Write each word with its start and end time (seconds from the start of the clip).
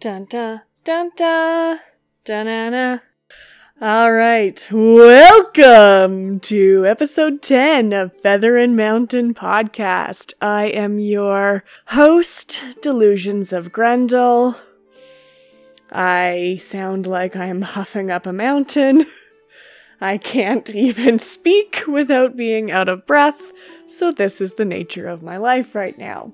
Dun 0.00 0.26
dun 0.26 0.60
dun 0.84 1.10
dun 1.16 1.80
dun 2.24 2.46
dun. 2.46 3.00
All 3.80 4.12
right, 4.12 4.64
welcome 4.70 6.38
to 6.38 6.86
episode 6.86 7.42
10 7.42 7.92
of 7.92 8.14
Feather 8.20 8.56
and 8.56 8.76
Mountain 8.76 9.34
podcast. 9.34 10.34
I 10.40 10.66
am 10.66 11.00
your 11.00 11.64
host, 11.86 12.62
Delusions 12.80 13.52
of 13.52 13.72
Grendel. 13.72 14.54
I 15.90 16.60
sound 16.60 17.08
like 17.08 17.34
I'm 17.34 17.62
huffing 17.62 18.08
up 18.08 18.24
a 18.24 18.32
mountain. 18.32 19.04
I 20.00 20.16
can't 20.16 20.72
even 20.76 21.18
speak 21.18 21.82
without 21.88 22.36
being 22.36 22.70
out 22.70 22.88
of 22.88 23.04
breath, 23.04 23.50
so 23.88 24.12
this 24.12 24.40
is 24.40 24.54
the 24.54 24.64
nature 24.64 25.08
of 25.08 25.24
my 25.24 25.38
life 25.38 25.74
right 25.74 25.98
now. 25.98 26.32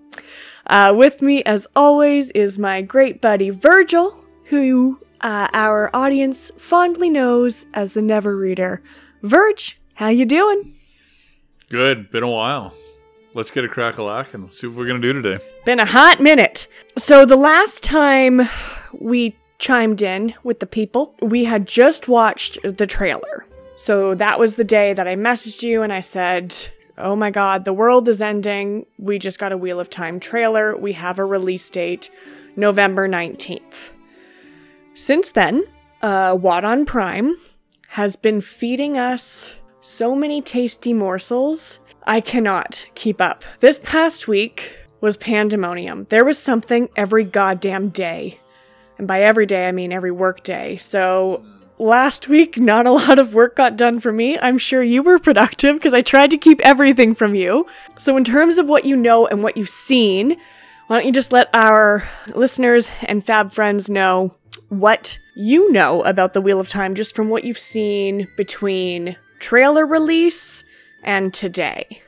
Uh, 0.66 0.92
with 0.96 1.20
me, 1.20 1.42
as 1.44 1.66
always, 1.76 2.30
is 2.30 2.58
my 2.58 2.82
great 2.82 3.20
buddy 3.20 3.50
Virgil, 3.50 4.24
who 4.44 4.98
uh, 5.20 5.48
our 5.52 5.90
audience 5.94 6.50
fondly 6.56 7.10
knows 7.10 7.66
as 7.74 7.92
the 7.92 8.02
Never 8.02 8.36
Reader. 8.36 8.82
Virg, 9.22 9.60
how 9.94 10.08
you 10.08 10.26
doing? 10.26 10.74
Good. 11.70 12.10
Been 12.10 12.22
a 12.22 12.30
while. 12.30 12.74
Let's 13.34 13.50
get 13.50 13.64
a 13.64 13.68
crack 13.68 13.98
a 13.98 14.02
lack 14.02 14.32
and 14.34 14.52
see 14.52 14.66
what 14.66 14.76
we're 14.76 14.86
gonna 14.86 15.00
do 15.00 15.12
today. 15.12 15.42
Been 15.64 15.80
a 15.80 15.86
hot 15.86 16.20
minute. 16.20 16.68
So 16.96 17.26
the 17.26 17.36
last 17.36 17.82
time 17.82 18.42
we 18.92 19.36
chimed 19.58 20.02
in 20.02 20.34
with 20.44 20.60
the 20.60 20.66
people, 20.66 21.16
we 21.20 21.44
had 21.44 21.66
just 21.66 22.06
watched 22.06 22.58
the 22.62 22.86
trailer. 22.86 23.46
So 23.76 24.14
that 24.14 24.38
was 24.38 24.54
the 24.54 24.62
day 24.64 24.92
that 24.92 25.08
I 25.08 25.16
messaged 25.16 25.62
you 25.62 25.82
and 25.82 25.92
I 25.92 26.00
said, 26.00 26.54
Oh 26.96 27.16
my 27.16 27.30
god, 27.30 27.64
the 27.64 27.72
world 27.72 28.08
is 28.08 28.20
ending. 28.20 28.86
We 28.98 29.18
just 29.18 29.38
got 29.38 29.52
a 29.52 29.56
Wheel 29.56 29.80
of 29.80 29.90
Time 29.90 30.20
trailer. 30.20 30.76
We 30.76 30.92
have 30.92 31.18
a 31.18 31.24
release 31.24 31.68
date, 31.68 32.10
November 32.56 33.08
19th. 33.08 33.90
Since 34.94 35.32
then, 35.32 35.64
uh, 36.02 36.38
WoT 36.40 36.64
on 36.64 36.84
Prime 36.84 37.36
has 37.88 38.14
been 38.14 38.40
feeding 38.40 38.96
us 38.96 39.54
so 39.80 40.14
many 40.14 40.40
tasty 40.40 40.92
morsels. 40.92 41.80
I 42.06 42.20
cannot 42.20 42.86
keep 42.94 43.20
up. 43.20 43.44
This 43.60 43.80
past 43.80 44.28
week 44.28 44.72
was 45.00 45.16
pandemonium. 45.16 46.06
There 46.10 46.24
was 46.24 46.38
something 46.38 46.88
every 46.96 47.24
goddamn 47.24 47.88
day. 47.88 48.40
And 48.98 49.08
by 49.08 49.22
every 49.22 49.46
day, 49.46 49.68
I 49.68 49.72
mean 49.72 49.92
every 49.92 50.12
work 50.12 50.44
day. 50.44 50.76
So 50.76 51.44
last 51.78 52.28
week, 52.28 52.58
not 52.58 52.86
a 52.86 52.90
lot 52.92 53.18
of 53.18 53.34
work 53.34 53.56
got 53.56 53.76
done 53.76 54.00
for 54.00 54.12
me. 54.12 54.38
I'm 54.38 54.58
sure 54.58 54.82
you 54.82 55.02
were 55.02 55.18
productive 55.18 55.76
because 55.76 55.94
I 55.94 56.00
tried 56.00 56.30
to 56.30 56.38
keep 56.38 56.60
everything 56.60 57.14
from 57.14 57.34
you. 57.34 57.66
So, 57.98 58.16
in 58.16 58.24
terms 58.24 58.58
of 58.58 58.68
what 58.68 58.84
you 58.84 58.96
know 58.96 59.26
and 59.26 59.42
what 59.42 59.56
you've 59.56 59.68
seen, 59.68 60.36
why 60.86 60.96
don't 60.96 61.06
you 61.06 61.12
just 61.12 61.32
let 61.32 61.48
our 61.54 62.08
listeners 62.34 62.90
and 63.02 63.24
fab 63.24 63.52
friends 63.52 63.88
know 63.88 64.34
what 64.68 65.18
you 65.36 65.70
know 65.72 66.02
about 66.02 66.32
the 66.32 66.40
Wheel 66.40 66.60
of 66.60 66.68
Time 66.68 66.94
just 66.94 67.14
from 67.14 67.28
what 67.28 67.44
you've 67.44 67.58
seen 67.58 68.28
between 68.36 69.16
trailer 69.38 69.86
release 69.86 70.64
and 71.02 71.32
today? 71.32 72.02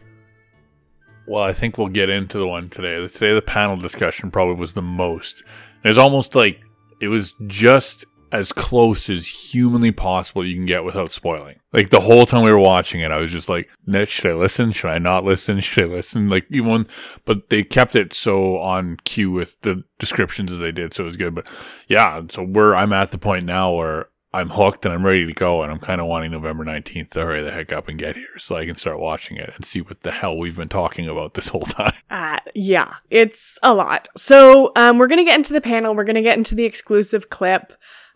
Well, 1.27 1.43
I 1.43 1.53
think 1.53 1.77
we'll 1.77 1.89
get 1.89 2.09
into 2.09 2.39
the 2.39 2.47
one 2.47 2.69
today. 2.69 3.07
Today, 3.09 3.35
the 3.35 3.43
panel 3.43 3.77
discussion 3.77 4.31
probably 4.31 4.55
was 4.55 4.75
the 4.75 4.83
most. 4.83 5.43
It's 5.85 5.99
almost 5.99 6.35
like 6.35 6.61
it 7.01 7.09
was 7.09 7.35
just 7.47 8.07
as 8.33 8.53
close 8.53 9.09
as 9.09 9.27
humanly 9.27 9.93
possible 9.93 10.45
you 10.45 10.55
can 10.55 10.67
get 10.67 10.85
without 10.85 11.11
spoiling. 11.11 11.61
Like 11.73 11.91
the 11.91 12.01
whole 12.01 12.27
time 12.27 12.43
we 12.43 12.51
were 12.51 12.59
watching 12.59 13.01
it, 13.01 13.11
I 13.11 13.19
was 13.19 13.31
just 13.31 13.49
like, 13.49 13.69
should 14.07 14.31
I 14.31 14.35
listen? 14.35 14.73
Should 14.73 14.91
I 14.91 14.99
not 14.99 15.25
listen? 15.25 15.61
Should 15.61 15.85
I 15.85 15.95
listen? 15.95 16.29
Like 16.29 16.47
even, 16.51 16.87
but 17.25 17.49
they 17.51 17.63
kept 17.63 17.97
it 17.97 18.13
so 18.13 18.59
on 18.59 18.97
cue 19.05 19.31
with 19.31 19.61
the 19.63 19.85
descriptions 19.99 20.51
that 20.51 20.59
they 20.59 20.73
did, 20.73 20.95
so 20.95 21.05
it 21.05 21.07
was 21.07 21.17
good. 21.17 21.35
But 21.35 21.47
yeah, 21.89 22.23
so 22.31 22.43
we're 22.43 22.75
I'm 22.75 22.93
at 22.93 23.11
the 23.11 23.19
point 23.19 23.45
now 23.45 23.73
where 23.73 24.09
I'm 24.37 24.51
hooked 24.51 24.85
and 24.85 24.93
I'm 24.93 25.07
ready 25.07 25.25
to 25.25 25.33
go, 25.33 25.63
and 25.63 25.73
I'm 25.73 25.79
kind 25.79 25.99
of 25.99 26.09
wanting 26.09 26.33
November 26.33 26.63
19th 26.63 27.11
to 27.11 27.25
hurry 27.25 27.43
the 27.43 27.53
heck 27.53 27.73
up 27.73 27.89
and 27.89 27.99
get 27.99 28.17
here 28.17 28.39
so 28.39 28.55
I 28.55 28.67
can 28.67 28.75
start 28.77 29.01
watching 29.01 29.39
it 29.39 29.51
and 29.57 29.65
see 29.65 29.81
what 29.81 30.03
the 30.03 30.11
hell 30.11 30.37
we've 30.37 30.57
been 30.57 30.69
talking 30.69 31.09
about 31.09 31.35
this 31.35 31.49
whole 31.49 31.63
time. 31.65 31.95
Uh, 32.11 32.39
yeah, 32.55 32.97
it's 33.09 33.59
a 33.63 33.73
lot. 33.73 34.09
So 34.15 34.73
um, 34.77 34.99
we're 34.99 35.07
gonna 35.07 35.25
get 35.25 35.39
into 35.39 35.55
the 35.55 35.61
panel. 35.63 35.95
We're 35.95 36.05
gonna 36.05 36.21
get 36.21 36.37
into 36.37 36.55
the 36.55 36.65
exclusive 36.65 37.31
clip. 37.31 37.73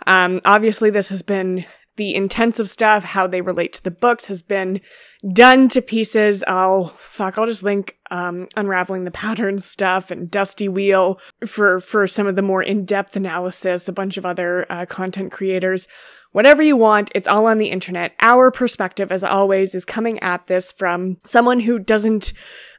Um, 0.06 0.40
obviously, 0.44 0.90
this 0.90 1.08
has 1.08 1.22
been 1.22 1.64
the 1.96 2.14
intensive 2.14 2.70
stuff, 2.70 3.04
how 3.04 3.26
they 3.26 3.42
relate 3.42 3.74
to 3.74 3.84
the 3.84 3.90
books 3.90 4.26
has 4.26 4.40
been 4.40 4.80
done 5.34 5.68
to 5.68 5.82
pieces. 5.82 6.42
I'll 6.46 6.86
fuck, 6.86 7.36
I'll 7.36 7.46
just 7.46 7.62
link 7.62 7.98
um, 8.10 8.48
unraveling 8.56 9.04
the 9.04 9.10
pattern 9.10 9.58
stuff 9.58 10.10
and 10.10 10.30
Dusty 10.30 10.66
Wheel 10.66 11.20
for 11.46 11.78
for 11.78 12.06
some 12.06 12.26
of 12.26 12.36
the 12.36 12.42
more 12.42 12.62
in 12.62 12.86
depth 12.86 13.16
analysis. 13.16 13.86
A 13.86 13.92
bunch 13.92 14.16
of 14.16 14.24
other 14.24 14.64
uh, 14.70 14.86
content 14.86 15.30
creators. 15.30 15.86
Whatever 16.32 16.62
you 16.62 16.76
want, 16.76 17.10
it's 17.14 17.28
all 17.28 17.46
on 17.46 17.58
the 17.58 17.70
internet. 17.70 18.12
Our 18.20 18.50
perspective, 18.50 19.10
as 19.10 19.24
always, 19.24 19.74
is 19.74 19.84
coming 19.84 20.18
at 20.20 20.46
this 20.46 20.70
from 20.72 21.18
someone 21.24 21.60
who 21.60 21.78
doesn't 21.78 22.32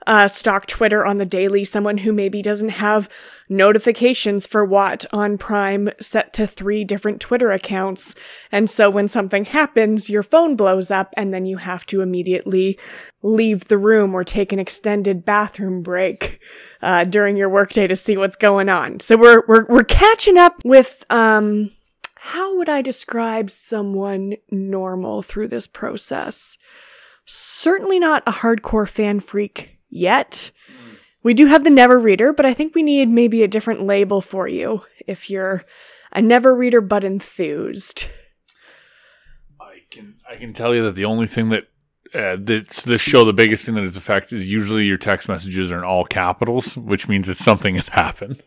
uh, 0.07 0.28
stock 0.28 0.66
Twitter 0.66 1.06
on 1.06 1.17
the 1.17 1.25
daily, 1.25 1.63
someone 1.63 2.00
who 2.00 2.12
maybe 2.12 2.41
doesn't 2.41 2.69
have 2.69 3.09
notifications 3.50 4.47
for 4.47 4.66
WoT 4.66 5.06
on 5.13 5.38
Prime 5.38 5.89
set 6.00 6.34
to 6.34 6.47
three 6.47 6.84
different 6.84 7.22
Twitter 7.22 7.51
accounts. 7.51 8.16
And 8.51 8.69
so 8.69 8.89
when 8.89 9.07
something 9.07 9.45
happens, 9.45 10.09
your 10.09 10.23
phone 10.23 10.56
blows 10.56 10.91
up 10.91 11.13
and 11.17 11.34
then 11.34 11.45
you 11.45 11.57
have 11.57 11.85
to 11.88 12.01
immediately 12.01 12.79
leave 13.22 13.66
the 13.66 13.78
room 13.78 14.16
or 14.16 14.23
take 14.23 14.51
an 14.51 14.59
extended 14.59 15.25
bathroom 15.25 15.84
break 15.84 16.41
uh, 16.81 17.03
during 17.03 17.38
your 17.38 17.50
workday 17.50 17.88
to 17.88 17.95
see 17.95 18.18
what's 18.18 18.35
going 18.35 18.69
on. 18.69 19.00
So 19.00 19.18
we're 19.18 19.44
we're 19.47 19.66
we're 19.66 19.83
catching 19.83 20.38
up 20.38 20.56
with 20.66 21.03
um 21.09 21.69
how 22.16 22.57
would 22.57 22.69
I 22.69 22.83
describe 22.83 23.50
someone 23.50 24.35
normal 24.51 25.23
through 25.23 25.47
this 25.47 25.66
process? 25.66 26.57
Certainly 27.25 28.00
not 28.00 28.22
a 28.28 28.31
hardcore 28.31 28.88
fan 28.88 29.19
freak 29.19 29.81
yet. 29.91 30.52
We 31.24 31.35
do 31.35 31.46
have 31.46 31.63
the 31.63 31.69
never 31.69 32.00
reader, 32.00 32.34
but 32.34 32.47
I 32.47 32.53
think 32.53 32.74
we 32.74 32.81
need 32.81 33.09
maybe 33.09 33.44
a 33.44 33.47
different 33.47 33.84
label 33.84 34.22
for 34.22 34.47
you 34.47 34.84
if 35.06 35.29
you're 35.29 35.63
a 36.12 36.22
never 36.22 36.56
reader 36.56 36.81
but 36.81 37.03
enthused. 37.03 38.07
I 39.59 39.81
can 39.91 40.16
I 40.28 40.35
can 40.38 40.53
tell 40.53 40.74
you 40.74 40.84
that 40.84 40.96
the 40.96 41.06
only 41.06 41.28
thing 41.28 41.50
that 41.50 41.68
uh, 42.13 42.38
this, 42.40 42.81
this 42.84 43.01
show, 43.01 43.24
the 43.24 43.34
biggest 43.34 43.66
thing 43.66 43.75
that 43.75 43.85
it's 43.85 43.97
affected 43.97 44.40
is 44.40 44.51
usually 44.51 44.85
your 44.85 44.97
text 44.97 45.30
messages 45.30 45.72
are 45.72 45.78
in 45.78 45.84
all 45.84 46.03
capitals, 46.03 46.75
which 46.75 47.07
means 47.07 47.28
that 47.28 47.38
something 47.38 47.75
has 47.75 47.88
happened. 47.90 48.41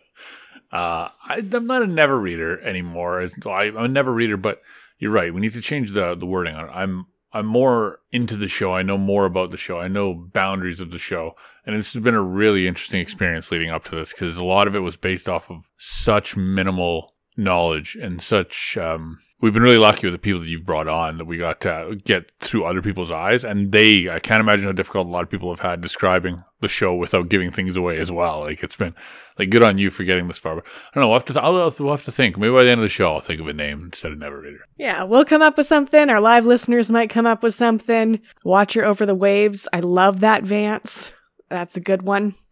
Uh, 0.70 1.08
I, 1.26 1.36
am 1.52 1.66
not 1.66 1.82
a 1.82 1.86
never 1.86 2.18
reader 2.18 2.60
anymore. 2.60 3.24
I, 3.46 3.64
am 3.66 3.76
a 3.76 3.88
never 3.88 4.12
reader, 4.12 4.36
but 4.36 4.60
you're 4.98 5.12
right. 5.12 5.32
We 5.32 5.40
need 5.40 5.52
to 5.52 5.60
change 5.60 5.92
the 5.92 6.14
the 6.14 6.26
wording 6.26 6.56
on 6.56 6.68
it. 6.68 6.72
I'm 6.72 7.06
I'm 7.34 7.46
more 7.46 8.00
into 8.12 8.36
the 8.36 8.46
show. 8.46 8.72
I 8.72 8.82
know 8.82 8.96
more 8.96 9.26
about 9.26 9.50
the 9.50 9.56
show. 9.56 9.80
I 9.80 9.88
know 9.88 10.14
boundaries 10.14 10.80
of 10.80 10.92
the 10.92 11.00
show, 11.00 11.34
and 11.66 11.76
this 11.76 11.92
has 11.92 12.02
been 12.02 12.14
a 12.14 12.22
really 12.22 12.68
interesting 12.68 13.00
experience 13.00 13.50
leading 13.50 13.70
up 13.70 13.82
to 13.84 13.96
this 13.96 14.12
because 14.12 14.36
a 14.36 14.44
lot 14.44 14.68
of 14.68 14.76
it 14.76 14.78
was 14.78 14.96
based 14.96 15.28
off 15.28 15.50
of 15.50 15.68
such 15.76 16.36
minimal 16.36 17.12
knowledge 17.36 17.96
and 18.00 18.22
such 18.22 18.78
um, 18.78 19.18
we've 19.44 19.52
been 19.52 19.62
really 19.62 19.76
lucky 19.76 20.06
with 20.06 20.14
the 20.14 20.18
people 20.18 20.40
that 20.40 20.48
you've 20.48 20.64
brought 20.64 20.88
on 20.88 21.18
that 21.18 21.26
we 21.26 21.36
got 21.36 21.60
to 21.60 21.98
get 22.02 22.32
through 22.40 22.64
other 22.64 22.80
people's 22.80 23.10
eyes. 23.10 23.44
And 23.44 23.72
they, 23.72 24.08
I 24.08 24.18
can't 24.18 24.40
imagine 24.40 24.64
how 24.64 24.72
difficult 24.72 25.06
a 25.06 25.10
lot 25.10 25.22
of 25.22 25.28
people 25.28 25.50
have 25.50 25.60
had 25.60 25.82
describing 25.82 26.42
the 26.62 26.68
show 26.68 26.94
without 26.94 27.28
giving 27.28 27.50
things 27.50 27.76
away 27.76 27.98
as 27.98 28.10
well. 28.10 28.40
Like 28.40 28.62
it's 28.62 28.74
been 28.74 28.94
like 29.38 29.50
good 29.50 29.62
on 29.62 29.76
you 29.76 29.90
for 29.90 30.02
getting 30.02 30.28
this 30.28 30.38
far. 30.38 30.54
But 30.54 30.64
I 30.66 30.70
don't 30.94 31.02
know. 31.02 31.08
We'll 31.08 31.18
have 31.18 31.26
to, 31.26 31.42
I'll, 31.42 31.52
we'll 31.52 31.90
have 31.90 32.04
to 32.04 32.10
think. 32.10 32.38
Maybe 32.38 32.54
by 32.54 32.64
the 32.64 32.70
end 32.70 32.80
of 32.80 32.84
the 32.84 32.88
show, 32.88 33.12
I'll 33.12 33.20
think 33.20 33.38
of 33.38 33.46
a 33.46 33.52
name 33.52 33.82
instead 33.84 34.12
of 34.12 34.18
Never 34.18 34.40
Reader. 34.40 34.64
Yeah, 34.78 35.02
we'll 35.02 35.26
come 35.26 35.42
up 35.42 35.58
with 35.58 35.66
something. 35.66 36.08
Our 36.08 36.22
live 36.22 36.46
listeners 36.46 36.90
might 36.90 37.10
come 37.10 37.26
up 37.26 37.42
with 37.42 37.52
something. 37.52 38.22
Watcher 38.46 38.82
over 38.82 39.04
the 39.04 39.14
waves. 39.14 39.68
I 39.74 39.80
love 39.80 40.20
that 40.20 40.42
Vance. 40.42 41.12
That's 41.50 41.76
a 41.76 41.80
good 41.80 42.02
one. 42.02 42.34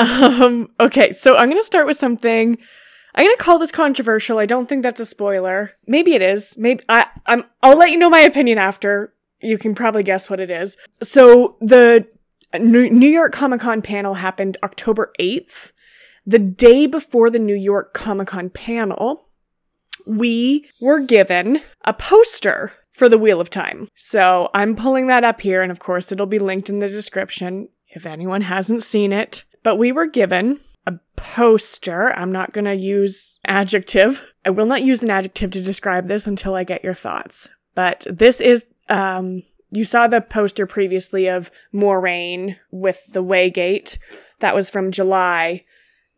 Um, 0.00 0.68
okay, 0.78 1.10
so 1.10 1.36
I'm 1.36 1.48
going 1.48 1.60
to 1.60 1.66
start 1.66 1.88
with 1.88 1.96
something 1.96 2.58
I'm 3.18 3.26
gonna 3.26 3.36
call 3.36 3.58
this 3.58 3.72
controversial. 3.72 4.38
I 4.38 4.46
don't 4.46 4.68
think 4.68 4.84
that's 4.84 5.00
a 5.00 5.04
spoiler. 5.04 5.72
Maybe 5.88 6.14
it 6.14 6.22
is. 6.22 6.56
Maybe 6.56 6.84
I, 6.88 7.06
I'm. 7.26 7.42
I'll 7.64 7.76
let 7.76 7.90
you 7.90 7.98
know 7.98 8.08
my 8.08 8.20
opinion 8.20 8.58
after. 8.58 9.12
You 9.40 9.58
can 9.58 9.74
probably 9.74 10.04
guess 10.04 10.30
what 10.30 10.38
it 10.38 10.50
is. 10.50 10.76
So 11.02 11.56
the 11.60 12.06
New 12.54 13.08
York 13.08 13.32
Comic 13.32 13.60
Con 13.60 13.82
panel 13.82 14.14
happened 14.14 14.56
October 14.62 15.12
8th. 15.18 15.72
The 16.26 16.38
day 16.38 16.86
before 16.86 17.28
the 17.28 17.40
New 17.40 17.56
York 17.56 17.92
Comic 17.92 18.28
Con 18.28 18.50
panel, 18.50 19.28
we 20.06 20.68
were 20.80 21.00
given 21.00 21.62
a 21.84 21.94
poster 21.94 22.72
for 22.92 23.08
the 23.08 23.18
Wheel 23.18 23.40
of 23.40 23.50
Time. 23.50 23.88
So 23.96 24.48
I'm 24.54 24.76
pulling 24.76 25.08
that 25.08 25.24
up 25.24 25.40
here, 25.40 25.62
and 25.62 25.72
of 25.72 25.80
course, 25.80 26.12
it'll 26.12 26.26
be 26.26 26.38
linked 26.38 26.68
in 26.68 26.78
the 26.78 26.88
description 26.88 27.68
if 27.88 28.06
anyone 28.06 28.42
hasn't 28.42 28.84
seen 28.84 29.12
it. 29.12 29.44
But 29.64 29.76
we 29.76 29.90
were 29.90 30.06
given 30.06 30.60
a 30.88 30.98
poster. 31.16 32.12
I'm 32.16 32.32
not 32.32 32.52
going 32.52 32.64
to 32.64 32.74
use 32.74 33.38
adjective. 33.44 34.32
I 34.44 34.50
will 34.50 34.66
not 34.66 34.82
use 34.82 35.02
an 35.02 35.10
adjective 35.10 35.50
to 35.52 35.60
describe 35.60 36.08
this 36.08 36.26
until 36.26 36.54
I 36.54 36.64
get 36.64 36.82
your 36.82 36.94
thoughts. 36.94 37.50
But 37.74 38.06
this 38.10 38.40
is, 38.40 38.64
um, 38.88 39.42
you 39.70 39.84
saw 39.84 40.08
the 40.08 40.22
poster 40.22 40.66
previously 40.66 41.28
of 41.28 41.50
Moiraine 41.74 42.56
with 42.70 43.12
the 43.12 43.22
Waygate. 43.22 43.98
That 44.40 44.54
was 44.54 44.70
from 44.70 44.90
July. 44.90 45.64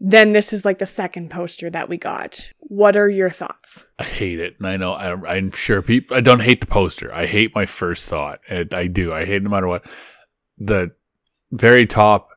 then 0.02 0.32
this 0.32 0.52
is 0.52 0.64
like 0.64 0.78
the 0.78 0.86
second 0.86 1.30
poster 1.30 1.68
that 1.68 1.88
we 1.88 1.98
got. 1.98 2.50
What 2.60 2.96
are 2.96 3.10
your 3.10 3.28
thoughts? 3.28 3.84
I 3.98 4.04
hate 4.04 4.40
it, 4.40 4.54
and 4.58 4.66
I 4.66 4.78
know 4.78 4.92
I, 4.92 5.36
am 5.36 5.50
sure 5.50 5.82
people. 5.82 6.16
I 6.16 6.20
don't 6.20 6.40
hate 6.40 6.60
the 6.62 6.66
poster. 6.66 7.12
I 7.12 7.26
hate 7.26 7.54
my 7.54 7.66
first 7.66 8.08
thought. 8.08 8.40
It, 8.48 8.72
I 8.72 8.86
do. 8.86 9.12
I 9.12 9.26
hate 9.26 9.36
it 9.36 9.42
no 9.42 9.50
matter 9.50 9.66
what. 9.66 9.84
The 10.56 10.92
very 11.50 11.84
top 11.84 12.29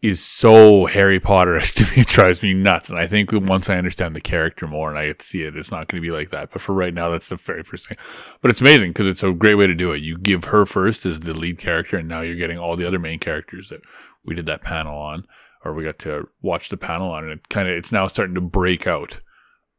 is 0.00 0.24
so 0.24 0.86
Harry 0.86 1.18
Potter 1.18 1.60
to 1.60 1.84
me. 1.84 2.02
It 2.02 2.06
drives 2.06 2.42
me 2.42 2.54
nuts. 2.54 2.90
And 2.90 2.98
I 2.98 3.06
think 3.06 3.32
once 3.32 3.68
I 3.68 3.78
understand 3.78 4.14
the 4.14 4.20
character 4.20 4.66
more 4.66 4.88
and 4.88 4.98
I 4.98 5.06
get 5.06 5.18
to 5.20 5.26
see 5.26 5.42
it, 5.42 5.56
it's 5.56 5.70
not 5.70 5.88
going 5.88 6.00
to 6.00 6.08
be 6.08 6.14
like 6.14 6.30
that. 6.30 6.50
But 6.50 6.62
for 6.62 6.74
right 6.74 6.94
now, 6.94 7.10
that's 7.10 7.28
the 7.28 7.36
very 7.36 7.62
first 7.62 7.88
thing. 7.88 7.98
But 8.40 8.50
it's 8.50 8.60
amazing 8.60 8.90
because 8.90 9.06
it's 9.06 9.24
a 9.24 9.32
great 9.32 9.56
way 9.56 9.66
to 9.66 9.74
do 9.74 9.92
it. 9.92 10.02
You 10.02 10.16
give 10.16 10.44
her 10.44 10.64
first 10.66 11.04
as 11.04 11.20
the 11.20 11.34
lead 11.34 11.58
character, 11.58 11.96
and 11.96 12.08
now 12.08 12.20
you're 12.20 12.36
getting 12.36 12.58
all 12.58 12.76
the 12.76 12.86
other 12.86 12.98
main 12.98 13.18
characters 13.18 13.68
that 13.70 13.80
we 14.24 14.34
did 14.34 14.46
that 14.46 14.62
panel 14.62 14.96
on, 14.96 15.26
or 15.64 15.74
we 15.74 15.84
got 15.84 15.98
to 16.00 16.28
watch 16.42 16.68
the 16.68 16.76
panel 16.76 17.10
on. 17.10 17.24
And 17.24 17.32
it 17.32 17.48
kind 17.48 17.68
of, 17.68 17.74
it's 17.74 17.92
now 17.92 18.06
starting 18.06 18.36
to 18.36 18.40
break 18.40 18.86
out, 18.86 19.20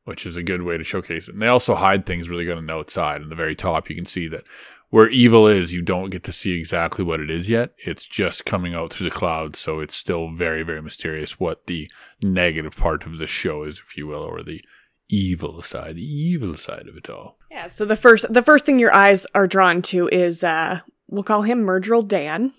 which 0.04 0.26
is 0.26 0.36
a 0.36 0.44
good 0.44 0.64
way 0.64 0.78
to 0.78 0.84
showcase 0.84 1.30
it. 1.30 1.34
And 1.34 1.42
they 1.42 1.48
also 1.48 1.76
hide 1.76 2.06
things 2.06 2.30
really 2.30 2.46
good 2.46 2.58
on 2.58 2.66
the 2.66 2.74
outside. 2.74 3.22
In 3.22 3.30
the 3.30 3.36
very 3.36 3.56
top, 3.56 3.90
you 3.90 3.96
can 3.96 4.06
see 4.06 4.28
that 4.28 4.44
where 4.90 5.10
evil 5.10 5.48
is, 5.48 5.74
you 5.74 5.82
don't 5.82 6.10
get 6.10 6.24
to 6.24 6.32
see 6.32 6.58
exactly 6.58 7.04
what 7.04 7.20
it 7.20 7.30
is 7.30 7.50
yet. 7.50 7.74
It's 7.78 8.08
just 8.08 8.46
coming 8.46 8.74
out 8.74 8.92
through 8.92 9.10
the 9.10 9.16
clouds, 9.16 9.60
so 9.60 9.80
it's 9.80 9.96
still 9.96 10.32
very, 10.32 10.64
very 10.64 10.82
mysterious 10.82 11.40
what 11.40 11.68
the 11.68 11.92
negative 12.22 12.76
part 12.76 13.06
of 13.06 13.18
the 13.18 13.28
show 13.28 13.64
is, 13.64 13.80
if 13.80 13.96
you 13.96 14.08
will, 14.08 14.24
or 14.24 14.44
the 14.44 14.62
evil 15.10 15.62
side, 15.62 15.96
the 15.96 16.02
evil 16.02 16.56
side 16.56 16.88
of 16.88 16.96
it 16.96 17.10
all. 17.10 17.38
Yeah. 17.50 17.68
So 17.68 17.86
the 17.86 17.96
first, 17.96 18.32
the 18.32 18.42
first 18.42 18.66
thing 18.66 18.80
your 18.80 18.94
eyes 18.94 19.26
are 19.34 19.48
drawn 19.48 19.82
to 19.84 20.08
is, 20.10 20.44
uh, 20.44 20.82
we'll 21.08 21.24
call 21.24 21.44
him 21.44 21.64
Myrddraal 21.64 22.08
Dan, 22.08 22.54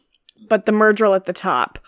but 0.49 0.67
the 0.67 0.73
Myrddraal 0.73 1.17
at 1.17 1.25
the 1.25 1.33
top. 1.33 1.79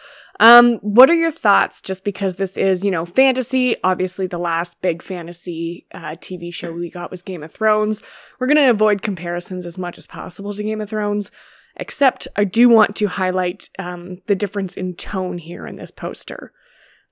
Um, 0.43 0.79
what 0.79 1.09
are 1.09 1.15
your 1.15 1.31
thoughts? 1.31 1.81
Just 1.81 2.03
because 2.03 2.35
this 2.35 2.57
is, 2.57 2.85
you 2.85 2.91
know, 2.91 3.07
fantasy. 3.07 3.77
Obviously, 3.85 4.27
the 4.27 4.41
last 4.41 4.81
big 4.83 5.01
fantasy 5.01 5.87
uh, 5.95 6.17
TV 6.17 6.53
show 6.53 6.73
we 6.73 6.91
got 6.91 7.13
was 7.13 7.23
Game 7.23 7.45
of 7.45 7.53
Thrones. 7.53 8.03
We're 8.41 8.49
gonna 8.49 8.69
avoid 8.69 9.03
comparisons 9.03 9.65
as 9.65 9.79
much 9.79 9.99
as 9.99 10.09
possible 10.09 10.53
to 10.53 10.65
Game 10.65 10.81
of 10.81 10.91
Thrones. 10.91 11.31
Except, 11.77 12.27
I 12.35 12.43
do 12.43 12.69
want 12.69 12.97
to 12.97 13.07
highlight 13.07 13.71
um, 13.79 14.19
the 14.27 14.35
difference 14.35 14.75
in 14.75 14.95
tone 14.95 15.39
here 15.39 15.65
in 15.65 15.77
this 15.77 15.93
poster. 15.93 16.53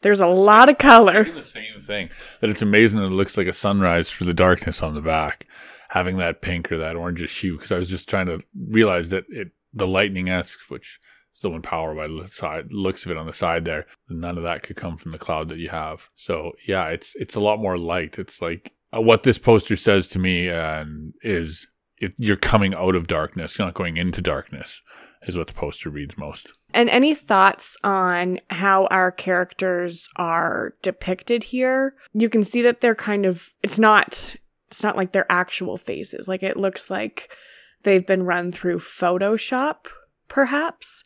There's 0.01 0.21
a 0.21 0.27
lot 0.27 0.69
of 0.69 0.79
color. 0.79 1.23
The 1.23 1.45
same 1.45 1.79
thing. 1.79 2.11
That 2.41 2.51
it's 2.51 2.63
amazing 2.63 2.99
that 2.99 3.07
it 3.07 3.11
looks 3.11 3.37
like 3.37 3.47
a 3.47 3.53
sunrise 3.53 4.11
through 4.11 4.27
the 4.27 4.35
darkness 4.35 4.83
on 4.83 4.95
the 4.95 5.01
back, 5.01 5.47
having 5.91 6.17
that 6.17 6.43
pink 6.43 6.73
or 6.73 6.79
that 6.79 6.97
orange 6.97 7.31
hue. 7.31 7.55
Because 7.55 7.71
I 7.71 7.79
was 7.79 7.89
just 7.89 8.09
trying 8.09 8.27
to 8.27 8.41
realize 8.59 9.11
that 9.11 9.27
it 9.29 9.53
the 9.73 9.87
lightning 9.87 10.29
esque, 10.29 10.69
which 10.69 10.99
still 11.41 11.55
in 11.55 11.63
power 11.63 11.95
by 11.95 12.07
the 12.07 12.29
side 12.29 12.71
looks 12.75 13.07
of 13.07 13.11
it 13.11 13.17
on 13.17 13.25
the 13.25 13.33
side 13.33 13.65
there. 13.65 13.87
None 14.11 14.37
of 14.37 14.45
that 14.45 14.63
could 14.63 14.77
come 14.77 14.99
from 14.99 15.13
the 15.13 15.19
cloud 15.19 15.49
that 15.49 15.57
you 15.57 15.71
have. 15.71 16.11
So 16.15 16.53
yeah, 16.69 16.89
it's 16.89 17.15
it's 17.17 17.35
a 17.35 17.41
lot 17.41 17.59
more 17.59 17.79
light. 17.79 18.19
It's 18.19 18.43
like 18.43 18.75
uh, 18.95 19.01
what 19.01 19.23
this 19.23 19.39
poster 19.39 19.75
says 19.75 20.07
to 20.09 20.19
me 20.19 20.51
uh, 20.51 20.85
is 21.23 21.67
it, 21.97 22.13
you're 22.19 22.37
coming 22.37 22.75
out 22.75 22.95
of 22.95 23.07
darkness, 23.07 23.59
not 23.59 23.73
going 23.73 23.97
into 23.97 24.21
darkness. 24.21 24.83
Is 25.23 25.37
what 25.37 25.49
the 25.49 25.55
poster 25.55 25.91
reads 25.91 26.17
most. 26.17 26.53
And 26.73 26.89
any 26.89 27.15
thoughts 27.15 27.77
on 27.85 28.41
how 28.49 28.87
our 28.87 29.11
characters 29.11 30.09
are 30.17 30.75
depicted 30.83 31.45
here? 31.45 31.95
You 32.13 32.29
can 32.29 32.45
see 32.45 32.63
that 32.63 32.81
they're 32.83 32.95
kind 32.95 33.25
of 33.25 33.55
it's 33.63 33.79
not 33.79 34.37
it's 34.69 34.83
not 34.83 34.97
like 34.97 35.13
their 35.13 35.31
actual 35.33 35.79
faces. 35.79 36.29
Like 36.29 36.43
it 36.43 36.59
looks 36.59 36.91
like 36.91 37.35
they've 37.83 38.07
been 38.07 38.25
run 38.25 38.53
through 38.53 38.79
Photoshop, 38.79 39.87
perhaps 40.31 41.05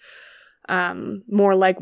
um, 0.69 1.25
more 1.29 1.57
like 1.57 1.79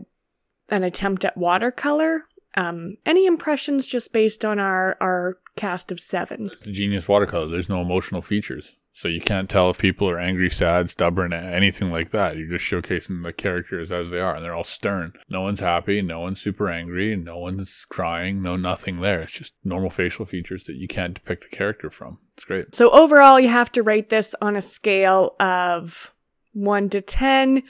an 0.70 0.82
attempt 0.82 1.26
at 1.26 1.36
watercolor. 1.36 2.22
Um, 2.54 2.96
any 3.04 3.26
impressions 3.26 3.84
just 3.84 4.12
based 4.12 4.44
on 4.44 4.58
our 4.58 4.96
our 5.00 5.38
cast 5.56 5.92
of 5.92 6.00
seven? 6.00 6.50
It's 6.52 6.64
genius 6.64 7.08
watercolor. 7.08 7.46
There's 7.48 7.68
no 7.68 7.80
emotional 7.80 8.20
features, 8.22 8.76
so 8.92 9.08
you 9.08 9.22
can't 9.22 9.48
tell 9.48 9.70
if 9.70 9.78
people 9.78 10.08
are 10.08 10.18
angry, 10.18 10.50
sad, 10.50 10.90
stubborn, 10.90 11.32
anything 11.32 11.90
like 11.90 12.10
that. 12.10 12.36
You're 12.36 12.48
just 12.48 12.64
showcasing 12.64 13.22
the 13.22 13.32
characters 13.32 13.90
as 13.90 14.10
they 14.10 14.20
are, 14.20 14.34
and 14.34 14.44
they're 14.44 14.54
all 14.54 14.64
stern. 14.64 15.14
No 15.30 15.40
one's 15.40 15.60
happy, 15.60 16.02
no 16.02 16.20
one's 16.20 16.42
super 16.42 16.68
angry, 16.68 17.16
no 17.16 17.38
one's 17.38 17.86
crying, 17.88 18.42
no 18.42 18.56
nothing 18.56 19.00
there. 19.00 19.22
It's 19.22 19.32
just 19.32 19.54
normal 19.64 19.90
facial 19.90 20.26
features 20.26 20.64
that 20.64 20.76
you 20.76 20.88
can't 20.88 21.14
depict 21.14 21.50
the 21.50 21.56
character 21.56 21.88
from. 21.88 22.18
It's 22.34 22.44
great. 22.44 22.74
So 22.74 22.90
overall, 22.90 23.40
you 23.40 23.48
have 23.48 23.72
to 23.72 23.82
rate 23.82 24.10
this 24.10 24.34
on 24.42 24.56
a 24.56 24.62
scale 24.62 25.36
of 25.40 26.11
one 26.52 26.88
to 26.90 27.00
ten 27.00 27.62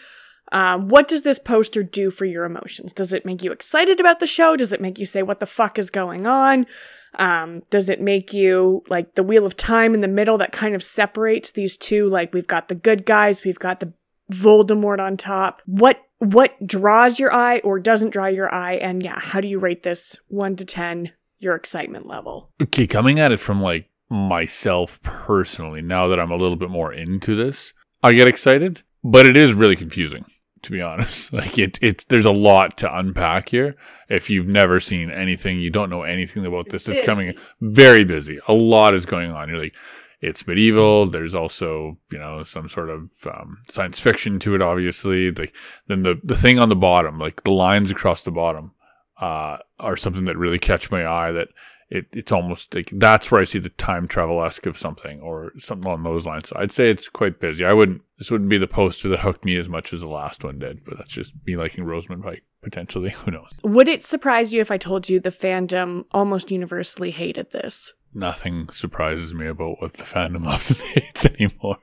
um, 0.53 0.89
what 0.89 1.09
does 1.09 1.23
this 1.23 1.39
poster 1.39 1.83
do 1.83 2.11
for 2.11 2.27
your 2.27 2.45
emotions? 2.45 2.93
Does 2.93 3.13
it 3.13 3.25
make 3.25 3.43
you 3.43 3.53
excited 3.53 3.99
about 3.99 4.21
the 4.21 4.27
show? 4.27 4.55
Does 4.55 4.71
it 4.71 4.83
make 4.83 4.99
you 4.99 5.07
say, 5.07 5.23
what 5.23 5.41
the 5.41 5.47
fuck 5.47 5.79
is 5.79 5.91
going 5.91 6.27
on? 6.27 6.67
Um, 7.15 7.63
does 7.71 7.89
it 7.89 8.01
make 8.01 8.35
you 8.35 8.83
like 8.89 9.15
the 9.15 9.23
wheel 9.23 9.47
of 9.47 9.57
time 9.57 9.95
in 9.95 10.03
the 10.03 10.09
middle 10.09 10.39
that 10.39 10.53
kind 10.53 10.75
of 10.75 10.85
separates 10.85 11.51
these 11.51 11.77
two? 11.79 12.07
Like 12.07 12.35
we've 12.35 12.47
got 12.47 12.69
the 12.69 12.75
good 12.75 13.07
guys, 13.07 13.45
we've 13.45 13.59
got 13.59 13.81
the 13.81 13.95
Voldemort 14.31 15.01
on 15.01 15.17
top. 15.17 15.63
What 15.67 15.99
what 16.19 16.55
draws 16.65 17.19
your 17.19 17.33
eye 17.35 17.59
or 17.59 17.81
doesn't 17.81 18.11
draw 18.11 18.27
your 18.27 18.53
eye? 18.55 18.75
And 18.75 19.03
yeah, 19.03 19.19
how 19.19 19.41
do 19.41 19.49
you 19.49 19.59
rate 19.59 19.83
this 19.83 20.19
one 20.29 20.57
to 20.57 20.65
ten? 20.65 21.13
Your 21.39 21.57
excitement 21.57 22.07
level. 22.07 22.51
Okay, 22.63 22.87
coming 22.87 23.19
at 23.19 23.33
it 23.33 23.41
from 23.41 23.61
like 23.61 23.91
myself 24.09 25.03
personally, 25.03 25.83
now 25.83 26.07
that 26.09 26.21
I'm 26.21 26.31
a 26.31 26.37
little 26.37 26.57
bit 26.57 26.71
more 26.71 26.93
into 26.93 27.35
this, 27.35 27.73
I 28.03 28.13
get 28.13 28.29
excited, 28.29 28.83
but 29.05 29.27
it 29.27 29.37
is 29.37 29.53
really 29.55 29.77
confusing 29.77 30.25
to 30.63 30.71
be 30.71 30.81
honest. 30.81 31.33
Like 31.43 31.59
it, 31.59 31.79
it's 31.83 32.05
there's 32.05 32.27
a 32.27 32.31
lot 32.31 32.77
to 32.79 32.99
unpack 32.99 33.49
here. 33.49 33.77
If 34.09 34.31
you've 34.31 34.47
never 34.47 34.81
seen 34.81 35.11
anything, 35.11 35.59
you 35.59 35.71
don't 35.71 35.91
know 35.91 36.03
anything 36.03 36.45
about 36.47 36.69
this. 36.69 36.89
It's, 36.89 37.05
coming 37.05 37.35
very 37.61 38.05
busy. 38.05 38.39
A 38.49 38.53
lot 38.53 38.95
is 38.95 39.07
going 39.07 39.31
on. 39.31 39.49
You're 39.49 39.59
like, 39.59 39.75
it's 40.21 40.47
medieval. 40.47 41.07
There's 41.07 41.35
also, 41.35 41.99
you 42.13 42.19
know, 42.19 42.43
some 42.43 42.69
sort 42.69 42.91
of 42.91 43.11
um, 43.27 43.59
science 43.69 43.99
fiction 43.99 44.39
to 44.41 44.55
it. 44.55 44.63
Obviously, 44.63 45.33
like 45.33 45.55
then 45.89 46.03
the 46.03 46.21
the 46.23 46.37
thing 46.37 46.61
on 46.61 46.69
the 46.69 46.77
bottom, 46.77 47.19
like 47.19 47.43
the 47.45 47.51
lines 47.51 47.91
across 47.91 48.23
the 48.23 48.31
bottom, 48.31 48.73
uh, 49.21 49.59
are 49.81 49.97
something 49.97 50.27
that 50.27 50.37
really 50.37 50.59
catch 50.59 50.91
my 50.91 51.07
eye. 51.07 51.33
That 51.33 51.49
it, 51.93 52.07
it's 52.15 52.33
almost 52.33 52.75
like 52.75 52.89
that's 52.91 53.31
where 53.31 53.41
I 53.41 53.45
see 53.45 53.59
the 53.59 53.69
time 53.69 54.09
travel 54.09 54.43
esque 54.43 54.65
of 54.65 54.79
something 54.79 55.21
or 55.21 55.53
something 55.59 55.87
along 55.87 56.05
those 56.05 56.27
lines. 56.27 56.49
So 56.49 56.57
I'd 56.59 56.73
say 56.73 56.89
it's 56.89 57.11
quite 57.11 57.39
busy. 57.39 57.67
I 57.67 57.75
wouldn't, 57.75 58.01
this 58.17 58.31
wouldn't 58.31 58.49
be 58.49 58.57
the 58.57 58.67
poster 58.67 59.11
that 59.11 59.21
hooked 59.21 59.45
me 59.45 59.57
as 59.57 59.69
much 59.69 59.93
as 59.93 60.01
the 60.01 60.09
last 60.09 60.43
one 60.43 60.59
did, 60.59 60.87
but 60.87 60.97
that's 60.97 61.13
just 61.13 61.35
me 61.47 61.55
liking 61.55 61.85
Rosamund 61.85 62.23
Pike 62.25 62.45
potentially. 62.63 63.11
Who 63.25 63.33
knows? 63.33 63.51
Would 63.65 63.89
it 63.89 64.03
surprise 64.03 64.55
you 64.55 64.61
if 64.61 64.71
I 64.71 64.79
told 64.79 65.09
you 65.09 65.21
the 65.21 65.31
fandom 65.31 66.05
almost 66.13 66.51
universally 66.51 67.11
hated 67.11 67.51
this? 67.51 67.93
nothing 68.15 68.69
surprises 68.69 69.35
me 69.35 69.47
about 69.47 69.81
what 69.81 69.95
the 69.95 70.05
fandom 70.05 70.45
loves 70.45 70.71
and 70.71 70.81
hates 70.91 71.27
anymore. 71.27 71.79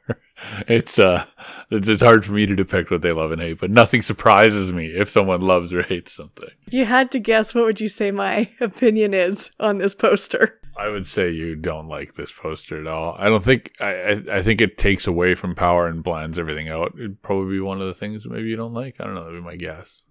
It's 0.68 0.98
uh, 0.98 1.26
it's, 1.70 2.02
hard 2.02 2.26
for 2.26 2.32
me 2.32 2.46
to 2.46 2.56
depict 2.56 2.92
what 2.92 3.02
they 3.02 3.12
love 3.12 3.32
and 3.32 3.42
hate, 3.42 3.60
but 3.60 3.72
nothing 3.72 4.02
surprises 4.02 4.72
me 4.72 4.88
if 4.88 5.10
someone 5.10 5.42
loves 5.42 5.74
or 5.74 5.84
hates 5.84 6.14
something. 6.14 6.50
If 6.68 6.74
you 6.74 6.86
had 6.86 7.12
to 7.12 7.20
guess, 7.20 7.54
what 7.54 7.66
would 7.66 7.82
you 7.82 7.90
say 7.90 8.12
my 8.12 8.50
opinion 8.60 9.14
is 9.14 9.52
on 9.60 9.80
this 9.80 9.96
poster? 9.96 10.60
I 10.78 10.88
would 10.88 11.06
say 11.06 11.30
you 11.30 11.58
don't 11.58 11.90
like 11.90 12.14
this 12.14 12.32
poster 12.32 12.80
at 12.80 12.88
all. 12.88 13.16
I 13.20 13.28
don't 13.28 13.44
think 13.44 13.74
I, 13.82 13.94
I, 13.94 14.24
I 14.38 14.42
think 14.42 14.62
it 14.62 14.78
takes 14.78 15.08
away 15.08 15.36
from 15.36 15.56
power 15.56 15.88
and 15.88 16.04
blends 16.04 16.40
everything 16.40 16.70
out. 16.70 16.94
It'd 16.98 17.22
probably 17.22 17.56
be 17.56 17.60
one 17.60 17.82
of 17.82 17.88
the 17.88 17.94
things 17.94 18.26
maybe 18.26 18.48
you 18.48 18.56
don't 18.56 18.74
like. 18.74 18.96
I 19.00 19.04
don't 19.04 19.16
know. 19.16 19.26
That'd 19.26 19.42
be 19.42 19.46
my 19.46 19.58
guess. 19.58 20.02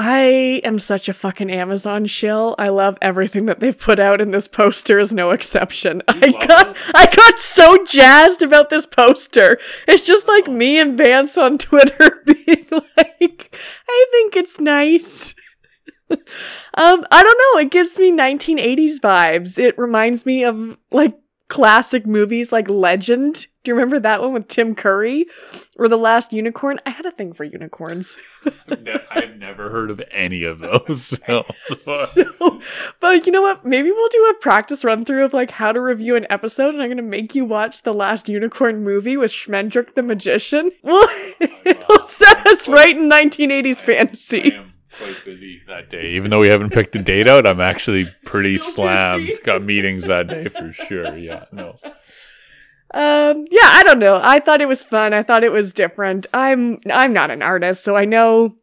I 0.00 0.60
am 0.62 0.78
such 0.78 1.08
a 1.08 1.12
fucking 1.12 1.50
Amazon 1.50 2.06
shill. 2.06 2.54
I 2.56 2.68
love 2.68 2.96
everything 3.02 3.46
that 3.46 3.58
they've 3.58 3.76
put 3.76 3.98
out, 3.98 4.20
and 4.20 4.32
this 4.32 4.46
poster 4.46 5.00
is 5.00 5.12
no 5.12 5.30
exception. 5.30 6.02
I 6.06 6.30
got 6.46 6.76
I 6.94 7.06
got 7.14 7.40
so 7.40 7.84
jazzed 7.84 8.40
about 8.40 8.70
this 8.70 8.86
poster. 8.86 9.58
It's 9.88 10.06
just 10.06 10.28
like 10.28 10.46
me 10.46 10.78
and 10.78 10.96
Vance 10.96 11.36
on 11.36 11.58
Twitter 11.58 12.16
being 12.26 12.66
like, 12.70 13.56
I 13.88 14.06
think 14.12 14.36
it's 14.36 14.60
nice. 14.60 15.34
um, 16.10 17.04
I 17.10 17.22
don't 17.24 17.56
know. 17.56 17.60
It 17.60 17.72
gives 17.72 17.98
me 17.98 18.12
1980s 18.12 19.00
vibes. 19.00 19.58
It 19.58 19.76
reminds 19.76 20.24
me 20.24 20.44
of 20.44 20.78
like 20.92 21.18
classic 21.48 22.06
movies 22.06 22.52
like 22.52 22.68
Legend. 22.68 23.46
Do 23.64 23.70
you 23.70 23.74
remember 23.74 23.98
that 24.00 24.22
one 24.22 24.32
with 24.32 24.48
Tim 24.48 24.74
Curry? 24.74 25.26
Or 25.76 25.88
The 25.88 25.98
Last 25.98 26.32
Unicorn? 26.32 26.78
I 26.86 26.90
had 26.90 27.06
a 27.06 27.10
thing 27.10 27.32
for 27.32 27.44
unicorns. 27.44 28.16
I've 29.10 29.36
never 29.36 29.70
heard 29.70 29.90
of 29.90 30.02
any 30.10 30.44
of 30.44 30.60
those. 30.60 31.18
So. 31.28 31.44
so, 32.06 32.60
but 33.00 33.26
you 33.26 33.32
know 33.32 33.42
what? 33.42 33.64
Maybe 33.64 33.90
we'll 33.90 34.08
do 34.08 34.32
a 34.34 34.40
practice 34.40 34.84
run 34.84 35.04
through 35.04 35.24
of 35.24 35.32
like 35.32 35.50
how 35.50 35.72
to 35.72 35.80
review 35.80 36.16
an 36.16 36.26
episode, 36.30 36.74
and 36.74 36.82
I'm 36.82 36.88
gonna 36.88 37.02
make 37.02 37.34
you 37.34 37.44
watch 37.44 37.82
The 37.82 37.92
Last 37.92 38.28
Unicorn 38.28 38.82
movie 38.82 39.16
with 39.16 39.30
Schmendrick 39.30 39.94
the 39.94 40.02
Magician. 40.02 40.70
Well, 40.82 41.08
it'll 41.40 42.00
set 42.00 42.46
us 42.46 42.68
right 42.68 42.96
in 42.96 43.08
1980s 43.10 43.80
fantasy 43.80 44.58
quite 44.98 45.24
busy 45.24 45.62
that 45.66 45.90
day. 45.90 46.10
Even 46.16 46.30
though 46.30 46.40
we 46.40 46.48
haven't 46.48 46.72
picked 46.72 46.92
the 46.92 46.98
date 46.98 47.28
out, 47.28 47.46
I'm 47.46 47.60
actually 47.60 48.06
pretty 48.24 48.58
so 48.58 48.70
slammed. 48.70 49.26
Busy. 49.26 49.42
Got 49.42 49.62
meetings 49.62 50.04
that 50.04 50.28
day 50.28 50.48
for 50.48 50.72
sure. 50.72 51.16
Yeah, 51.16 51.44
no. 51.52 51.76
Um, 52.94 53.44
yeah, 53.50 53.64
I 53.64 53.82
don't 53.84 53.98
know. 53.98 54.18
I 54.22 54.40
thought 54.40 54.60
it 54.60 54.68
was 54.68 54.82
fun. 54.82 55.12
I 55.12 55.22
thought 55.22 55.44
it 55.44 55.52
was 55.52 55.72
different. 55.72 56.26
I'm 56.32 56.80
I'm 56.90 57.12
not 57.12 57.30
an 57.30 57.42
artist, 57.42 57.84
so 57.84 57.96
I 57.96 58.04
know 58.06 58.56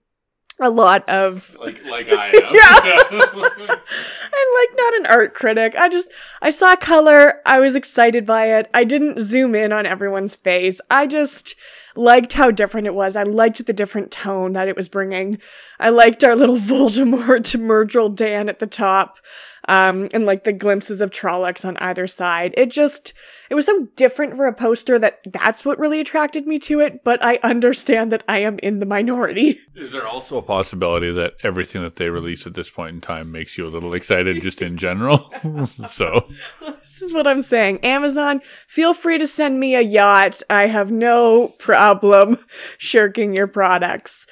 a 0.59 0.69
lot 0.69 1.07
of 1.09 1.55
like 1.59 1.83
like 1.85 2.09
I 2.09 2.27
am. 2.29 2.55
Yeah. 2.55 3.01
I'm 3.11 4.49
like 4.55 4.77
not 4.77 4.95
an 4.95 5.05
art 5.07 5.33
critic. 5.33 5.75
I 5.77 5.89
just 5.89 6.07
I 6.41 6.49
saw 6.49 6.75
color, 6.75 7.41
I 7.45 7.59
was 7.59 7.75
excited 7.75 8.25
by 8.25 8.57
it. 8.57 8.69
I 8.73 8.83
didn't 8.83 9.19
zoom 9.19 9.53
in 9.55 9.73
on 9.73 9.85
everyone's 9.85 10.35
face. 10.35 10.79
I 10.89 11.07
just 11.07 11.55
liked 11.95 12.33
how 12.33 12.51
different 12.51 12.87
it 12.87 12.93
was. 12.93 13.15
I 13.15 13.23
liked 13.23 13.65
the 13.65 13.73
different 13.73 14.11
tone 14.11 14.53
that 14.53 14.67
it 14.67 14.75
was 14.75 14.89
bringing. 14.89 15.39
I 15.79 15.89
liked 15.89 16.23
our 16.23 16.35
little 16.35 16.57
Voldemort 16.57 17.43
to 17.45 17.57
Myrddraal 17.57 18.15
Dan 18.15 18.49
at 18.49 18.59
the 18.59 18.67
top 18.67 19.19
um, 19.67 20.09
and 20.13 20.25
like 20.25 20.43
the 20.43 20.53
glimpses 20.53 21.01
of 21.01 21.11
Trollocs 21.11 21.65
on 21.65 21.77
either 21.77 22.07
side. 22.07 22.53
It 22.55 22.69
just, 22.71 23.13
it 23.49 23.55
was 23.55 23.65
so 23.65 23.87
different 23.95 24.35
for 24.35 24.45
a 24.45 24.53
poster 24.53 24.99
that 24.99 25.19
that's 25.25 25.65
what 25.65 25.79
really 25.79 25.99
attracted 25.99 26.47
me 26.47 26.59
to 26.59 26.79
it, 26.79 27.03
but 27.03 27.23
I 27.23 27.39
understand 27.43 28.11
that 28.11 28.23
I 28.27 28.39
am 28.39 28.59
in 28.59 28.79
the 28.79 28.85
minority. 28.85 29.59
Is 29.75 29.91
there 29.91 30.07
also 30.07 30.37
a 30.37 30.43
possibility 30.43 31.11
that 31.11 31.33
everything 31.43 31.81
that 31.81 31.95
they 31.95 32.09
release 32.09 32.45
at 32.45 32.53
this 32.53 32.69
point 32.69 32.95
in 32.95 33.01
time 33.01 33.31
makes 33.31 33.57
you 33.57 33.65
a 33.65 33.69
little 33.69 33.93
excited 33.93 34.41
just 34.41 34.61
in 34.61 34.77
general? 34.77 35.33
so, 35.87 36.27
this 36.61 37.01
is 37.01 37.13
what 37.13 37.27
I'm 37.27 37.41
saying. 37.41 37.79
Amazon, 37.83 38.41
feel 38.67 38.93
free 38.93 39.17
to 39.17 39.27
send 39.27 39.59
me 39.59 39.75
a 39.75 39.81
yacht. 39.81 40.41
I 40.49 40.67
have 40.67 40.91
no 40.91 41.49
problem 41.59 42.39
shirking 42.77 43.33
your 43.33 43.47
products. 43.47 44.27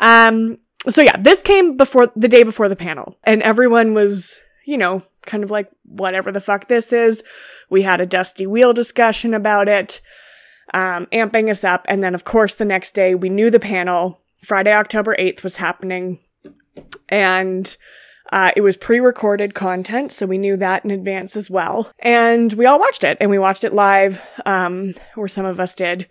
Um, 0.00 0.58
so 0.88 1.02
yeah, 1.02 1.16
this 1.18 1.42
came 1.42 1.76
before 1.76 2.12
the 2.14 2.28
day 2.28 2.44
before 2.44 2.68
the 2.68 2.76
panel, 2.76 3.18
and 3.24 3.42
everyone 3.42 3.94
was 3.94 4.40
you 4.68 4.76
know, 4.76 5.00
kind 5.22 5.42
of 5.42 5.50
like 5.50 5.70
whatever 5.86 6.30
the 6.30 6.42
fuck 6.42 6.68
this 6.68 6.92
is. 6.92 7.24
We 7.70 7.82
had 7.82 8.02
a 8.02 8.06
dusty 8.06 8.46
wheel 8.46 8.74
discussion 8.74 9.32
about 9.32 9.66
it, 9.66 10.02
um, 10.74 11.06
amping 11.06 11.48
us 11.48 11.64
up. 11.64 11.86
And 11.88 12.04
then, 12.04 12.14
of 12.14 12.24
course, 12.24 12.54
the 12.54 12.66
next 12.66 12.94
day 12.94 13.14
we 13.14 13.30
knew 13.30 13.48
the 13.48 13.58
panel, 13.58 14.20
Friday, 14.44 14.74
October 14.74 15.16
8th, 15.18 15.42
was 15.42 15.56
happening. 15.56 16.18
And 17.08 17.74
uh, 18.30 18.50
it 18.56 18.60
was 18.60 18.76
pre 18.76 19.00
recorded 19.00 19.54
content, 19.54 20.12
so 20.12 20.26
we 20.26 20.36
knew 20.36 20.58
that 20.58 20.84
in 20.84 20.90
advance 20.90 21.34
as 21.34 21.48
well. 21.48 21.90
And 21.98 22.52
we 22.52 22.66
all 22.66 22.78
watched 22.78 23.04
it, 23.04 23.16
and 23.22 23.30
we 23.30 23.38
watched 23.38 23.64
it 23.64 23.72
live, 23.72 24.20
um, 24.44 24.92
or 25.16 25.28
some 25.28 25.46
of 25.46 25.58
us 25.58 25.74
did 25.74 26.06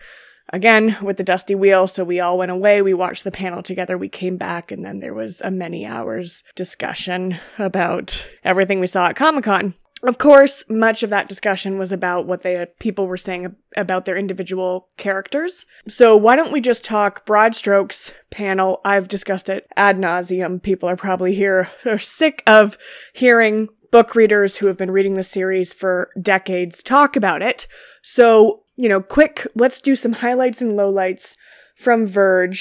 again 0.50 0.98
with 1.02 1.18
the 1.18 1.24
dusty 1.24 1.56
wheel. 1.56 1.88
So 1.88 2.04
we 2.04 2.20
all 2.20 2.38
went 2.38 2.52
away. 2.52 2.82
We 2.82 2.94
watched 2.94 3.24
the 3.24 3.32
panel 3.32 3.64
together. 3.64 3.98
We 3.98 4.10
came 4.10 4.38
back 4.38 4.72
and 4.72 4.84
then 4.84 5.00
there 5.00 5.14
was 5.14 5.42
a 5.42 5.52
many 5.52 5.86
hours 5.86 6.44
discussion 6.56 7.40
about 7.58 8.28
everything 8.44 8.80
we 8.80 8.88
saw 8.88 9.08
at 9.08 9.16
Comic 9.16 9.44
Con. 9.44 9.74
Of 10.04 10.20
course, 10.20 10.64
much 10.70 11.02
of 11.02 11.10
that 11.10 11.28
discussion 11.28 11.80
was 11.80 11.92
about 11.92 12.28
what 12.28 12.44
the 12.44 12.70
people 12.80 13.08
were 13.08 13.18
saying 13.18 13.56
about 13.76 14.06
their 14.06 14.16
individual 14.16 14.90
characters. 14.96 15.66
So 15.88 16.16
why 16.16 16.36
don't 16.36 16.52
we 16.52 16.62
just 16.62 16.86
talk 16.86 17.26
broad 17.26 17.56
strokes 17.56 18.14
panel? 18.30 18.80
I've 18.86 19.08
discussed 19.08 19.50
it 19.50 19.68
ad 19.76 19.98
nauseum. 19.98 20.62
People 20.62 20.88
are 20.88 20.96
probably 20.96 21.34
here 21.34 21.70
are 21.86 21.98
sick 21.98 22.44
of 22.46 22.78
hearing 23.14 23.70
book 23.92 24.16
readers 24.16 24.58
who 24.58 24.68
have 24.68 24.78
been 24.78 24.92
reading 24.92 25.16
the 25.16 25.24
series 25.24 25.74
for 25.74 26.12
decades 26.22 26.84
talk 26.84 27.16
about 27.16 27.42
it. 27.42 27.68
So 28.04 28.64
you 28.78 28.88
know, 28.88 29.02
quick, 29.02 29.46
let's 29.56 29.82
do 29.82 29.96
some 29.96 30.14
highlights 30.14 30.62
and 30.62 30.74
lowlights 30.74 31.36
from 31.76 32.06
Virg 32.06 32.56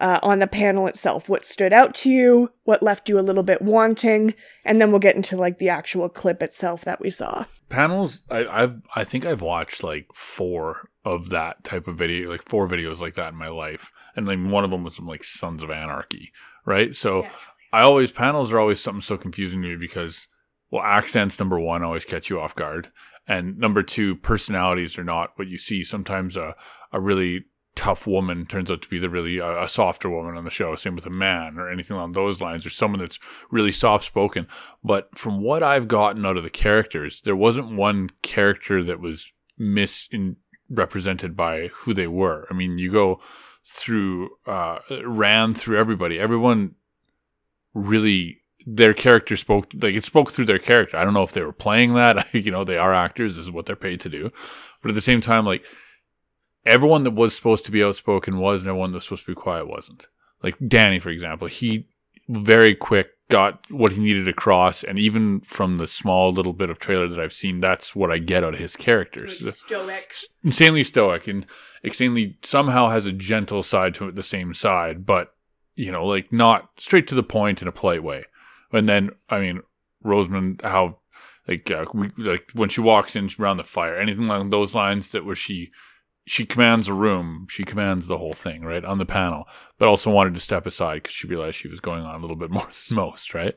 uh, 0.00 0.18
on 0.22 0.38
the 0.38 0.46
panel 0.46 0.86
itself. 0.86 1.28
What 1.28 1.44
stood 1.44 1.72
out 1.72 1.94
to 1.96 2.10
you? 2.10 2.50
What 2.64 2.82
left 2.82 3.08
you 3.08 3.18
a 3.18 3.20
little 3.20 3.42
bit 3.42 3.60
wanting? 3.60 4.34
And 4.64 4.80
then 4.80 4.90
we'll 4.90 4.98
get 4.98 5.16
into 5.16 5.36
like 5.36 5.58
the 5.58 5.68
actual 5.68 6.08
clip 6.08 6.42
itself 6.42 6.84
that 6.84 7.00
we 7.00 7.10
saw. 7.10 7.44
Panels, 7.68 8.22
I, 8.30 8.46
I've, 8.46 8.82
I 8.96 9.04
think 9.04 9.26
I've 9.26 9.42
watched 9.42 9.84
like 9.84 10.06
four 10.14 10.88
of 11.04 11.28
that 11.28 11.62
type 11.62 11.86
of 11.86 11.96
video, 11.96 12.30
like 12.30 12.42
four 12.42 12.66
videos 12.66 13.00
like 13.00 13.14
that 13.14 13.32
in 13.32 13.38
my 13.38 13.48
life. 13.48 13.92
And 14.16 14.26
like 14.26 14.38
one 14.42 14.64
of 14.64 14.70
them 14.70 14.82
was 14.82 14.96
from 14.96 15.06
like 15.06 15.22
Sons 15.22 15.62
of 15.62 15.70
Anarchy, 15.70 16.32
right? 16.64 16.94
So 16.96 17.22
yeah. 17.22 17.30
I 17.72 17.82
always, 17.82 18.10
panels 18.10 18.52
are 18.52 18.58
always 18.58 18.80
something 18.80 19.02
so 19.02 19.18
confusing 19.18 19.62
to 19.62 19.68
me 19.68 19.76
because, 19.76 20.26
well, 20.70 20.82
accents, 20.82 21.38
number 21.38 21.60
one, 21.60 21.82
always 21.82 22.04
catch 22.04 22.30
you 22.30 22.40
off 22.40 22.54
guard. 22.54 22.90
And 23.30 23.58
number 23.58 23.84
two, 23.84 24.16
personalities 24.16 24.98
are 24.98 25.04
not 25.04 25.34
what 25.36 25.46
you 25.46 25.56
see. 25.56 25.84
Sometimes 25.84 26.36
a, 26.36 26.56
a 26.92 27.00
really 27.00 27.44
tough 27.76 28.04
woman 28.04 28.44
turns 28.44 28.72
out 28.72 28.82
to 28.82 28.88
be 28.88 28.98
the 28.98 29.08
really 29.08 29.40
uh, 29.40 29.62
a 29.62 29.68
softer 29.68 30.10
woman 30.10 30.36
on 30.36 30.42
the 30.42 30.50
show. 30.50 30.74
Same 30.74 30.96
with 30.96 31.06
a 31.06 31.10
man 31.10 31.56
or 31.56 31.70
anything 31.70 31.96
along 31.96 32.10
those 32.10 32.40
lines, 32.40 32.66
or 32.66 32.70
someone 32.70 32.98
that's 32.98 33.20
really 33.48 33.70
soft 33.70 34.04
spoken. 34.04 34.48
But 34.82 35.16
from 35.16 35.44
what 35.44 35.62
I've 35.62 35.86
gotten 35.86 36.26
out 36.26 36.36
of 36.36 36.42
the 36.42 36.50
characters, 36.50 37.20
there 37.20 37.36
wasn't 37.36 37.76
one 37.76 38.10
character 38.22 38.82
that 38.82 38.98
was 38.98 39.32
misrepresented 39.56 41.36
by 41.36 41.68
who 41.68 41.94
they 41.94 42.08
were. 42.08 42.48
I 42.50 42.54
mean, 42.54 42.78
you 42.78 42.90
go 42.90 43.20
through, 43.64 44.30
uh, 44.44 44.80
ran 45.04 45.54
through 45.54 45.78
everybody. 45.78 46.18
Everyone 46.18 46.74
really 47.74 48.39
their 48.66 48.94
character 48.94 49.36
spoke 49.36 49.72
like 49.74 49.94
it 49.94 50.04
spoke 50.04 50.30
through 50.30 50.46
their 50.46 50.58
character. 50.58 50.96
I 50.96 51.04
don't 51.04 51.14
know 51.14 51.22
if 51.22 51.32
they 51.32 51.42
were 51.42 51.52
playing 51.52 51.94
that. 51.94 52.26
you 52.34 52.50
know, 52.50 52.64
they 52.64 52.76
are 52.76 52.94
actors. 52.94 53.36
This 53.36 53.44
is 53.44 53.50
what 53.50 53.66
they're 53.66 53.76
paid 53.76 54.00
to 54.00 54.08
do. 54.08 54.30
But 54.82 54.90
at 54.90 54.94
the 54.94 55.00
same 55.00 55.20
time, 55.20 55.46
like 55.46 55.64
everyone 56.64 57.02
that 57.04 57.12
was 57.12 57.34
supposed 57.34 57.64
to 57.66 57.72
be 57.72 57.82
outspoken 57.82 58.38
was, 58.38 58.62
and 58.62 58.68
everyone 58.68 58.92
that 58.92 58.96
was 58.96 59.04
supposed 59.04 59.24
to 59.26 59.32
be 59.32 59.40
quiet 59.40 59.68
wasn't. 59.68 60.06
Like 60.42 60.56
Danny, 60.66 60.98
for 60.98 61.10
example, 61.10 61.48
he 61.48 61.86
very 62.28 62.74
quick 62.74 63.10
got 63.28 63.70
what 63.70 63.92
he 63.92 64.00
needed 64.00 64.28
across, 64.28 64.82
and 64.82 64.98
even 64.98 65.40
from 65.40 65.76
the 65.76 65.86
small 65.86 66.32
little 66.32 66.52
bit 66.52 66.70
of 66.70 66.78
trailer 66.78 67.08
that 67.08 67.20
I've 67.20 67.32
seen, 67.32 67.60
that's 67.60 67.94
what 67.94 68.10
I 68.10 68.18
get 68.18 68.44
out 68.44 68.54
of 68.54 68.60
his 68.60 68.76
characters. 68.76 69.40
Like 69.40 69.54
stoic, 69.54 70.14
insanely 70.44 70.84
stoic, 70.84 71.28
and 71.28 71.46
insanely 71.82 72.38
somehow 72.42 72.88
has 72.88 73.06
a 73.06 73.12
gentle 73.12 73.62
side 73.62 73.94
to 73.94 74.08
it, 74.08 74.16
the 74.16 74.22
same 74.22 74.52
side, 74.52 75.06
but 75.06 75.34
you 75.76 75.90
know, 75.90 76.04
like 76.04 76.32
not 76.32 76.70
straight 76.76 77.06
to 77.08 77.14
the 77.14 77.22
point 77.22 77.62
in 77.62 77.68
a 77.68 77.72
polite 77.72 78.02
way. 78.02 78.24
And 78.72 78.88
then, 78.88 79.10
I 79.28 79.40
mean, 79.40 79.62
Rosamund, 80.02 80.60
how 80.62 80.98
like 81.48 81.70
uh, 81.70 81.84
we, 81.92 82.08
like 82.16 82.50
when 82.54 82.68
she 82.68 82.80
walks 82.80 83.16
in 83.16 83.28
around 83.38 83.56
the 83.56 83.64
fire, 83.64 83.96
anything 83.96 84.24
along 84.24 84.48
those 84.48 84.74
lines 84.74 85.10
that 85.10 85.24
where 85.24 85.36
she 85.36 85.70
she 86.26 86.46
commands 86.46 86.86
a 86.86 86.94
room, 86.94 87.46
she 87.50 87.64
commands 87.64 88.06
the 88.06 88.18
whole 88.18 88.32
thing, 88.32 88.62
right 88.62 88.84
on 88.84 88.98
the 88.98 89.06
panel, 89.06 89.44
but 89.78 89.88
also 89.88 90.10
wanted 90.10 90.34
to 90.34 90.40
step 90.40 90.66
aside 90.66 91.02
because 91.02 91.14
she 91.14 91.26
realized 91.26 91.56
she 91.56 91.68
was 91.68 91.80
going 91.80 92.02
on 92.04 92.14
a 92.14 92.18
little 92.18 92.36
bit 92.36 92.50
more 92.52 92.68
than 92.88 92.96
most, 92.96 93.34
right? 93.34 93.56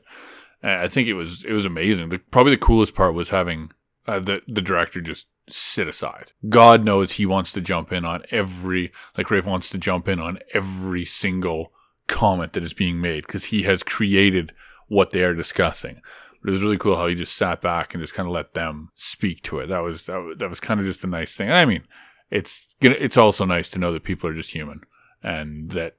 And 0.62 0.72
I 0.72 0.88
think 0.88 1.08
it 1.08 1.14
was 1.14 1.44
it 1.44 1.52
was 1.52 1.66
amazing. 1.66 2.08
The, 2.08 2.18
probably 2.18 2.52
the 2.52 2.58
coolest 2.58 2.94
part 2.94 3.14
was 3.14 3.30
having 3.30 3.70
uh, 4.06 4.18
the 4.18 4.42
the 4.48 4.62
director 4.62 5.00
just 5.00 5.28
sit 5.48 5.86
aside. 5.86 6.32
God 6.48 6.84
knows 6.84 7.12
he 7.12 7.26
wants 7.26 7.52
to 7.52 7.60
jump 7.60 7.92
in 7.92 8.04
on 8.04 8.22
every 8.30 8.92
like 9.16 9.30
Rafe 9.30 9.46
wants 9.46 9.70
to 9.70 9.78
jump 9.78 10.08
in 10.08 10.18
on 10.18 10.38
every 10.52 11.04
single 11.04 11.72
comment 12.06 12.54
that 12.54 12.64
is 12.64 12.74
being 12.74 13.00
made 13.00 13.26
because 13.26 13.46
he 13.46 13.62
has 13.62 13.82
created 13.82 14.52
what 14.88 15.10
they 15.10 15.22
are 15.22 15.34
discussing. 15.34 16.00
But 16.40 16.50
it 16.50 16.52
was 16.52 16.62
really 16.62 16.78
cool 16.78 16.96
how 16.96 17.06
he 17.06 17.14
just 17.14 17.36
sat 17.36 17.62
back 17.62 17.94
and 17.94 18.02
just 18.02 18.14
kind 18.14 18.28
of 18.28 18.34
let 18.34 18.52
them 18.54 18.90
speak 18.94 19.42
to 19.44 19.60
it. 19.60 19.68
That 19.68 19.82
was 19.82 20.06
that, 20.06 20.18
was, 20.18 20.36
that 20.38 20.50
was 20.50 20.60
kind 20.60 20.78
of 20.78 20.86
just 20.86 21.04
a 21.04 21.06
nice 21.06 21.34
thing. 21.34 21.50
I 21.50 21.64
mean, 21.64 21.84
it's 22.30 22.76
it's 22.80 23.16
also 23.16 23.44
nice 23.44 23.70
to 23.70 23.78
know 23.78 23.92
that 23.92 24.04
people 24.04 24.28
are 24.28 24.34
just 24.34 24.52
human 24.52 24.82
and 25.22 25.70
that 25.70 25.96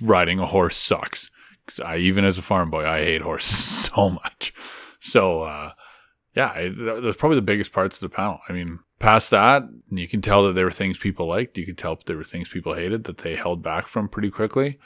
riding 0.00 0.38
a 0.38 0.46
horse 0.46 0.76
sucks. 0.76 1.30
Because 1.64 1.80
I 1.80 1.96
even 1.96 2.24
as 2.24 2.38
a 2.38 2.42
farm 2.42 2.70
boy, 2.70 2.86
I 2.86 3.00
hate 3.00 3.22
horses 3.22 3.58
so 3.92 4.10
much. 4.10 4.54
So 5.00 5.42
uh, 5.42 5.72
yeah, 6.34 6.52
it, 6.54 6.76
that 6.76 7.02
was 7.02 7.16
probably 7.16 7.36
the 7.36 7.42
biggest 7.42 7.72
parts 7.72 7.96
of 7.96 8.08
the 8.08 8.14
panel. 8.14 8.38
I 8.48 8.52
mean, 8.52 8.78
past 9.00 9.30
that, 9.30 9.64
you 9.90 10.06
can 10.06 10.20
tell 10.20 10.44
that 10.44 10.54
there 10.54 10.64
were 10.64 10.70
things 10.70 10.96
people 10.96 11.26
liked. 11.26 11.58
You 11.58 11.66
could 11.66 11.78
tell 11.78 11.98
there 12.06 12.16
were 12.16 12.24
things 12.24 12.48
people 12.48 12.74
hated 12.74 13.04
that 13.04 13.18
they 13.18 13.34
held 13.34 13.62
back 13.62 13.88
from 13.88 14.08
pretty 14.08 14.30
quickly. 14.30 14.78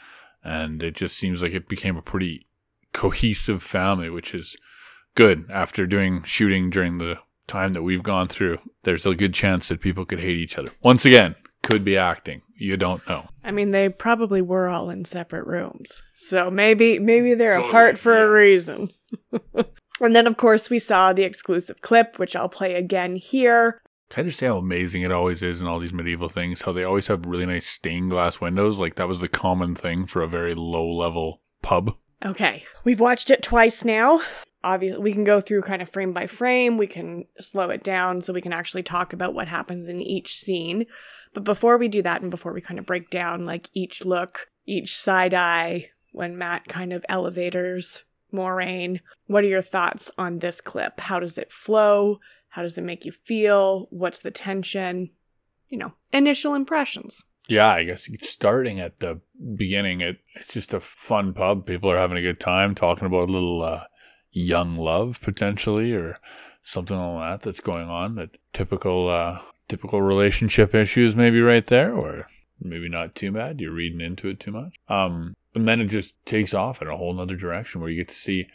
And 0.42 0.82
it 0.82 0.94
just 0.94 1.16
seems 1.16 1.42
like 1.42 1.52
it 1.52 1.68
became 1.68 1.97
a 1.97 2.02
pretty 2.02 2.47
cohesive 2.92 3.62
family, 3.62 4.11
which 4.11 4.34
is 4.34 4.56
good 5.14 5.50
after 5.50 5.87
doing 5.87 6.22
shooting 6.22 6.70
during 6.70 6.99
the 6.99 7.18
time 7.46 7.72
that 7.72 7.82
we've 7.82 8.02
gone 8.02 8.28
through. 8.28 8.58
There's 8.84 9.06
a 9.06 9.14
good 9.14 9.34
chance 9.34 9.68
that 9.68 9.80
people 9.80 10.04
could 10.04 10.20
hate 10.20 10.37
each 10.37 10.58
other. 10.58 10.72
Once 10.82 11.04
again, 11.04 11.34
could 11.62 11.84
be 11.84 11.96
acting. 11.96 12.42
You 12.56 12.76
don't 12.76 13.06
know. 13.08 13.28
I 13.42 13.50
mean, 13.50 13.70
they 13.70 13.88
probably 13.88 14.40
were 14.40 14.68
all 14.68 14.90
in 14.90 15.04
separate 15.04 15.46
rooms. 15.46 16.02
So 16.14 16.50
maybe 16.50 16.99
maybe 16.99 17.34
they're 17.34 17.54
totally, 17.54 17.68
apart 17.68 17.99
for 17.99 18.14
yeah. 18.14 18.22
a 18.22 18.28
reason. 18.28 18.90
and 20.00 20.16
then 20.16 20.26
of 20.26 20.37
course 20.37 20.70
we 20.70 20.78
saw 20.78 21.12
the 21.12 21.25
exclusive 21.25 21.80
clip, 21.80 22.18
which 22.18 22.37
I'll 22.37 22.49
play 22.49 22.75
again 22.75 23.16
here. 23.16 23.80
Can 24.11 24.25
I 24.25 24.26
just 24.26 24.38
say 24.38 24.46
how 24.46 24.58
amazing 24.58 25.02
it 25.02 25.11
always 25.11 25.42
is 25.42 25.61
in 25.61 25.66
all 25.66 25.78
these 25.78 25.94
medieval 25.94 26.28
things? 26.28 26.62
How 26.62 26.72
they 26.72 26.84
always 26.84 27.06
have 27.06 27.25
really 27.25 27.46
nice 27.46 27.66
stained 27.66 28.11
glass 28.11 28.40
windows. 28.40 28.78
Like 28.78 28.96
that 28.96 29.08
was 29.08 29.20
the 29.20 29.28
common 29.28 29.75
thing 29.75 30.06
for 30.06 30.22
a 30.22 30.28
very 30.28 30.54
low 30.54 30.87
level 30.87 31.40
pub. 31.62 31.96
Okay, 32.25 32.64
we've 32.85 33.00
watched 33.00 33.31
it 33.31 33.43
twice 33.43 33.85
now. 33.85 34.21
Obviously, 34.64 35.00
we 35.00 35.12
can 35.12 35.25
go 35.25 35.41
through 35.41 35.62
kind 35.62 35.83
of 35.83 35.88
frame 35.88 36.12
by 36.12 36.29
frame. 36.29 36.79
We 36.79 36.87
can 36.87 37.26
slow 37.41 37.71
it 37.71 37.83
down 37.83 38.23
so 38.23 38.33
we 38.33 38.41
can 38.41 38.52
actually 38.52 38.85
talk 38.85 39.12
about 39.12 39.35
what 39.35 39.49
happens 39.49 39.88
in 39.88 40.00
each 40.00 40.37
scene. 40.37 40.87
But 41.35 41.43
before 41.43 41.79
we 41.79 41.88
do 41.88 42.00
that, 42.02 42.23
and 42.23 42.31
before 42.31 42.52
we 42.52 42.61
kind 42.61 42.79
of 42.79 42.87
break 42.87 43.11
down 43.11 43.45
like 43.45 43.71
each 43.75 44.05
look, 44.05 44.50
each 44.64 44.97
side 44.97 45.35
eye, 45.35 45.91
when 46.12 46.38
Mat 46.38 46.69
kind 46.69 46.93
of 46.93 47.05
elevators 47.09 48.05
Moiraine, 48.33 49.00
what 49.26 49.43
are 49.43 49.49
your 49.49 49.62
thoughts 49.62 50.11
on 50.17 50.38
this 50.38 50.61
clip? 50.61 51.00
How 51.00 51.19
does 51.19 51.37
it 51.38 51.50
flow? 51.50 52.21
How 52.50 52.62
does 52.62 52.79
it 52.79 52.85
make 52.85 53.05
you 53.05 53.12
feel? 53.12 53.88
What's 53.91 54.21
the 54.21 54.31
tension? 54.31 55.11
You 55.71 55.79
know, 55.79 55.93
initial 56.12 56.55
impressions. 56.55 57.25
Yeah, 57.49 57.68
I 57.68 57.84
guess 57.84 58.08
starting 58.20 58.80
at 58.80 58.99
the 58.99 59.20
beginning. 59.56 60.00
It, 60.00 60.18
it's 60.34 60.52
just 60.52 60.75
a 60.75 60.80
fun 60.80 61.34
pub. 61.34 61.66
People 61.66 61.90
are 61.90 61.99
having 61.99 62.16
a 62.16 62.22
good 62.22 62.40
time 62.40 62.75
talking 62.75 63.06
about 63.06 63.28
a 63.28 63.32
little 63.32 63.62
uh, 63.62 63.84
young 64.30 64.76
love 64.76 65.20
potentially, 65.20 65.92
or 65.92 66.18
something 66.62 66.96
like 66.96 67.40
that 67.40 67.44
that's 67.44 67.61
going 67.61 67.88
on. 67.88 68.14
That 68.14 68.38
typical 68.52 69.08
uh, 69.08 69.40
typical 69.68 70.00
relationship 70.02 70.75
issues 70.75 71.16
maybe 71.16 71.40
right 71.40 71.66
there, 71.66 71.94
or 71.94 72.28
maybe 72.61 72.88
not 72.88 73.14
too 73.14 73.32
bad. 73.32 73.61
You're 73.61 73.72
reading 73.72 74.00
into 74.00 74.28
it 74.28 74.40
too 74.40 74.52
much. 74.52 74.76
Um, 74.88 75.34
and 75.54 75.66
then 75.66 75.80
it 75.80 75.87
just 75.87 76.25
takes 76.25 76.54
off 76.54 76.80
in 76.80 76.88
a 76.88 76.96
whole 76.96 77.18
other 77.20 77.37
direction 77.37 77.80
where 77.80 77.90
you 77.90 77.96
get 77.96 78.08
to 78.08 78.14
see. 78.14 78.46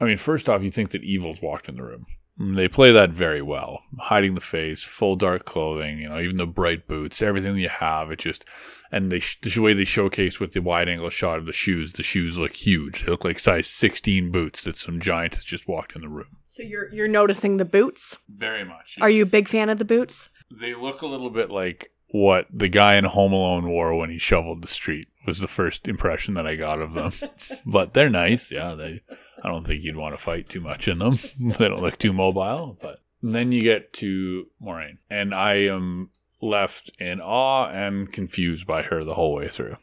I 0.00 0.04
mean, 0.04 0.16
first 0.16 0.48
off, 0.48 0.62
you 0.62 0.70
think 0.70 0.90
that 0.90 1.04
evil's 1.04 1.42
walked 1.42 1.68
in 1.68 1.76
the 1.76 1.84
room. 1.84 2.06
They 2.42 2.68
play 2.68 2.90
that 2.90 3.10
very 3.10 3.42
well, 3.42 3.82
hiding 3.98 4.34
the 4.34 4.40
face, 4.40 4.82
full 4.82 5.14
dark 5.14 5.44
clothing, 5.44 5.98
you 5.98 6.08
know, 6.08 6.18
even 6.18 6.36
the 6.36 6.46
bright 6.46 6.88
boots, 6.88 7.20
everything 7.20 7.58
you 7.58 7.68
have. 7.68 8.10
It 8.10 8.20
just, 8.20 8.46
and 8.90 9.12
they 9.12 9.20
the 9.42 9.60
way 9.60 9.74
they 9.74 9.84
showcase 9.84 10.40
with 10.40 10.52
the 10.52 10.62
wide 10.62 10.88
angle 10.88 11.10
shot 11.10 11.38
of 11.38 11.44
the 11.44 11.52
shoes, 11.52 11.92
the 11.92 12.02
shoes 12.02 12.38
look 12.38 12.54
huge. 12.54 13.02
They 13.02 13.10
look 13.10 13.26
like 13.26 13.38
size 13.38 13.66
16 13.66 14.30
boots 14.30 14.62
that 14.62 14.78
some 14.78 15.00
giant 15.00 15.34
has 15.34 15.44
just 15.44 15.68
walked 15.68 15.94
in 15.94 16.00
the 16.00 16.08
room. 16.08 16.38
So 16.46 16.62
you're 16.62 16.90
you're 16.94 17.08
noticing 17.08 17.58
the 17.58 17.66
boots? 17.66 18.16
Very 18.28 18.64
much. 18.64 18.96
Are 19.02 19.10
you 19.10 19.24
a 19.24 19.26
big 19.26 19.46
fan 19.46 19.68
of 19.68 19.78
the 19.78 19.84
boots? 19.84 20.30
They 20.50 20.72
look 20.74 21.02
a 21.02 21.06
little 21.06 21.30
bit 21.30 21.50
like 21.50 21.92
what 22.08 22.46
the 22.50 22.68
guy 22.68 22.94
in 22.94 23.04
Home 23.04 23.34
Alone 23.34 23.68
wore 23.68 23.94
when 23.94 24.08
he 24.08 24.18
shoveled 24.18 24.62
the 24.62 24.68
street 24.68 25.08
was 25.26 25.38
the 25.38 25.48
first 25.48 25.88
impression 25.88 26.34
that 26.34 26.46
I 26.46 26.56
got 26.56 26.80
of 26.80 26.94
them. 26.94 27.12
but 27.66 27.92
they're 27.92 28.10
nice. 28.10 28.50
Yeah, 28.50 28.74
they 28.74 29.02
I 29.42 29.48
don't 29.48 29.66
think 29.66 29.82
you'd 29.82 29.96
want 29.96 30.14
to 30.14 30.22
fight 30.22 30.48
too 30.48 30.60
much 30.60 30.88
in 30.88 30.98
them. 30.98 31.14
they 31.40 31.68
don't 31.68 31.82
look 31.82 31.98
too 31.98 32.12
mobile, 32.12 32.78
but 32.80 33.00
then 33.22 33.52
you 33.52 33.62
get 33.62 33.92
to 33.94 34.46
Moiraine 34.62 34.98
and 35.10 35.34
I 35.34 35.54
am 35.66 36.10
left 36.40 36.90
in 36.98 37.20
awe 37.20 37.68
and 37.68 38.10
confused 38.10 38.66
by 38.66 38.82
her 38.82 39.04
the 39.04 39.14
whole 39.14 39.34
way 39.34 39.48
through. 39.48 39.76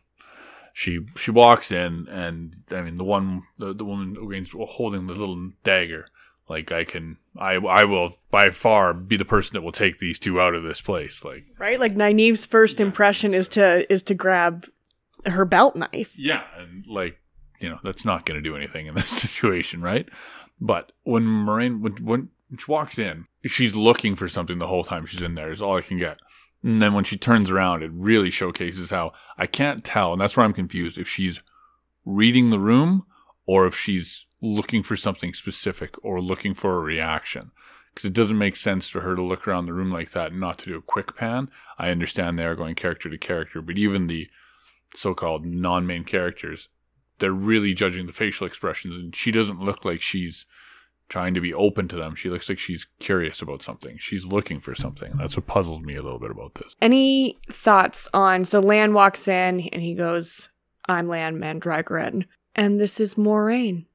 She 0.74 1.00
she 1.16 1.32
walks 1.32 1.72
in 1.72 2.08
and 2.08 2.64
I 2.72 2.82
mean 2.82 2.96
the 2.96 3.04
one 3.04 3.44
the, 3.58 3.74
the 3.74 3.86
woman 3.86 4.16
holding 4.56 5.08
the 5.08 5.14
little 5.14 5.52
dagger 5.64 6.08
like 6.50 6.72
I 6.72 6.86
can, 6.86 7.18
I 7.38 7.56
I 7.56 7.84
will 7.84 8.16
by 8.32 8.52
far 8.52 8.94
be 8.94 9.18
the 9.18 9.26
person 9.26 9.54
that 9.56 9.64
will 9.64 9.74
take 9.74 10.00
these 10.00 10.18
two 10.18 10.40
out 10.40 10.56
of 10.56 10.64
this 10.64 10.80
place. 10.80 11.24
Like 11.24 11.46
right, 11.60 11.80
like 11.80 11.96
Nynaeve's 11.96 12.46
first 12.46 12.80
yeah. 12.80 12.86
impression 12.86 13.34
is 13.34 13.50
to 13.50 13.92
is 13.92 14.02
to 14.04 14.14
grab 14.14 14.66
her 15.26 15.46
belt 15.46 15.76
knife. 15.76 16.18
Yeah, 16.18 16.44
and 16.58 16.86
like 16.88 17.20
you 17.60 17.70
know 17.70 17.80
that's 17.84 18.06
not 18.06 18.26
going 18.26 18.42
to 18.42 18.50
do 18.50 18.56
anything 18.56 18.88
in 18.88 18.96
this 18.96 19.10
situation, 19.24 19.82
right? 19.82 20.08
But 20.60 20.92
when 21.04 21.24
Moiraine 21.24 21.82
when, 21.82 21.94
when 22.04 22.30
she 22.58 22.72
walks 22.72 22.98
in, 22.98 23.26
she's 23.46 23.76
looking 23.76 24.16
for 24.16 24.28
something 24.28 24.60
the 24.60 24.68
whole 24.68 24.84
time 24.84 25.06
she's 25.06 25.22
in 25.22 25.36
there. 25.36 25.52
Is 25.52 25.62
all 25.62 25.78
I 25.78 25.82
can 25.82 25.98
get. 25.98 26.20
And 26.64 26.82
then 26.82 26.94
when 26.94 27.04
she 27.04 27.18
turns 27.18 27.52
around, 27.52 27.84
it 27.84 27.92
really 27.94 28.32
showcases 28.32 28.90
how 28.90 29.14
I 29.38 29.46
can't 29.46 29.84
tell, 29.84 30.12
and 30.12 30.20
that's 30.20 30.36
where 30.36 30.46
I'm 30.46 30.54
confused 30.54 30.98
if 30.98 31.08
she's 31.08 31.42
reading 32.04 32.50
the 32.50 32.60
room 32.60 33.06
or 33.46 33.68
if 33.68 33.76
she's 33.76 34.26
looking 34.42 34.84
for 34.84 34.96
something 34.96 35.34
specific 35.34 35.96
or 36.04 36.22
looking 36.22 36.54
for 36.54 36.76
a 36.76 36.80
reaction. 36.80 37.52
Because 37.94 38.06
it 38.10 38.14
doesn't 38.14 38.38
make 38.38 38.56
sense 38.56 38.88
for 38.88 39.02
her 39.02 39.16
to 39.16 39.24
look 39.24 39.48
around 39.48 39.66
the 39.66 39.74
room 39.74 39.92
like 39.92 40.12
that 40.12 40.32
and 40.32 40.40
not 40.40 40.60
to 40.60 40.66
do 40.68 40.78
a 40.78 40.82
quick 40.82 41.16
pan. 41.16 41.50
I 41.80 41.90
understand 41.90 42.38
they 42.38 42.46
are 42.46 42.56
going 42.56 42.76
character 42.76 43.10
to 43.10 43.18
character, 43.18 43.62
but 43.62 43.78
even 43.78 44.06
the 44.06 44.30
so 44.94 45.14
called 45.14 45.46
non 45.46 45.86
main 45.86 46.04
characters, 46.04 46.70
they're 47.20 47.32
really 47.32 47.74
judging 47.74 48.08
the 48.08 48.14
facial 48.14 48.48
expressions, 48.48 48.96
and 48.96 49.16
she 49.16 49.32
doesn't 49.32 49.62
look 49.62 49.86
like 49.86 50.02
she's 50.02 50.46
trying 51.10 51.34
to 51.34 51.42
be 51.42 51.54
open 51.54 51.88
to 51.88 51.96
them. 51.96 52.16
She 52.16 52.30
looks 52.30 52.50
like 52.50 52.60
she's 52.60 52.88
curious 53.00 53.42
about 53.42 53.64
something. 53.64 53.98
She's 53.98 54.26
looking 54.26 54.60
for 54.60 54.76
something. 54.76 55.14
That's 55.16 55.38
what 55.38 55.48
puzzles 55.48 55.80
me 55.80 55.96
a 55.96 56.02
little 56.02 56.20
bit 56.20 56.32
about 56.32 56.56
this. 56.56 56.76
Any 56.82 57.40
thoughts 57.50 58.10
on 58.14 58.44
so 58.44 58.60
Lan 58.60 58.94
walks 58.94 59.28
in 59.28 59.62
and 59.70 59.82
he 59.82 59.94
goes, 59.96 60.50
I'm 60.86 61.08
Lan 61.08 61.38
Mandragoran, 61.38 62.26
and 62.56 62.80
this 62.80 63.00
is 63.00 63.16
Moiraine 63.16 63.86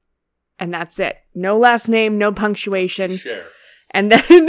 and 0.62 0.72
that's 0.72 1.00
it. 1.00 1.18
No 1.34 1.58
last 1.58 1.88
name, 1.88 2.18
no 2.18 2.30
punctuation. 2.30 3.16
Cher. 3.16 3.46
And 3.90 4.12
then 4.12 4.20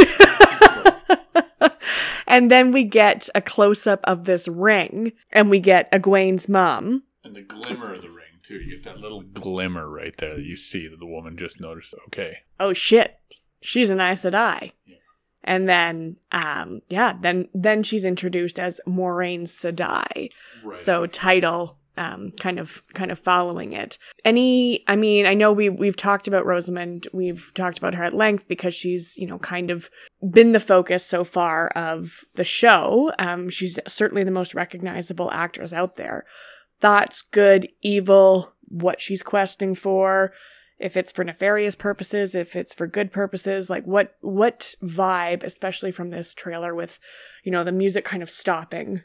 and 2.34 2.50
then 2.50 2.72
we 2.72 2.84
get 2.84 3.30
a 3.36 3.42
close 3.42 3.86
up 3.86 4.00
of 4.06 4.24
this 4.24 4.48
ring 4.48 5.14
and 5.32 5.52
we 5.52 5.60
get 5.60 5.92
Egwene's 5.92 6.50
mom. 6.50 7.04
And 7.24 7.36
the 7.36 7.44
glimmer 7.44 7.94
of 7.94 8.02
the 8.02 8.10
ring 8.10 8.40
too. 8.42 8.56
You 8.56 8.72
get 8.72 8.84
that 8.86 8.98
little 8.98 9.22
glimmer 9.22 9.88
right 9.88 10.18
there 10.18 10.36
that 10.36 10.44
you 10.44 10.56
see 10.56 10.88
that 10.88 11.00
the 11.00 11.06
woman 11.06 11.38
just 11.38 11.62
noticed. 11.62 11.94
Okay. 12.08 12.40
Oh 12.60 12.74
shit. 12.74 13.20
She's 13.62 13.92
an 13.92 14.02
Aes 14.02 14.22
Sedai. 14.22 14.72
Yeah. 14.86 14.96
And 15.44 15.70
then, 15.70 16.18
um, 16.32 16.82
yeah, 16.88 17.14
then 17.20 17.50
then 17.54 17.84
she's 17.84 18.04
introduced 18.04 18.58
as 18.58 18.82
Moiraine 18.88 19.44
Sedai. 19.44 20.32
Right. 20.64 20.78
So 20.78 21.06
title 21.06 21.78
um, 21.98 22.32
kind 22.40 22.60
of 22.60 22.84
kind 22.94 23.12
of 23.12 23.20
following 23.20 23.74
it. 23.74 23.98
Any, 24.26 24.84
I 24.88 24.96
mean, 24.96 25.26
I 25.26 25.34
know 25.34 25.52
we 25.52 25.70
we've 25.70 25.96
talked 25.96 26.28
about 26.28 26.46
Rosamund, 26.46 27.08
we've 27.14 27.52
talked 27.54 27.78
about 27.78 27.96
her 27.96 28.04
at 28.04 28.14
length 28.14 28.48
because 28.48 28.74
she's 28.74 29.18
you 29.18 29.28
know 29.28 29.40
kind 29.40 29.70
of 29.70 29.90
been 30.32 30.52
the 30.52 30.60
focus 30.60 31.06
so 31.06 31.24
far 31.24 31.68
of 31.70 32.26
the 32.36 32.44
show. 32.44 33.12
Um, 33.20 33.50
she's 33.50 33.80
certainly 33.88 34.24
the 34.24 34.32
most 34.32 34.54
recognizable 34.54 35.32
actress 35.32 35.74
out 35.74 35.96
there. 35.98 36.26
Thoughts, 36.80 37.22
good, 37.22 37.70
evil, 37.82 38.54
what 38.68 39.00
she's 39.00 39.24
questing 39.24 39.76
for, 39.76 40.34
if 40.80 40.98
it's 40.98 41.12
for 41.12 41.24
nefarious 41.24 41.76
purposes, 41.76 42.36
if 42.36 42.56
it's 42.56 42.74
for 42.74 42.88
good 42.88 43.12
purposes, 43.12 43.70
like 43.70 43.86
what 43.86 44.16
what 44.22 44.76
vibe, 44.84 45.44
especially 45.44 45.92
from 45.92 46.10
this 46.10 46.34
trailer 46.34 46.74
with, 46.76 47.00
you 47.44 47.52
know, 47.52 47.64
the 47.64 47.72
music 47.72 48.04
kind 48.04 48.24
of 48.24 48.30
stopping 48.30 49.04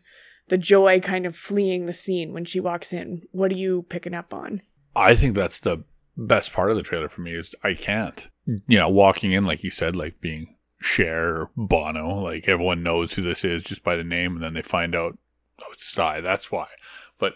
the 0.49 0.59
joy 0.59 1.01
kind 1.01 1.27
of 1.27 1.37
fleeing 1.37 1.87
the 1.87 1.93
scene 1.93 2.33
when 2.33 2.45
she 2.45 2.61
walks 2.61 2.93
in. 2.93 3.23
What 3.33 3.53
are 3.53 3.57
you 3.57 3.87
picking 3.89 4.15
up 4.15 4.33
on? 4.33 4.63
I 4.97 5.15
think 5.15 5.35
that's 5.35 5.61
the 5.61 5.85
best 6.17 6.53
part 6.53 6.71
of 6.71 6.77
the 6.77 6.83
trailer 6.83 7.09
for 7.09 7.21
me 7.21 7.35
is 7.35 7.55
I 7.63 7.75
can't. 7.75 8.29
You 8.47 8.79
know, 8.79 8.89
walking 8.89 9.33
in 9.33 9.45
like 9.45 9.63
you 9.63 9.71
said, 9.71 9.95
like 9.95 10.21
being 10.21 10.57
Cher 10.81 11.51
Bono, 11.57 12.15
like 12.21 12.49
everyone 12.49 12.83
knows 12.83 13.13
who 13.13 13.23
this 13.23 13.45
is 13.45 13.63
just 13.63 13.85
by 13.85 13.97
the 13.97 14.05
name, 14.05 14.35
and 14.35 14.43
then 14.43 14.55
they 14.55 14.63
find 14.63 14.95
out 14.95 15.19
oh 15.61 15.67
it's 15.73 15.85
Sty. 15.85 16.21
That's 16.21 16.51
why. 16.51 16.67
But 17.19 17.35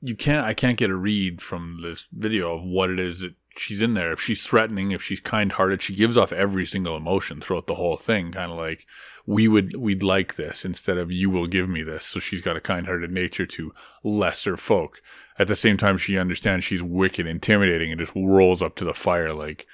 you 0.00 0.14
can't. 0.14 0.46
I 0.46 0.54
can't 0.54 0.78
get 0.78 0.90
a 0.90 0.96
read 0.96 1.42
from 1.42 1.78
this 1.82 2.06
video 2.12 2.54
of 2.54 2.64
what 2.64 2.90
it 2.90 3.00
is 3.00 3.20
that 3.20 3.34
she's 3.56 3.82
in 3.82 3.94
there. 3.94 4.12
If 4.12 4.20
she's 4.20 4.46
threatening, 4.46 4.90
if 4.90 5.02
she's 5.02 5.20
kind-hearted, 5.20 5.82
she 5.82 5.94
gives 5.94 6.16
off 6.16 6.32
every 6.32 6.66
single 6.66 6.96
emotion 6.96 7.40
throughout 7.40 7.66
the 7.66 7.74
whole 7.74 7.96
thing. 7.96 8.32
Kind 8.32 8.52
of 8.52 8.58
like 8.58 8.86
we 9.26 9.48
would 9.48 9.76
we'd 9.76 10.02
like 10.02 10.34
this 10.34 10.64
instead 10.64 10.98
of 10.98 11.12
you 11.12 11.30
will 11.30 11.46
give 11.46 11.68
me 11.68 11.82
this. 11.82 12.04
So 12.04 12.20
she's 12.20 12.42
got 12.42 12.56
a 12.56 12.60
kind-hearted 12.60 13.10
nature 13.10 13.46
to 13.46 13.72
lesser 14.02 14.56
folk. 14.56 15.02
At 15.38 15.48
the 15.48 15.56
same 15.56 15.76
time, 15.76 15.96
she 15.96 16.18
understands 16.18 16.64
she's 16.64 16.82
wicked, 16.82 17.26
intimidating, 17.26 17.90
and 17.90 17.98
just 17.98 18.12
rolls 18.14 18.62
up 18.62 18.76
to 18.76 18.84
the 18.84 18.94
fire 18.94 19.32
like, 19.32 19.66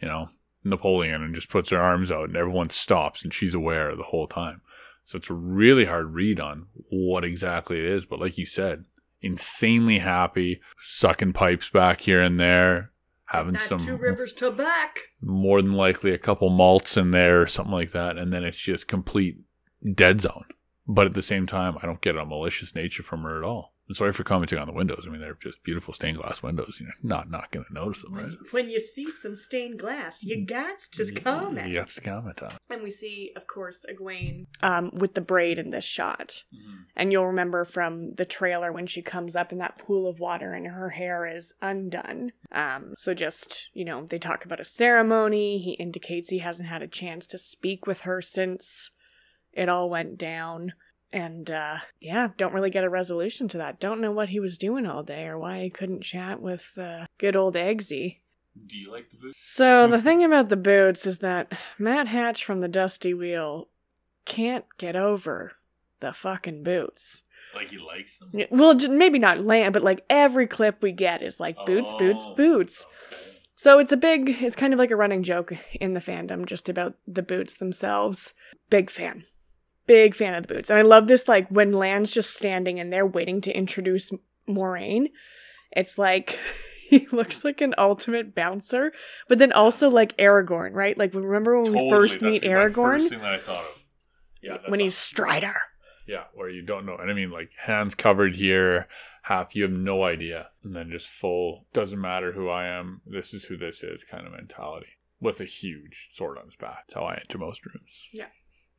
you 0.00 0.08
know, 0.08 0.28
Napoleon, 0.62 1.22
and 1.22 1.34
just 1.34 1.48
puts 1.48 1.70
her 1.70 1.80
arms 1.80 2.10
out, 2.12 2.28
and 2.28 2.36
everyone 2.36 2.70
stops, 2.70 3.24
and 3.24 3.32
she's 3.32 3.54
aware 3.54 3.94
the 3.94 4.02
whole 4.02 4.26
time. 4.26 4.60
So 5.04 5.16
it's 5.16 5.30
a 5.30 5.34
really 5.34 5.84
hard 5.84 6.14
read 6.14 6.40
on 6.40 6.66
what 6.90 7.24
exactly 7.24 7.78
it 7.78 7.84
is. 7.84 8.04
But 8.04 8.20
like 8.20 8.36
you 8.36 8.44
said, 8.44 8.86
insanely 9.22 10.00
happy, 10.00 10.60
sucking 10.80 11.32
pipes 11.32 11.70
back 11.70 12.00
here 12.00 12.20
and 12.20 12.38
there, 12.40 12.90
having 13.26 13.56
some 13.56 13.78
two 13.78 13.96
rivers 13.96 14.32
to 14.34 14.50
back. 14.50 15.00
More 15.20 15.60
than 15.62 15.72
likely 15.72 16.12
a 16.12 16.18
couple 16.18 16.50
malts 16.50 16.96
in 16.96 17.10
there 17.10 17.42
or 17.42 17.46
something 17.46 17.74
like 17.74 17.92
that, 17.92 18.16
and 18.16 18.32
then 18.32 18.44
it's 18.44 18.56
just 18.56 18.88
complete 18.88 19.38
dead 19.94 20.20
zone. 20.20 20.44
But 20.86 21.06
at 21.06 21.14
the 21.14 21.22
same 21.22 21.46
time, 21.46 21.76
I 21.82 21.86
don't 21.86 22.00
get 22.00 22.16
a 22.16 22.24
malicious 22.24 22.74
nature 22.74 23.02
from 23.02 23.22
her 23.22 23.38
at 23.38 23.44
all. 23.44 23.74
I'm 23.88 23.94
sorry 23.94 24.12
for 24.12 24.24
commenting 24.24 24.58
on 24.58 24.66
the 24.66 24.72
windows. 24.72 25.04
I 25.06 25.10
mean, 25.10 25.20
they're 25.20 25.34
just 25.34 25.62
beautiful 25.62 25.94
stained 25.94 26.18
glass 26.18 26.42
windows. 26.42 26.78
You're 26.80 26.90
not 27.02 27.30
not 27.30 27.52
going 27.52 27.66
to 27.66 27.72
notice 27.72 28.02
them, 28.02 28.14
right? 28.14 28.30
When 28.50 28.68
you 28.68 28.80
see 28.80 29.10
some 29.10 29.36
stained 29.36 29.78
glass, 29.78 30.24
you 30.24 30.44
got 30.44 30.80
to 30.92 31.12
comment. 31.12 31.68
You 31.68 31.74
got 31.74 31.88
to 31.88 32.00
comment 32.00 32.42
on. 32.42 32.52
And 32.68 32.82
we 32.82 32.90
see, 32.90 33.32
of 33.36 33.46
course, 33.46 33.84
Egwene 33.88 34.46
um, 34.60 34.90
with 34.92 35.14
the 35.14 35.20
braid 35.20 35.58
in 35.58 35.70
this 35.70 35.84
shot. 35.84 36.42
Mm-hmm. 36.52 36.76
And 36.96 37.12
you'll 37.12 37.26
remember 37.28 37.64
from 37.64 38.14
the 38.14 38.24
trailer 38.24 38.72
when 38.72 38.88
she 38.88 39.02
comes 39.02 39.36
up 39.36 39.52
in 39.52 39.58
that 39.58 39.78
pool 39.78 40.08
of 40.08 40.18
water 40.18 40.52
and 40.52 40.66
her 40.66 40.90
hair 40.90 41.24
is 41.24 41.52
undone. 41.62 42.32
Um, 42.50 42.94
so 42.98 43.14
just 43.14 43.68
you 43.72 43.84
know, 43.84 44.04
they 44.10 44.18
talk 44.18 44.44
about 44.44 44.60
a 44.60 44.64
ceremony. 44.64 45.58
He 45.58 45.72
indicates 45.72 46.30
he 46.30 46.38
hasn't 46.38 46.68
had 46.68 46.82
a 46.82 46.88
chance 46.88 47.26
to 47.28 47.38
speak 47.38 47.86
with 47.86 48.00
her 48.00 48.20
since 48.20 48.90
it 49.52 49.68
all 49.68 49.88
went 49.88 50.18
down. 50.18 50.72
And 51.12 51.50
uh, 51.50 51.78
yeah, 52.00 52.28
don't 52.36 52.52
really 52.52 52.70
get 52.70 52.84
a 52.84 52.90
resolution 52.90 53.48
to 53.48 53.58
that. 53.58 53.80
Don't 53.80 54.00
know 54.00 54.12
what 54.12 54.30
he 54.30 54.40
was 54.40 54.58
doing 54.58 54.86
all 54.86 55.02
day 55.02 55.26
or 55.26 55.38
why 55.38 55.62
he 55.62 55.70
couldn't 55.70 56.02
chat 56.02 56.40
with 56.40 56.76
uh, 56.78 57.06
good 57.18 57.36
old 57.36 57.54
Eggsy. 57.54 58.18
Do 58.66 58.78
you 58.78 58.90
like 58.90 59.10
the 59.10 59.16
boots? 59.16 59.38
So 59.46 59.86
the 59.86 60.00
thing 60.00 60.24
about 60.24 60.48
the 60.48 60.56
boots 60.56 61.06
is 61.06 61.18
that 61.18 61.52
Matt 61.78 62.08
Hatch 62.08 62.44
from 62.44 62.60
the 62.60 62.68
Dusty 62.68 63.14
Wheel 63.14 63.68
can't 64.24 64.64
get 64.78 64.96
over 64.96 65.52
the 66.00 66.12
fucking 66.12 66.62
boots. 66.62 67.22
Like 67.54 67.70
he 67.70 67.78
likes 67.78 68.18
them. 68.18 68.32
Well, 68.50 68.74
maybe 68.88 69.18
not 69.18 69.44
Lan, 69.44 69.72
but 69.72 69.82
like 69.82 70.04
every 70.10 70.46
clip 70.46 70.82
we 70.82 70.92
get 70.92 71.22
is 71.22 71.38
like 71.38 71.56
boots, 71.66 71.92
oh, 71.94 71.98
boots, 71.98 72.26
boots. 72.36 72.86
Okay. 73.08 73.38
So 73.54 73.78
it's 73.78 73.92
a 73.92 73.96
big, 73.96 74.36
it's 74.42 74.56
kind 74.56 74.72
of 74.72 74.78
like 74.78 74.90
a 74.90 74.96
running 74.96 75.22
joke 75.22 75.52
in 75.80 75.94
the 75.94 76.00
fandom 76.00 76.44
just 76.44 76.68
about 76.68 76.94
the 77.06 77.22
boots 77.22 77.54
themselves. 77.54 78.34
Big 78.68 78.90
fan 78.90 79.24
big 79.86 80.14
fan 80.14 80.34
of 80.34 80.46
the 80.46 80.54
boots. 80.54 80.70
And 80.70 80.78
I 80.78 80.82
love 80.82 81.06
this, 81.06 81.28
like, 81.28 81.48
when 81.48 81.72
Lan's 81.72 82.12
just 82.12 82.34
standing 82.36 82.78
in 82.78 82.90
they're 82.90 83.06
waiting 83.06 83.40
to 83.42 83.56
introduce 83.56 84.10
Moiraine, 84.48 85.10
It's 85.72 85.98
like 85.98 86.38
he 86.88 87.06
looks 87.12 87.44
like 87.44 87.60
an 87.60 87.74
ultimate 87.78 88.34
bouncer, 88.34 88.92
but 89.28 89.38
then 89.38 89.52
also 89.52 89.90
like 89.90 90.16
Aragorn, 90.16 90.72
right? 90.72 90.96
Like 90.96 91.14
remember 91.14 91.60
when 91.60 91.72
we 91.72 91.90
first 91.90 92.22
meet 92.22 92.42
Aragorn? 92.42 92.98
First 92.98 93.10
thing 93.10 93.20
that 93.20 93.34
I 93.34 93.38
thought 93.38 93.60
of. 93.60 93.84
Yeah, 94.42 94.58
when 94.68 94.80
he's 94.80 94.96
Strider. 94.96 95.56
Yeah, 96.06 96.24
where 96.34 96.48
you 96.48 96.62
don't 96.62 96.86
know. 96.86 96.96
And 96.96 97.10
I 97.10 97.14
mean, 97.14 97.30
like, 97.30 97.50
hands 97.60 97.96
covered 97.96 98.36
here, 98.36 98.86
half, 99.22 99.56
you 99.56 99.64
have 99.64 99.76
no 99.76 100.04
idea. 100.04 100.50
And 100.62 100.74
then 100.76 100.88
just 100.88 101.08
full, 101.08 101.66
doesn't 101.72 102.00
matter 102.00 102.30
who 102.30 102.48
I 102.48 102.66
am, 102.66 103.00
this 103.04 103.34
is 103.34 103.44
who 103.44 103.56
this 103.56 103.82
is 103.82 104.04
kind 104.04 104.24
of 104.24 104.32
mentality. 104.32 104.86
With 105.20 105.40
a 105.40 105.44
huge 105.44 106.10
sword 106.12 106.38
on 106.38 106.44
his 106.44 106.54
back. 106.54 106.84
That's 106.86 106.94
how 106.94 107.06
I 107.06 107.14
enter 107.14 107.38
most 107.38 107.66
rooms. 107.66 108.08
Yeah. 108.12 108.26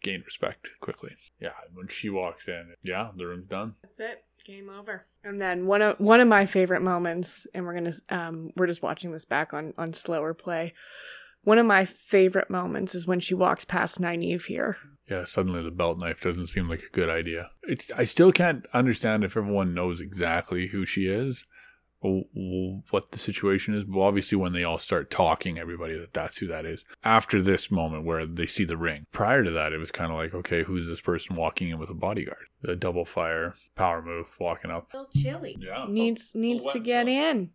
Gain 0.02 0.22
respect 0.26 0.72
quickly. 0.80 1.16
Yeah, 1.40 1.54
when 1.74 1.88
she 1.88 2.10
walks 2.10 2.48
in, 2.48 2.76
yeah, 2.84 3.10
the 3.16 3.26
room's 3.26 3.48
done. 3.48 3.76
That's 3.82 4.00
it. 4.00 4.24
Game 4.46 4.70
over. 4.70 5.06
And 5.24 5.42
then 5.42 5.66
one 5.66 5.82
of 5.82 6.00
one 6.00 6.22
of 6.22 6.28
my 6.28 6.46
favorite 6.46 6.82
moments, 6.82 7.48
and 7.54 7.66
we're 7.66 7.74
gonna 7.74 7.94
um 8.10 8.52
we're 8.56 8.68
just 8.68 8.84
watching 8.84 9.12
this 9.12 9.26
back 9.26 9.54
on 9.54 9.74
on 9.78 9.94
slower 9.94 10.34
play. 10.34 10.74
One 11.44 11.58
of 11.58 11.66
my 11.66 11.86
favorite 11.86 12.50
moments 12.50 12.94
is 12.94 13.08
when 13.08 13.20
she 13.20 13.34
walks 13.34 13.66
past 13.66 14.02
Nynaeve 14.02 14.46
here 14.46 14.78
yeah, 15.10 15.24
suddenly 15.24 15.64
the 15.64 15.72
belt 15.72 16.00
knife 16.00 16.22
doesn't 16.22 16.48
seem 16.48 16.70
like 16.70 16.82
a 16.82 16.92
good 16.92 17.10
idea. 17.10 17.52
It's 17.64 17.92
I 17.96 18.04
still 18.04 18.32
can't 18.32 18.66
understand 18.74 19.24
if 19.24 19.38
everyone 19.38 19.74
knows 19.74 20.02
exactly 20.02 20.68
who 20.68 20.86
she 20.86 21.08
is 21.08 21.42
or 21.42 21.57
what 22.02 23.12
the 23.12 23.18
situation 23.18 23.74
is. 23.74 23.86
But 23.86 24.00
obviously, 24.00 24.38
when 24.38 24.52
they 24.52 24.64
all 24.64 24.78
start 24.78 25.10
talking, 25.10 25.58
everybody 25.58 25.98
that 25.98 26.14
that's 26.14 26.38
who 26.38 26.48
that 26.48 26.66
is. 26.66 26.86
After 27.04 27.42
this 27.42 27.72
moment 27.72 28.06
where 28.06 28.26
they 28.26 28.46
see 28.46 28.66
the 28.66 28.78
ring, 28.78 29.06
prior 29.12 29.44
to 29.44 29.52
that, 29.52 29.74
it 29.74 29.78
was 29.78 29.92
kind 29.92 30.12
of 30.12 30.18
like, 30.18 30.34
okay, 30.34 30.64
who's 30.64 30.88
this 30.88 31.02
person 31.02 31.36
walking 31.36 31.70
in 31.70 31.80
with 31.80 31.90
a 31.90 31.96
bodyguard? 31.96 32.48
The 32.62 32.76
double 32.76 33.06
fire 33.06 33.56
power 33.76 34.02
move 34.02 34.36
walking 34.40 34.72
up. 34.72 34.94
A 34.94 34.98
little 34.98 35.12
chilly. 35.12 35.58
Yeah, 35.60 35.86
needs 35.90 36.34
needs 36.36 36.66
to 36.68 36.80
get 36.80 37.08
in. 37.08 37.52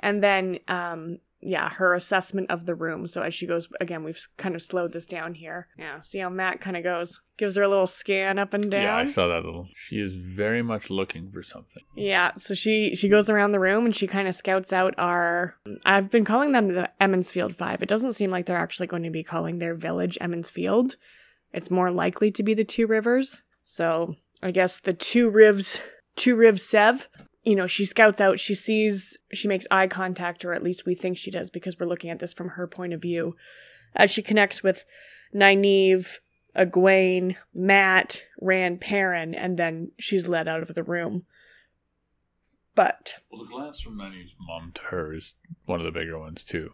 And 0.00 0.22
then 0.22 0.58
um, 0.68 1.18
yeah, 1.42 1.70
her 1.70 1.94
assessment 1.94 2.50
of 2.50 2.66
the 2.66 2.74
room. 2.74 3.06
So 3.06 3.22
as 3.22 3.34
she 3.34 3.46
goes, 3.46 3.68
again, 3.80 4.04
we've 4.04 4.26
kind 4.36 4.54
of 4.54 4.62
slowed 4.62 4.92
this 4.92 5.06
down 5.06 5.34
here. 5.34 5.68
Yeah, 5.76 6.00
see 6.00 6.20
how 6.20 6.28
Mat 6.28 6.60
kind 6.60 6.76
of 6.76 6.84
goes, 6.84 7.20
gives 7.36 7.56
her 7.56 7.62
a 7.62 7.68
little 7.68 7.86
scan 7.86 8.38
up 8.38 8.54
and 8.54 8.70
down. 8.70 8.82
Yeah, 8.82 8.96
I 8.96 9.06
saw 9.06 9.26
that 9.26 9.44
little. 9.44 9.66
She 9.74 9.98
is 9.98 10.14
very 10.14 10.62
much 10.62 10.88
looking 10.88 11.30
for 11.30 11.42
something. 11.42 11.82
Yeah, 11.96 12.32
so 12.36 12.54
she 12.54 12.94
she 12.94 13.08
goes 13.08 13.28
around 13.28 13.52
the 13.52 13.60
room 13.60 13.84
and 13.84 13.94
she 13.94 14.06
kind 14.06 14.28
of 14.28 14.34
scouts 14.34 14.72
out 14.72 14.94
our. 14.98 15.56
I've 15.84 16.10
been 16.10 16.24
calling 16.24 16.52
them 16.52 16.68
the 16.68 16.90
Emond's 17.02 17.32
Field 17.32 17.56
Five. 17.56 17.82
It 17.82 17.88
doesn't 17.88 18.12
seem 18.12 18.30
like 18.30 18.46
they're 18.46 18.56
actually 18.56 18.86
going 18.86 19.02
to 19.02 19.10
be 19.10 19.24
calling 19.24 19.58
their 19.58 19.74
village 19.74 20.16
Emond's 20.20 20.50
Field. 20.50 20.96
It's 21.52 21.70
more 21.70 21.90
likely 21.90 22.30
to 22.30 22.42
be 22.42 22.54
the 22.54 22.64
Two 22.64 22.86
Rivers. 22.86 23.42
So 23.64 24.14
I 24.42 24.52
guess 24.52 24.78
the 24.78 24.94
Two 24.94 25.30
Rivs, 25.30 25.80
Two 26.14 26.36
Rivs 26.36 26.60
Sev 26.60 27.08
you 27.42 27.56
know, 27.56 27.66
she 27.66 27.84
scouts 27.84 28.20
out, 28.20 28.38
she 28.38 28.54
sees, 28.54 29.16
she 29.32 29.48
makes 29.48 29.66
eye 29.70 29.88
contact, 29.88 30.44
or 30.44 30.52
at 30.52 30.62
least 30.62 30.86
we 30.86 30.94
think 30.94 31.18
she 31.18 31.30
does 31.30 31.50
because 31.50 31.78
we're 31.78 31.86
looking 31.86 32.10
at 32.10 32.18
this 32.18 32.32
from 32.32 32.50
her 32.50 32.66
point 32.66 32.92
of 32.92 33.02
view. 33.02 33.36
As 33.94 34.10
she 34.10 34.22
connects 34.22 34.62
with 34.62 34.84
Nynaeve, 35.34 36.18
Egwene, 36.56 37.36
Mat, 37.54 38.24
Rand, 38.40 38.80
Perrin, 38.80 39.34
and 39.34 39.58
then 39.58 39.90
she's 39.98 40.28
led 40.28 40.46
out 40.48 40.62
of 40.62 40.74
the 40.74 40.82
room. 40.82 41.24
But. 42.74 43.16
Well, 43.30 43.44
the 43.44 43.50
glass 43.50 43.80
from 43.80 43.98
Nynaeve's 43.98 44.34
mom 44.40 44.72
to 44.74 44.82
her 44.84 45.12
is 45.12 45.34
one 45.66 45.80
of 45.80 45.84
the 45.84 45.92
bigger 45.92 46.18
ones, 46.18 46.44
too. 46.44 46.72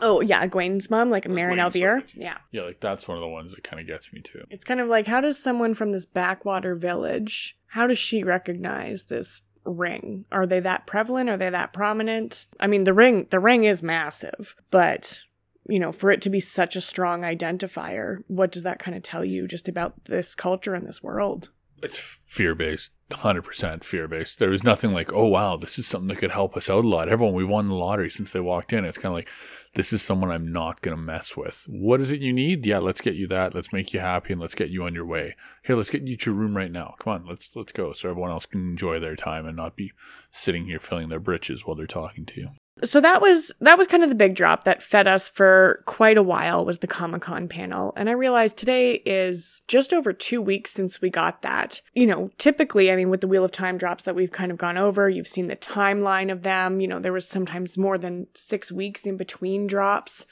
Oh, 0.00 0.20
yeah, 0.20 0.46
Egwene's 0.46 0.88
mom, 0.88 1.10
like 1.10 1.28
Marin 1.28 1.58
al'Vere. 1.58 2.04
Yeah. 2.14 2.38
Yeah, 2.52 2.62
like 2.62 2.80
that's 2.80 3.06
one 3.06 3.18
of 3.18 3.22
the 3.22 3.28
ones 3.28 3.52
that 3.54 3.64
kind 3.64 3.80
of 3.80 3.86
gets 3.86 4.12
me, 4.12 4.20
too. 4.20 4.44
It's 4.48 4.64
kind 4.64 4.80
of 4.80 4.88
like, 4.88 5.06
how 5.06 5.20
does 5.20 5.38
someone 5.38 5.74
from 5.74 5.92
this 5.92 6.06
backwater 6.06 6.74
village, 6.74 7.58
how 7.68 7.86
does 7.86 7.98
she 7.98 8.24
recognize 8.24 9.04
this 9.04 9.42
ring? 9.64 10.26
Are 10.32 10.46
they 10.46 10.60
that 10.60 10.86
prevalent? 10.86 11.30
Are 11.30 11.36
they 11.36 11.50
that 11.50 11.72
prominent? 11.72 12.46
I 12.58 12.66
mean, 12.66 12.84
the 12.84 12.94
ring, 12.94 13.26
the 13.30 13.40
ring 13.40 13.64
is 13.64 13.82
massive, 13.82 14.54
but 14.70 15.22
you 15.68 15.78
know, 15.78 15.92
for 15.92 16.10
it 16.10 16.20
to 16.22 16.30
be 16.30 16.40
such 16.40 16.74
a 16.74 16.80
strong 16.80 17.22
identifier, 17.22 18.24
what 18.26 18.50
does 18.50 18.64
that 18.64 18.78
kind 18.78 18.96
of 18.96 19.02
tell 19.02 19.24
you 19.24 19.46
just 19.46 19.68
about 19.68 20.06
this 20.06 20.34
culture 20.34 20.74
and 20.74 20.86
this 20.86 21.02
world? 21.02 21.50
It's 21.82 22.18
fear 22.26 22.54
based, 22.54 22.92
100% 23.10 23.84
fear 23.84 24.06
based. 24.06 24.38
There 24.38 24.50
was 24.50 24.64
nothing 24.64 24.90
like, 24.90 25.12
oh, 25.12 25.26
wow, 25.26 25.56
this 25.56 25.78
is 25.78 25.86
something 25.86 26.08
that 26.08 26.18
could 26.18 26.32
help 26.32 26.56
us 26.56 26.68
out 26.68 26.84
a 26.84 26.88
lot. 26.88 27.08
Everyone, 27.08 27.34
we 27.34 27.44
won 27.44 27.68
the 27.68 27.74
lottery 27.74 28.10
since 28.10 28.32
they 28.32 28.40
walked 28.40 28.72
in. 28.72 28.84
It's 28.84 28.98
kind 28.98 29.12
of 29.12 29.16
like, 29.16 29.28
this 29.74 29.92
is 29.92 30.02
someone 30.02 30.30
I'm 30.30 30.52
not 30.52 30.82
to 30.82 30.96
mess 30.96 31.36
with. 31.36 31.66
What 31.68 32.00
is 32.00 32.12
it 32.12 32.20
you 32.20 32.32
need? 32.32 32.66
Yeah, 32.66 32.78
let's 32.78 33.00
get 33.00 33.14
you 33.14 33.26
that. 33.28 33.54
Let's 33.54 33.72
make 33.72 33.94
you 33.94 34.00
happy 34.00 34.32
and 34.32 34.40
let's 34.40 34.54
get 34.54 34.70
you 34.70 34.82
on 34.82 34.94
your 34.94 35.06
way. 35.06 35.36
Here, 35.64 35.76
let's 35.76 35.90
get 35.90 36.06
you 36.06 36.16
to 36.16 36.30
your 36.30 36.38
room 36.38 36.56
right 36.56 36.72
now. 36.72 36.96
Come 36.98 37.12
on, 37.12 37.26
let's 37.26 37.54
let's 37.56 37.72
go 37.72 37.92
so 37.92 38.10
everyone 38.10 38.30
else 38.30 38.46
can 38.46 38.60
enjoy 38.60 38.98
their 38.98 39.16
time 39.16 39.46
and 39.46 39.56
not 39.56 39.76
be 39.76 39.92
sitting 40.30 40.66
here 40.66 40.80
filling 40.80 41.08
their 41.08 41.20
britches 41.20 41.64
while 41.64 41.76
they're 41.76 41.86
talking 41.86 42.26
to 42.26 42.40
you 42.40 42.48
so 42.82 43.00
that 43.00 43.20
was 43.20 43.52
that 43.60 43.78
was 43.78 43.86
kind 43.86 44.02
of 44.02 44.08
the 44.08 44.14
big 44.14 44.34
drop 44.34 44.64
that 44.64 44.82
fed 44.82 45.06
us 45.06 45.28
for 45.28 45.82
quite 45.86 46.16
a 46.16 46.22
while 46.22 46.64
was 46.64 46.78
the 46.78 46.86
comic-con 46.86 47.48
panel. 47.48 47.92
And 47.96 48.08
i 48.08 48.12
realized 48.12 48.56
today 48.56 48.94
is 49.04 49.60
just 49.68 49.92
over 49.92 50.12
two 50.12 50.40
weeks 50.40 50.72
since 50.72 51.00
we 51.00 51.10
got 51.10 51.42
that. 51.42 51.80
You 51.94 52.06
know 52.06 52.30
typically 52.38 52.90
i 52.90 52.96
mean 52.96 53.10
with 53.10 53.20
the 53.20 53.28
wheel 53.28 53.44
of 53.44 53.52
time 53.52 53.78
drops 53.78 54.04
that 54.04 54.14
we've 54.14 54.32
kind 54.32 54.50
of 54.50 54.58
gone 54.58 54.78
over 54.78 55.08
you've 55.08 55.28
seen 55.28 55.48
the 55.48 55.56
timeline 55.56 56.32
of 56.32 56.42
them. 56.42 56.80
You 56.80 56.88
know 56.88 56.98
there 56.98 57.12
was 57.12 57.28
sometimes 57.28 57.76
more 57.76 57.98
than 57.98 58.26
six 58.34 58.72
weeks 58.72 59.06
in 59.06 59.16
between 59.16 59.66
drops 59.66 60.26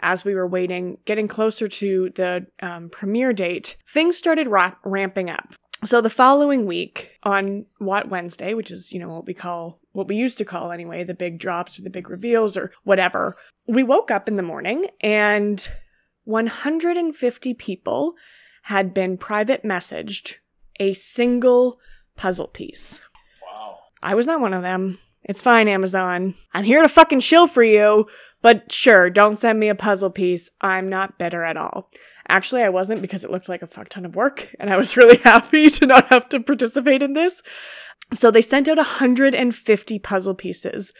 as 0.00 0.24
we 0.24 0.34
were 0.34 0.46
waiting 0.46 0.98
getting 1.04 1.28
closer 1.28 1.68
to 1.68 2.10
the 2.14 2.46
um, 2.60 2.88
premiere 2.90 3.32
date. 3.32 3.76
Things 3.88 4.16
started 4.16 4.48
ra- 4.48 4.74
ramping 4.84 5.30
up. 5.30 5.54
So 5.84 6.00
the 6.00 6.10
following 6.10 6.66
week 6.66 7.10
on 7.24 7.66
what 7.78 8.08
Wednesday, 8.08 8.54
which 8.54 8.70
is, 8.70 8.92
you 8.92 9.00
know, 9.00 9.08
what 9.08 9.26
we 9.26 9.34
call, 9.34 9.80
what 9.92 10.08
we 10.08 10.16
used 10.16 10.38
to 10.38 10.44
call 10.44 10.72
anyway, 10.72 11.04
the 11.04 11.14
big 11.14 11.38
drops 11.38 11.78
or 11.78 11.82
the 11.82 11.90
big 11.90 12.08
reveals 12.08 12.56
or 12.56 12.72
whatever, 12.84 13.36
we 13.66 13.82
woke 13.82 14.10
up 14.10 14.28
in 14.28 14.36
the 14.36 14.42
morning 14.42 14.88
and 15.00 15.68
150 16.24 17.54
people 17.54 18.14
had 18.64 18.94
been 18.94 19.18
private 19.18 19.62
messaged 19.64 20.36
a 20.80 20.94
single 20.94 21.78
puzzle 22.16 22.48
piece. 22.48 23.00
Wow. 23.42 23.78
I 24.02 24.14
was 24.14 24.26
not 24.26 24.40
one 24.40 24.54
of 24.54 24.62
them. 24.62 24.98
It's 25.24 25.42
fine, 25.42 25.68
Amazon. 25.68 26.34
I'm 26.52 26.64
here 26.64 26.82
to 26.82 26.88
fucking 26.88 27.20
chill 27.20 27.46
for 27.46 27.62
you, 27.62 28.06
but 28.40 28.72
sure, 28.72 29.08
don't 29.08 29.38
send 29.38 29.60
me 29.60 29.68
a 29.68 29.74
puzzle 29.74 30.10
piece. 30.10 30.50
I'm 30.60 30.88
not 30.88 31.18
bitter 31.18 31.44
at 31.44 31.56
all. 31.56 31.90
Actually, 32.28 32.62
I 32.62 32.70
wasn't 32.70 33.02
because 33.02 33.22
it 33.22 33.30
looked 33.30 33.48
like 33.48 33.62
a 33.62 33.66
fuck 33.68 33.88
ton 33.88 34.04
of 34.04 34.16
work 34.16 34.52
and 34.58 34.68
I 34.68 34.76
was 34.76 34.96
really 34.96 35.18
happy 35.18 35.70
to 35.70 35.86
not 35.86 36.08
have 36.08 36.28
to 36.30 36.40
participate 36.40 37.02
in 37.02 37.12
this. 37.12 37.42
So 38.12 38.30
they 38.30 38.42
sent 38.42 38.68
out 38.68 38.76
150 38.76 39.98
puzzle 39.98 40.34
pieces 40.34 40.92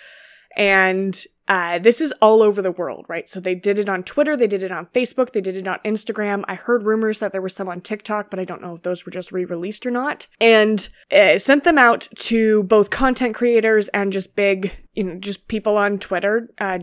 and 0.57 1.25
uh, 1.48 1.79
this 1.79 2.01
is 2.01 2.12
all 2.22 2.42
over 2.42 2.62
the 2.62 2.70
world, 2.70 3.05
right? 3.09 3.29
So 3.29 3.40
they 3.40 3.55
did 3.55 3.79
it 3.79 3.88
on 3.88 4.05
Twitter, 4.05 4.37
they 4.37 4.46
did 4.46 4.62
it 4.62 4.70
on 4.70 4.87
Facebook, 4.87 5.33
they 5.33 5.40
did 5.40 5.57
it 5.57 5.66
on 5.66 5.79
Instagram. 5.85 6.44
I 6.46 6.55
heard 6.55 6.85
rumors 6.85 7.18
that 7.18 7.33
there 7.33 7.42
was 7.42 7.55
some 7.55 7.68
on 7.68 7.81
TikTok, 7.81 8.31
but 8.31 8.38
I 8.38 8.44
don't 8.44 8.62
know 8.62 8.75
if 8.75 8.83
those 8.83 9.05
were 9.05 9.12
just 9.12 9.33
re 9.33 9.44
released 9.44 9.85
or 9.85 9.90
not. 9.90 10.27
And 10.40 10.88
uh, 11.11 11.38
sent 11.38 11.64
them 11.64 11.79
out 11.79 12.09
to 12.16 12.62
both 12.64 12.90
content 12.90 13.35
creators 13.35 13.88
and 13.88 14.12
just 14.12 14.37
big, 14.37 14.72
you 14.94 15.05
know, 15.05 15.14
just 15.16 15.48
people 15.48 15.77
on 15.77 15.98
Twitter. 15.98 16.48
Uh, 16.59 16.81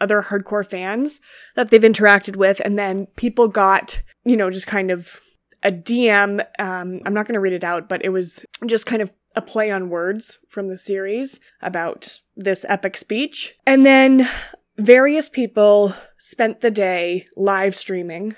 other 0.00 0.22
hardcore 0.22 0.64
fans 0.64 1.20
that 1.56 1.70
they've 1.70 1.82
interacted 1.82 2.36
with. 2.36 2.60
And 2.64 2.78
then 2.78 3.06
people 3.16 3.48
got, 3.48 4.00
you 4.24 4.36
know, 4.36 4.48
just 4.48 4.68
kind 4.68 4.92
of 4.92 5.20
a 5.62 5.72
DM. 5.72 6.40
Um, 6.58 7.00
I'm 7.04 7.14
not 7.14 7.26
going 7.26 7.34
to 7.34 7.40
read 7.40 7.52
it 7.52 7.64
out, 7.64 7.88
but 7.88 8.04
it 8.04 8.10
was 8.10 8.44
just 8.66 8.86
kind 8.86 9.02
of 9.02 9.10
a 9.38 9.40
play 9.40 9.70
on 9.70 9.88
words 9.88 10.38
from 10.48 10.66
the 10.66 10.76
series 10.76 11.38
about 11.62 12.20
this 12.36 12.66
epic 12.68 12.96
speech. 12.96 13.54
And 13.64 13.86
then 13.86 14.28
various 14.76 15.28
people 15.28 15.94
spent 16.18 16.60
the 16.60 16.72
day 16.72 17.24
live 17.36 17.76
streaming, 17.76 18.34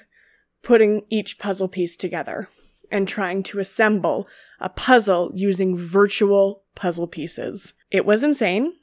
putting 0.62 1.06
each 1.08 1.38
puzzle 1.38 1.68
piece 1.68 1.96
together 1.96 2.50
and 2.92 3.08
trying 3.08 3.42
to 3.44 3.60
assemble 3.60 4.28
a 4.60 4.68
puzzle 4.68 5.32
using 5.34 5.74
virtual 5.74 6.64
puzzle 6.74 7.06
pieces. 7.06 7.72
It 7.90 8.04
was 8.04 8.22
insane. 8.22 8.74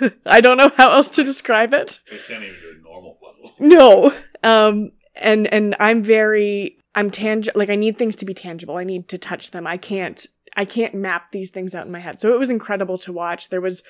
I 0.24 0.40
don't 0.40 0.56
know 0.56 0.72
how 0.74 0.90
else 0.90 1.10
to 1.10 1.22
describe 1.22 1.74
it. 1.74 2.00
They 2.10 2.16
can't 2.16 2.42
even 2.42 2.56
do 2.60 2.78
a 2.78 2.82
normal 2.82 3.18
puzzle. 3.20 3.54
No. 3.60 4.14
Um 4.42 4.92
and 5.14 5.52
and 5.52 5.76
I'm 5.78 6.02
very 6.02 6.78
I'm 6.94 7.10
tangible 7.10 7.58
like 7.58 7.68
I 7.68 7.76
need 7.76 7.98
things 7.98 8.16
to 8.16 8.24
be 8.24 8.32
tangible. 8.32 8.78
I 8.78 8.84
need 8.84 9.08
to 9.08 9.18
touch 9.18 9.50
them. 9.50 9.66
I 9.66 9.76
can't 9.76 10.26
I 10.56 10.64
can't 10.64 10.94
map 10.94 11.30
these 11.30 11.50
things 11.50 11.74
out 11.74 11.86
in 11.86 11.92
my 11.92 12.00
head. 12.00 12.20
So 12.20 12.32
it 12.32 12.38
was 12.38 12.50
incredible 12.50 12.98
to 12.98 13.12
watch. 13.12 13.48
There 13.48 13.60
was 13.60 13.82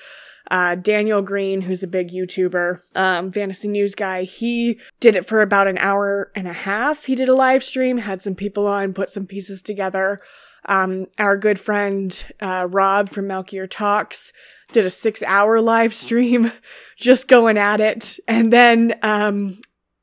uh, 0.51 0.75
Daniel 0.75 1.21
Greene, 1.21 1.61
who's 1.61 1.83
a 1.83 1.87
big 1.87 2.11
YouTuber, 2.11 2.79
um, 2.95 3.31
fantasy 3.31 3.67
news 3.67 3.95
guy. 3.95 4.23
He 4.23 4.79
did 4.99 5.15
it 5.15 5.27
for 5.27 5.41
about 5.41 5.67
an 5.67 5.77
hour 5.77 6.31
and 6.35 6.47
a 6.47 6.53
half. 6.53 7.05
He 7.05 7.15
did 7.15 7.29
a 7.29 7.35
live 7.35 7.63
stream, 7.63 7.97
had 7.97 8.21
some 8.21 8.35
people 8.35 8.67
on, 8.67 8.93
put 8.93 9.09
some 9.09 9.25
pieces 9.25 9.61
together. 9.61 10.21
Um, 10.67 11.07
our 11.19 11.37
good 11.37 11.59
friend 11.59 12.25
uh, 12.39 12.67
Rob 12.69 13.09
from 13.09 13.27
Melchior 13.27 13.67
Talks 13.67 14.33
did 14.71 14.85
a 14.85 14.89
six 14.89 15.21
hour 15.23 15.61
live 15.61 15.93
stream 15.93 16.51
just 16.97 17.27
going 17.27 17.57
at 17.57 17.79
it. 17.79 18.19
And 18.27 18.51
then 18.51 18.95
um, 19.01 19.59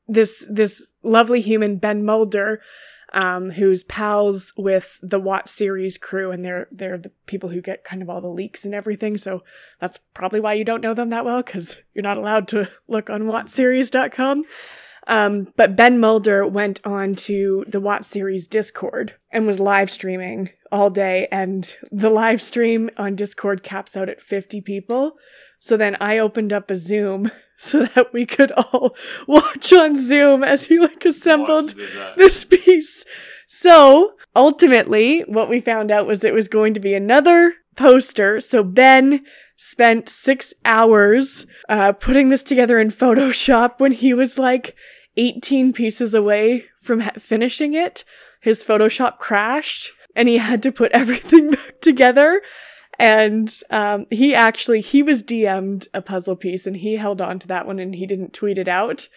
this 0.07 0.45
this 0.49 0.89
lovely 1.03 1.41
human, 1.41 1.77
Ben 1.77 2.05
Mulder, 2.05 2.61
um, 3.13 3.51
who's 3.51 3.83
pals 3.83 4.53
with 4.57 4.99
the 5.01 5.19
WoT 5.19 5.47
series 5.47 5.97
crew, 5.97 6.31
and 6.31 6.43
they're 6.43 6.67
they're 6.71 6.97
the 6.97 7.11
people 7.25 7.49
who 7.49 7.61
get 7.61 7.83
kind 7.83 8.01
of 8.01 8.09
all 8.09 8.21
the 8.21 8.27
leaks 8.27 8.65
and 8.65 8.73
everything. 8.73 9.17
So 9.17 9.43
that's 9.79 9.99
probably 10.13 10.39
why 10.39 10.53
you 10.53 10.65
don't 10.65 10.81
know 10.81 10.93
them 10.93 11.09
that 11.09 11.25
well, 11.25 11.41
because 11.41 11.77
you're 11.93 12.03
not 12.03 12.17
allowed 12.17 12.47
to 12.49 12.69
look 12.87 13.09
on 13.09 13.23
WoTSeries.com. 13.23 14.43
Um, 15.07 15.51
but 15.57 15.75
Ben 15.75 15.99
Mulder 15.99 16.47
went 16.47 16.79
on 16.85 17.15
to 17.15 17.65
the 17.67 17.81
WoT 17.81 18.05
Series 18.05 18.47
Discord 18.47 19.15
and 19.31 19.45
was 19.45 19.59
live 19.59 19.91
streaming 19.91 20.51
all 20.71 20.89
day. 20.89 21.27
And 21.31 21.75
the 21.91 22.09
live 22.09 22.41
stream 22.41 22.89
on 22.97 23.15
Discord 23.15 23.63
caps 23.63 23.97
out 23.97 24.09
at 24.09 24.21
50 24.21 24.61
people. 24.61 25.17
So 25.59 25.77
then 25.77 25.97
I 25.99 26.17
opened 26.17 26.53
up 26.53 26.71
a 26.71 26.75
Zoom 26.75 27.31
so 27.57 27.85
that 27.85 28.11
we 28.13 28.25
could 28.25 28.51
all 28.51 28.95
watch 29.27 29.71
on 29.71 29.95
Zoom 29.95 30.43
as 30.43 30.65
he 30.65 30.79
like 30.79 31.05
assembled 31.05 31.75
this 32.17 32.45
piece. 32.49 33.05
So 33.47 34.13
ultimately, 34.35 35.21
what 35.21 35.49
we 35.49 35.59
found 35.59 35.91
out 35.91 36.07
was 36.07 36.23
it 36.23 36.33
was 36.33 36.47
going 36.47 36.73
to 36.73 36.79
be 36.79 36.93
another 36.93 37.53
poster. 37.75 38.39
So 38.39 38.63
Ben 38.63 39.23
spent 39.55 40.09
six 40.09 40.53
hours 40.65 41.45
uh, 41.69 41.93
putting 41.93 42.29
this 42.29 42.43
together 42.43 42.79
in 42.79 42.89
Photoshop 42.89 43.79
when 43.79 43.91
he 43.91 44.13
was 44.13 44.37
like 44.37 44.75
18 45.17 45.73
pieces 45.73 46.13
away 46.13 46.65
from 46.81 47.01
ha- 47.01 47.11
finishing 47.17 47.73
it. 47.73 48.03
His 48.41 48.63
Photoshop 48.63 49.19
crashed 49.19 49.91
and 50.15 50.27
he 50.27 50.37
had 50.37 50.61
to 50.63 50.71
put 50.71 50.91
everything 50.91 51.51
back 51.51 51.81
together. 51.81 52.41
And 53.03 53.53
um, 53.69 54.05
he 54.09 54.33
actually 54.33 54.79
he 54.79 55.03
was 55.03 55.23
DM'd 55.23 55.89
a 55.93 56.01
puzzle 56.01 56.37
piece 56.37 56.65
and 56.65 56.77
he 56.77 56.95
held 56.95 57.19
on 57.19 57.37
to 57.39 57.47
that 57.49 57.67
one 57.67 57.77
and 57.77 57.93
he 57.93 58.05
didn't 58.05 58.31
tweet 58.31 58.57
it 58.57 58.69
out 58.69 59.09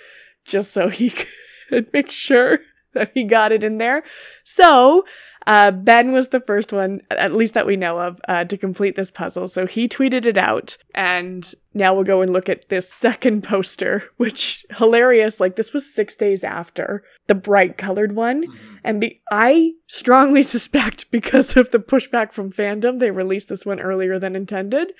just 0.44 0.72
so 0.72 0.88
he 0.88 1.10
could 1.68 1.92
make 1.92 2.10
sure 2.10 2.58
that 2.96 3.12
he 3.14 3.24
got 3.24 3.52
it 3.52 3.62
in 3.62 3.78
there. 3.78 4.02
So 4.44 5.04
uh, 5.46 5.70
Ben 5.70 6.12
was 6.12 6.28
the 6.28 6.40
first 6.40 6.72
one, 6.72 7.00
at 7.10 7.32
least 7.32 7.54
that 7.54 7.66
we 7.66 7.76
know 7.76 8.00
of, 8.00 8.20
uh, 8.28 8.44
to 8.44 8.56
complete 8.56 8.96
this 8.96 9.12
puzzle. 9.12 9.46
So 9.46 9.66
he 9.66 9.86
tweeted 9.86 10.26
it 10.26 10.36
out, 10.36 10.76
and 10.92 11.52
now 11.72 11.94
we'll 11.94 12.04
go 12.04 12.20
and 12.20 12.32
look 12.32 12.48
at 12.48 12.68
this 12.68 12.92
second 12.92 13.42
poster, 13.44 14.04
which 14.16 14.66
hilarious. 14.76 15.38
Like 15.38 15.54
this 15.54 15.72
was 15.72 15.92
six 15.92 16.16
days 16.16 16.42
after 16.42 17.04
the 17.28 17.34
bright 17.36 17.78
colored 17.78 18.16
one, 18.16 18.42
mm-hmm. 18.48 18.76
and 18.82 19.00
be- 19.00 19.22
I 19.30 19.74
strongly 19.86 20.42
suspect 20.56 21.10
because 21.12 21.56
of 21.56 21.70
the 21.70 21.78
pushback 21.78 22.32
from 22.32 22.50
fandom, 22.50 22.98
they 22.98 23.12
released 23.12 23.48
this 23.48 23.64
one 23.64 23.80
earlier 23.80 24.18
than 24.18 24.34
intended. 24.34 24.92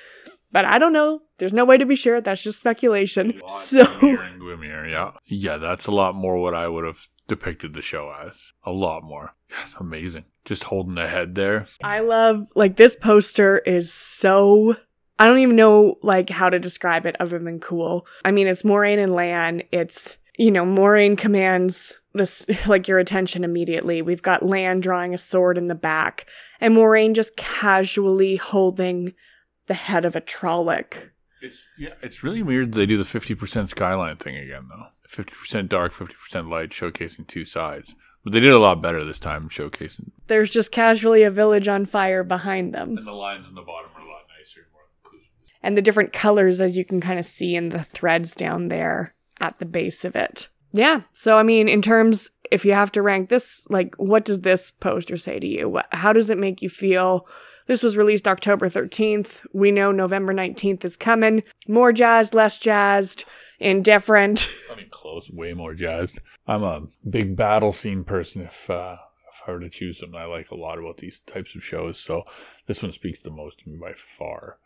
But 0.53 0.65
I 0.65 0.79
don't 0.79 0.93
know. 0.93 1.23
There's 1.39 1.53
no 1.53 1.65
way 1.65 1.77
to 1.77 1.85
be 1.85 1.97
sure. 1.97 2.21
That's 2.21 2.43
just 2.43 2.61
speculation. 2.61 3.43
So, 3.49 3.85
gloomier, 4.39 4.87
yeah, 4.87 5.11
yeah, 5.27 5.59
that's 5.59 5.87
a 5.87 5.91
lot 5.91 6.15
more 6.15 6.39
what 6.39 6.55
I 6.55 6.69
would 6.69 6.85
have 6.85 7.09
depicted 7.27 7.75
the 7.75 7.83
show 7.83 8.13
as. 8.25 8.53
A 8.65 8.73
lot 8.73 9.03
more. 9.03 9.35
amazing. 9.81 10.25
Just 10.45 10.65
holding 10.65 10.95
the 10.95 11.09
head 11.09 11.35
there. 11.35 11.67
I 11.83 12.01
love 12.01 12.49
like 12.55 12.77
this 12.77 12.97
poster 12.97 13.59
is 13.59 13.93
so 13.93 14.77
I 15.19 15.25
don't 15.25 15.39
even 15.39 15.57
know 15.57 15.97
like 16.03 16.31
how 16.31 16.51
to 16.51 16.59
describe 16.59 17.07
it 17.07 17.17
other 17.19 17.39
than 17.39 17.61
cool. 17.61 18.07
I 18.25 18.31
mean, 18.31 18.47
it's 18.47 18.63
Moiraine 18.63 19.03
and 19.03 19.15
Lan. 19.15 19.63
It's 19.73 20.19
you 20.39 20.51
know, 20.51 20.65
Moiraine 20.65 21.17
commands 21.17 21.99
this 22.13 22.47
like 22.67 22.89
your 22.89 22.99
attention 22.99 23.45
immediately. 23.45 24.03
We've 24.03 24.23
got 24.23 24.45
Lan 24.45 24.81
drawing 24.81 25.15
a 25.15 25.19
sword 25.19 25.59
in 25.59 25.69
the 25.69 25.75
back, 25.75 26.27
and 26.61 26.77
Moiraine 26.77 27.15
just 27.15 27.37
casually 27.37 28.37
holding 28.37 29.15
the 29.67 29.75
head 29.75 30.05
of 30.05 30.15
a 30.15 30.21
Trolloc. 30.21 31.11
It's 31.43 31.67
yeah, 31.79 31.95
it's 32.03 32.23
really 32.23 32.43
weird 32.43 32.73
they 32.73 32.87
do 32.87 32.97
the 32.99 33.05
fifty 33.05 33.35
percent 33.35 33.71
skyline 33.71 34.17
thing 34.17 34.37
again 34.37 34.69
though. 34.69 34.87
50% 35.09 35.69
dark, 35.69 35.93
50% 35.93 36.51
light, 36.51 36.71
showcasing 36.71 37.27
two 37.27 37.45
sides. 37.45 37.95
But 38.25 38.33
they 38.33 38.41
did 38.41 38.55
a 38.55 38.59
lot 38.59 38.83
better 38.83 39.05
this 39.05 39.21
time, 39.21 39.49
showcasing. 39.49 40.11
There's 40.27 40.51
just 40.51 40.73
casually 40.73 41.23
a 41.23 41.31
village 41.31 41.69
on 41.69 41.87
fire 41.87 42.25
behind 42.25 42.75
them. 42.75 42.97
And 42.99 43.07
the 43.07 43.13
lines 43.13 43.47
on 43.47 43.55
the 43.55 43.63
bottom 43.63 43.91
are 43.95 44.03
a 44.03 44.09
lot 44.09 44.23
nicer, 44.37 44.63
and 44.63 44.73
more 44.73 44.83
inclusive. 45.05 45.31
And 45.63 45.77
the 45.77 45.83
different 45.83 46.13
colors, 46.13 46.61
as 46.61 46.77
you 46.77 46.85
can 46.85 47.01
kind 47.01 47.19
of 47.21 47.27
see 47.27 47.55
in 47.55 47.69
the 47.69 47.85
threads 47.85 48.35
down 48.35 48.69
there 48.69 49.15
at 49.41 49.59
the 49.59 49.67
base 49.67 50.05
of 50.05 50.17
it. 50.17 50.49
Yeah. 50.73 51.03
So, 51.13 51.39
I 51.39 51.45
mean, 51.45 51.69
in 51.69 51.83
terms, 51.83 52.31
if 52.51 52.65
you 52.65 52.73
have 52.73 52.91
to 52.93 53.03
rank 53.03 53.29
this, 53.29 53.65
like, 53.71 53.95
what 53.97 54.25
does 54.25 54.41
this 54.41 54.73
poster 54.73 55.17
say 55.17 55.39
to 55.39 55.47
you? 55.47 55.79
How 55.93 56.13
does 56.13 56.29
it 56.29 56.39
make 56.39 56.61
you 56.61 56.69
feel? 56.69 57.29
This 57.67 57.83
was 57.83 57.97
released 57.97 58.29
October 58.29 58.69
13th. 58.69 59.47
We 59.53 59.71
know 59.71 59.93
November 59.93 60.35
19th 60.35 60.85
is 60.85 60.97
coming. 60.97 61.43
More 61.67 61.93
jazzed, 61.93 62.35
less 62.35 62.59
jazzed 62.59 63.25
indifferent. 63.59 64.49
I 64.73 64.77
mean, 64.77 64.89
close, 64.91 65.31
way 65.31 65.55
more 65.55 65.75
jazzed. 65.75 66.21
I'm 66.47 66.63
a 66.63 66.83
big 67.09 67.37
battle 67.37 67.73
scene 67.73 68.05
person. 68.05 68.43
If 68.43 68.69
uh, 68.71 68.97
if 69.33 69.49
I 69.49 69.53
were 69.53 69.61
to 69.61 69.69
choose 69.69 69.99
something, 69.99 70.19
I 70.19 70.25
like 70.25 70.51
a 70.51 70.57
lot 70.57 70.79
about 70.79 70.99
these 70.99 71.21
types 71.21 71.55
of 71.55 71.65
shows. 71.65 71.99
So 71.99 72.23
this 72.67 72.83
one 72.83 72.93
speaks 72.93 73.21
the 73.21 73.31
most 73.31 73.61
to 73.61 73.69
me 73.69 73.77
by 73.77 73.93
far. 73.95 74.59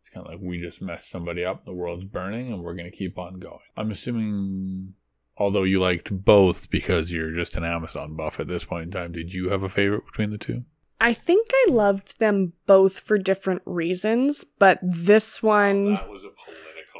It's 0.00 0.10
kind 0.10 0.26
of 0.26 0.32
like 0.32 0.40
we 0.40 0.60
just 0.60 0.82
messed 0.82 1.10
somebody 1.10 1.44
up, 1.44 1.64
the 1.64 1.72
world's 1.72 2.04
burning, 2.04 2.52
and 2.52 2.62
we're 2.62 2.76
gonna 2.76 2.90
keep 2.90 3.18
on 3.18 3.38
going. 3.38 3.60
I'm 3.76 3.90
assuming. 3.90 4.94
Although 5.38 5.64
you 5.64 5.80
liked 5.80 6.24
both 6.24 6.70
because 6.70 7.12
you're 7.12 7.32
just 7.32 7.58
an 7.58 7.64
Amazon 7.64 8.16
buff 8.16 8.40
at 8.40 8.48
this 8.48 8.64
point 8.64 8.84
in 8.84 8.90
time, 8.90 9.12
did 9.12 9.34
you 9.34 9.50
have 9.50 9.62
a 9.62 9.68
favorite 9.68 10.06
between 10.06 10.30
the 10.30 10.38
two? 10.38 10.64
I 10.98 11.12
think 11.12 11.50
I 11.52 11.70
loved 11.70 12.18
them 12.18 12.54
both 12.66 12.98
for 13.00 13.18
different 13.18 13.60
reasons, 13.66 14.44
but 14.58 14.78
this 14.82 15.42
one. 15.42 15.88
Oh, 15.88 15.90
that 15.90 16.08
was 16.08 16.24
a 16.24 16.30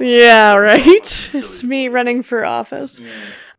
yeah, 0.01 0.55
right. 0.55 1.31
It's 1.35 1.63
me 1.65 1.89
running 1.89 2.23
for 2.23 2.45
office. 2.45 3.01
Yeah. 3.01 3.11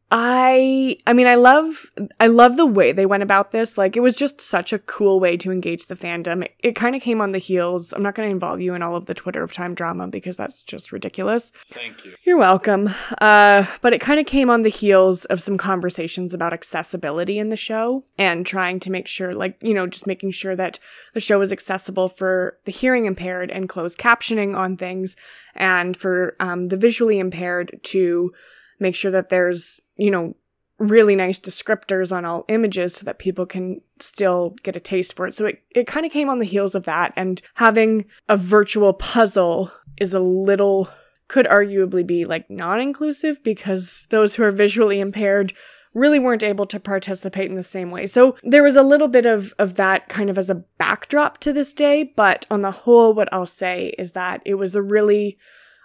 I 0.09 0.97
I 1.05 1.11
mean 1.11 1.27
I 1.27 1.35
love 1.35 1.91
I 2.19 2.27
love 2.27 2.55
the 2.55 2.65
way 2.65 2.93
they 2.93 3.05
went 3.05 3.23
about 3.23 3.51
this. 3.51 3.77
Like 3.77 3.97
it 3.97 3.99
was 3.99 4.15
just 4.15 4.39
such 4.39 4.71
a 4.71 4.79
cool 4.79 5.19
way 5.19 5.35
to 5.37 5.51
engage 5.51 5.87
the 5.87 5.95
fandom. 5.95 6.45
It, 6.45 6.55
it 6.59 6.75
kind 6.75 6.95
of 6.95 7.01
came 7.01 7.19
on 7.19 7.33
the 7.33 7.39
heels. 7.39 7.91
I'm 7.91 8.03
not 8.03 8.15
going 8.15 8.29
to 8.29 8.33
involve 8.33 8.61
you 8.61 8.73
in 8.73 8.81
all 8.81 8.95
of 8.95 9.05
the 9.05 9.13
Twitter 9.13 9.43
of 9.43 9.51
Time 9.51 9.75
drama 9.75 10.07
because 10.07 10.37
that's 10.37 10.63
just 10.63 10.93
ridiculous. 10.93 11.51
Thank 11.67 12.05
you. 12.05 12.15
You're 12.23 12.37
welcome. 12.37 12.89
Uh 13.19 13.65
but 13.81 13.93
it 13.93 13.99
kind 13.99 14.19
of 14.19 14.25
came 14.25 14.49
on 14.49 14.61
the 14.61 14.69
heels 14.69 15.25
of 15.25 15.41
some 15.41 15.57
conversations 15.57 16.33
about 16.33 16.53
accessibility 16.53 17.37
in 17.37 17.49
the 17.49 17.57
show 17.57 18.05
and 18.17 18.45
trying 18.45 18.79
to 18.79 18.91
make 18.91 19.07
sure 19.07 19.33
like, 19.33 19.61
you 19.61 19.73
know, 19.73 19.87
just 19.87 20.07
making 20.07 20.31
sure 20.31 20.55
that 20.55 20.79
the 21.13 21.19
show 21.19 21.41
is 21.41 21.51
accessible 21.51 22.07
for 22.07 22.57
the 22.63 22.71
hearing 22.71 23.05
impaired 23.05 23.51
and 23.51 23.67
closed 23.67 23.99
captioning 23.99 24.55
on 24.55 24.77
things 24.77 25.17
and 25.53 25.97
for 25.97 26.37
um, 26.39 26.67
the 26.67 26.77
visually 26.77 27.19
impaired 27.19 27.77
to 27.83 28.31
make 28.79 28.95
sure 28.95 29.11
that 29.11 29.29
there's, 29.29 29.81
you 29.97 30.11
know, 30.11 30.35
really 30.79 31.15
nice 31.15 31.39
descriptors 31.39 32.15
on 32.15 32.23
all 32.23 32.45
images 32.47 32.95
so 32.95 33.03
that 33.03 33.19
people 33.19 33.45
can 33.45 33.81
still 33.99 34.55
get 34.63 34.75
a 34.75 34.79
taste 34.79 35.15
for 35.15 35.27
it. 35.27 35.33
So 35.33 35.47
it, 35.47 35.63
it 35.71 35.87
kind 35.87 36.05
of 36.05 36.11
came 36.11 36.29
on 36.29 36.39
the 36.39 36.45
heels 36.45 36.75
of 36.75 36.83
that. 36.83 37.13
And 37.15 37.41
having 37.55 38.05
a 38.29 38.37
virtual 38.37 38.93
puzzle 38.93 39.71
is 39.99 40.13
a 40.13 40.19
little, 40.19 40.89
could 41.27 41.47
arguably 41.47 42.05
be 42.05 42.25
like 42.25 42.49
non 42.49 42.79
inclusive 42.79 43.43
because 43.43 44.05
those 44.09 44.35
who 44.35 44.43
are 44.43 44.51
visually 44.51 44.99
impaired 44.99 45.53
really 45.93 46.19
weren't 46.19 46.43
able 46.43 46.67
to 46.67 46.79
participate 46.79 47.49
in 47.49 47.55
the 47.55 47.63
same 47.63 47.89
way. 47.89 48.05
So 48.05 48.37
there 48.43 48.61
was 48.61 48.75
a 48.75 48.83
little 48.83 49.07
bit 49.07 49.25
of, 49.25 49.53
of 49.57 49.75
that 49.75 50.09
kind 50.09 50.29
of 50.29 50.37
as 50.37 50.49
a 50.49 50.63
backdrop 50.77 51.39
to 51.39 51.51
this 51.51 51.73
day. 51.73 52.13
But 52.15 52.45
on 52.51 52.61
the 52.61 52.71
whole, 52.71 53.15
what 53.15 53.29
I'll 53.33 53.47
say 53.47 53.95
is 53.97 54.11
that 54.11 54.41
it 54.45 54.55
was 54.55 54.75
a 54.75 54.81
really 54.83 55.39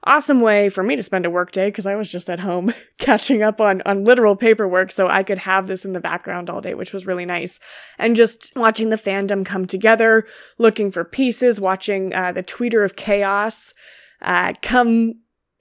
awesome 0.04 0.40
way 0.40 0.68
for 0.68 0.82
me 0.82 0.96
to 0.96 1.02
spend 1.02 1.26
a 1.26 1.30
workday 1.30 1.68
because 1.68 1.86
I 1.86 1.94
was 1.94 2.10
just 2.10 2.28
at 2.28 2.40
home 2.40 2.72
catching 2.98 3.42
up 3.42 3.60
on 3.60 3.82
on 3.86 4.04
literal 4.04 4.36
paperwork 4.36 4.90
so 4.90 5.08
I 5.08 5.22
could 5.22 5.38
have 5.38 5.66
this 5.66 5.84
in 5.84 5.92
the 5.92 6.00
background 6.00 6.50
all 6.50 6.60
day, 6.60 6.74
which 6.74 6.92
was 6.92 7.06
really 7.06 7.26
nice. 7.26 7.60
And 7.98 8.16
just 8.16 8.52
watching 8.56 8.90
the 8.90 8.96
fandom 8.96 9.44
come 9.44 9.66
together, 9.66 10.26
looking 10.58 10.90
for 10.90 11.04
pieces, 11.04 11.60
watching 11.60 12.14
uh, 12.14 12.32
the 12.32 12.42
tweeter 12.42 12.84
of 12.84 12.96
chaos 12.96 13.74
uh, 14.22 14.54
come 14.62 15.14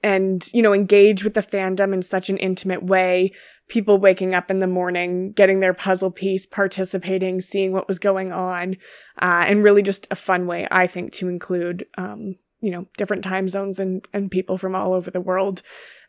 and 0.04 0.47
you 0.54 0.62
know 0.62 0.73
engage 0.73 1.23
with 1.23 1.34
the 1.34 1.41
fandom 1.41 1.93
in 1.93 2.01
such 2.01 2.30
an 2.30 2.38
intimate 2.38 2.84
way 2.84 3.32
people 3.67 3.97
waking 3.97 4.34
up 4.34 4.49
in 4.49 4.60
the 4.60 4.67
morning 4.67 5.32
getting 5.32 5.60
their 5.60 5.73
puzzle 5.73 6.12
piece 6.12 6.45
participating 6.45 7.41
seeing 7.41 7.71
what 7.71 7.88
was 7.88 7.99
going 7.99 8.32
on 8.32 8.75
uh, 9.21 9.45
and 9.47 9.63
really 9.63 9.84
just 9.84 10.08
a 10.10 10.15
fun 10.15 10.47
way 10.47 10.67
i 10.71 10.88
think 10.88 11.13
to 11.13 11.27
include 11.27 11.86
um, 11.97 12.36
you 12.62 12.71
know, 12.71 12.86
different 12.97 13.24
time 13.24 13.50
zones 13.50 13.80
and, 13.80 14.06
and 14.13 14.32
people 14.32 14.58
from 14.58 14.76
all 14.76 14.93
over 14.93 15.12
the 15.12 15.21
world, 15.21 15.62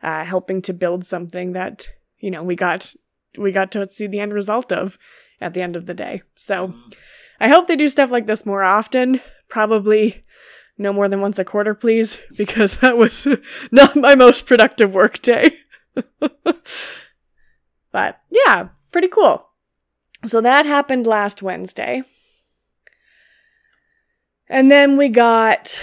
uh, 0.03 0.25
helping 0.25 0.63
to 0.63 0.73
build 0.73 1.07
something 1.07 1.53
that, 1.53 1.89
you 2.19 2.31
know, 2.31 2.43
we 2.43 2.55
got, 2.55 2.95
we 3.39 3.51
got 3.53 3.73
to 3.73 3.91
see 3.91 4.07
the 4.07 4.21
end 4.21 4.35
result 4.35 4.71
of 4.71 4.99
at 5.41 5.55
the 5.55 5.63
end 5.63 5.77
of 5.77 5.87
the 5.87 5.95
day. 5.95 6.23
So 6.37 6.75
I 7.41 7.49
hope 7.49 7.67
they 7.67 7.77
do 7.77 7.89
stuff 7.89 8.11
like 8.11 8.27
this 8.27 8.47
more 8.47 8.63
often. 8.63 9.21
Probably 9.49 10.25
no 10.79 10.93
more 10.93 11.09
than 11.09 11.21
once 11.21 11.39
a 11.39 11.45
quarter, 11.45 11.75
please, 11.75 12.19
because 12.37 12.77
that 12.79 12.97
was 12.97 13.27
not 13.73 13.97
my 13.97 14.15
most 14.15 14.47
productive 14.47 14.95
work 14.95 15.21
day. 15.23 15.57
but 17.91 18.21
yeah, 18.31 18.69
pretty 18.91 19.09
cool. 19.09 19.49
So 20.25 20.41
that 20.41 20.67
happened 20.67 21.07
last 21.07 21.43
Wednesday. 21.43 22.03
And 24.49 24.71
then 24.71 24.97
we 24.97 25.09
got 25.09 25.83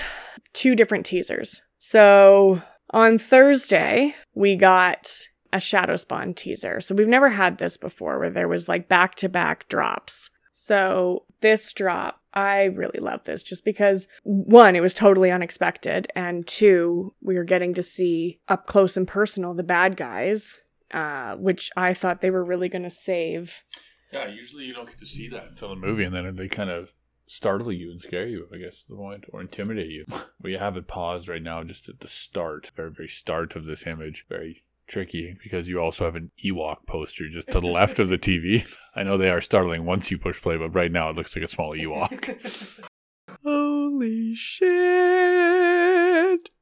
two 0.53 0.75
different 0.75 1.05
teasers. 1.05 1.61
So 1.77 2.61
on 2.91 3.17
Thursday, 3.17 4.15
we 4.33 4.55
got 4.55 5.27
a 5.51 5.59
Shadow 5.59 5.95
Spawn 5.95 6.33
teaser. 6.33 6.81
So 6.81 6.93
we've 6.95 7.07
never 7.07 7.29
had 7.29 7.57
this 7.57 7.77
before 7.77 8.19
where 8.19 8.29
there 8.29 8.47
was 8.47 8.67
like 8.67 8.87
back 8.87 9.15
to 9.15 9.29
back 9.29 9.67
drops. 9.67 10.29
So 10.53 11.23
this 11.41 11.71
drop, 11.73 12.21
I 12.33 12.65
really 12.65 12.99
love 12.99 13.23
this 13.23 13.41
just 13.41 13.65
because 13.65 14.07
one, 14.23 14.75
it 14.75 14.81
was 14.81 14.93
totally 14.93 15.31
unexpected, 15.31 16.11
and 16.15 16.45
two, 16.45 17.13
we 17.21 17.35
were 17.35 17.43
getting 17.43 17.73
to 17.75 17.81
see 17.81 18.39
up 18.49 18.67
close 18.67 18.97
and 18.97 19.07
personal 19.07 19.53
the 19.53 19.63
bad 19.63 19.95
guys, 19.95 20.59
uh, 20.91 21.35
which 21.35 21.71
I 21.77 21.93
thought 21.93 22.21
they 22.21 22.29
were 22.29 22.43
really 22.43 22.69
going 22.69 22.83
to 22.83 22.89
save. 22.89 23.63
Yeah, 24.11 24.27
usually 24.27 24.65
you 24.65 24.73
don't 24.73 24.87
get 24.87 24.99
to 24.99 25.05
see 25.05 25.29
that 25.29 25.47
until 25.49 25.69
the 25.69 25.75
movie, 25.75 26.03
and 26.03 26.13
then 26.13 26.35
they 26.35 26.47
kind 26.47 26.69
of 26.69 26.91
startle 27.29 27.71
you 27.71 27.91
and 27.91 28.01
scare 28.01 28.27
you, 28.27 28.47
I 28.51 28.57
guess, 28.57 28.81
the 28.83 28.95
point, 28.95 29.25
or 29.31 29.39
intimidate 29.39 29.91
you. 29.91 30.05
we 30.41 30.55
have 30.55 30.75
it 30.75 30.87
paused 30.87 31.29
right 31.29 31.43
now, 31.43 31.63
just 31.63 31.87
at 31.87 31.99
the 31.99 32.07
start, 32.07 32.71
very, 32.75 32.89
very 32.91 33.07
start 33.07 33.55
of 33.55 33.65
this 33.65 33.85
image. 33.85 34.25
Very 34.27 34.63
tricky 34.87 35.37
because 35.43 35.69
you 35.69 35.79
also 35.79 36.05
have 36.05 36.15
an 36.15 36.31
Ewok 36.43 36.87
poster 36.87 37.29
just 37.29 37.51
to 37.51 37.59
the 37.59 37.67
left 37.71 37.99
of 37.99 38.09
the 38.09 38.17
TV. 38.17 38.67
I 38.95 39.03
know 39.03 39.15
they 39.17 39.29
are 39.29 39.41
startling 39.41 39.85
once 39.85 40.09
you 40.09 40.17
push 40.17 40.41
play, 40.41 40.57
but 40.57 40.73
right 40.73 40.91
now 40.91 41.11
it 41.11 41.15
looks 41.15 41.35
like 41.35 41.45
a 41.45 41.47
small 41.47 41.75
Ewok. 41.75 42.89
Holy 43.43 44.33
shit. 44.33 44.69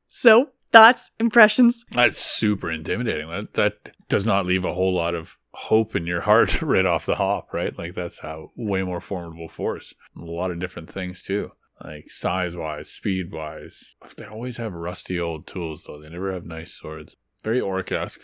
So, 0.09 0.49
thoughts, 0.73 1.11
impressions? 1.17 1.85
That's 1.91 2.17
super 2.17 2.69
intimidating. 2.69 3.29
That 3.29 3.53
that 3.53 3.91
does 4.09 4.25
not 4.25 4.45
leave 4.45 4.65
a 4.65 4.73
whole 4.73 4.93
lot 4.93 5.15
of 5.15 5.37
hope 5.57 5.95
in 5.95 6.05
your 6.05 6.21
heart 6.21 6.61
right 6.61 6.85
off 6.85 7.05
the 7.05 7.15
hop, 7.15 7.53
right? 7.53 7.77
Like 7.77 7.95
that's 7.95 8.23
a 8.23 8.45
way 8.55 8.83
more 8.83 9.01
formidable 9.01 9.47
force. 9.47 9.93
A 10.15 10.23
lot 10.23 10.51
of 10.51 10.59
different 10.59 10.89
things 10.89 11.23
too. 11.23 11.51
Like 11.83 12.09
size 12.09 12.55
wise, 12.55 12.89
speed 12.89 13.31
wise. 13.31 13.95
They 14.15 14.25
always 14.25 14.57
have 14.57 14.73
rusty 14.73 15.19
old 15.19 15.47
tools 15.47 15.83
though. 15.85 15.99
They 15.99 16.09
never 16.09 16.31
have 16.31 16.45
nice 16.45 16.73
swords. 16.73 17.17
Very 17.43 17.59
orc 17.59 17.91
esque 17.91 18.21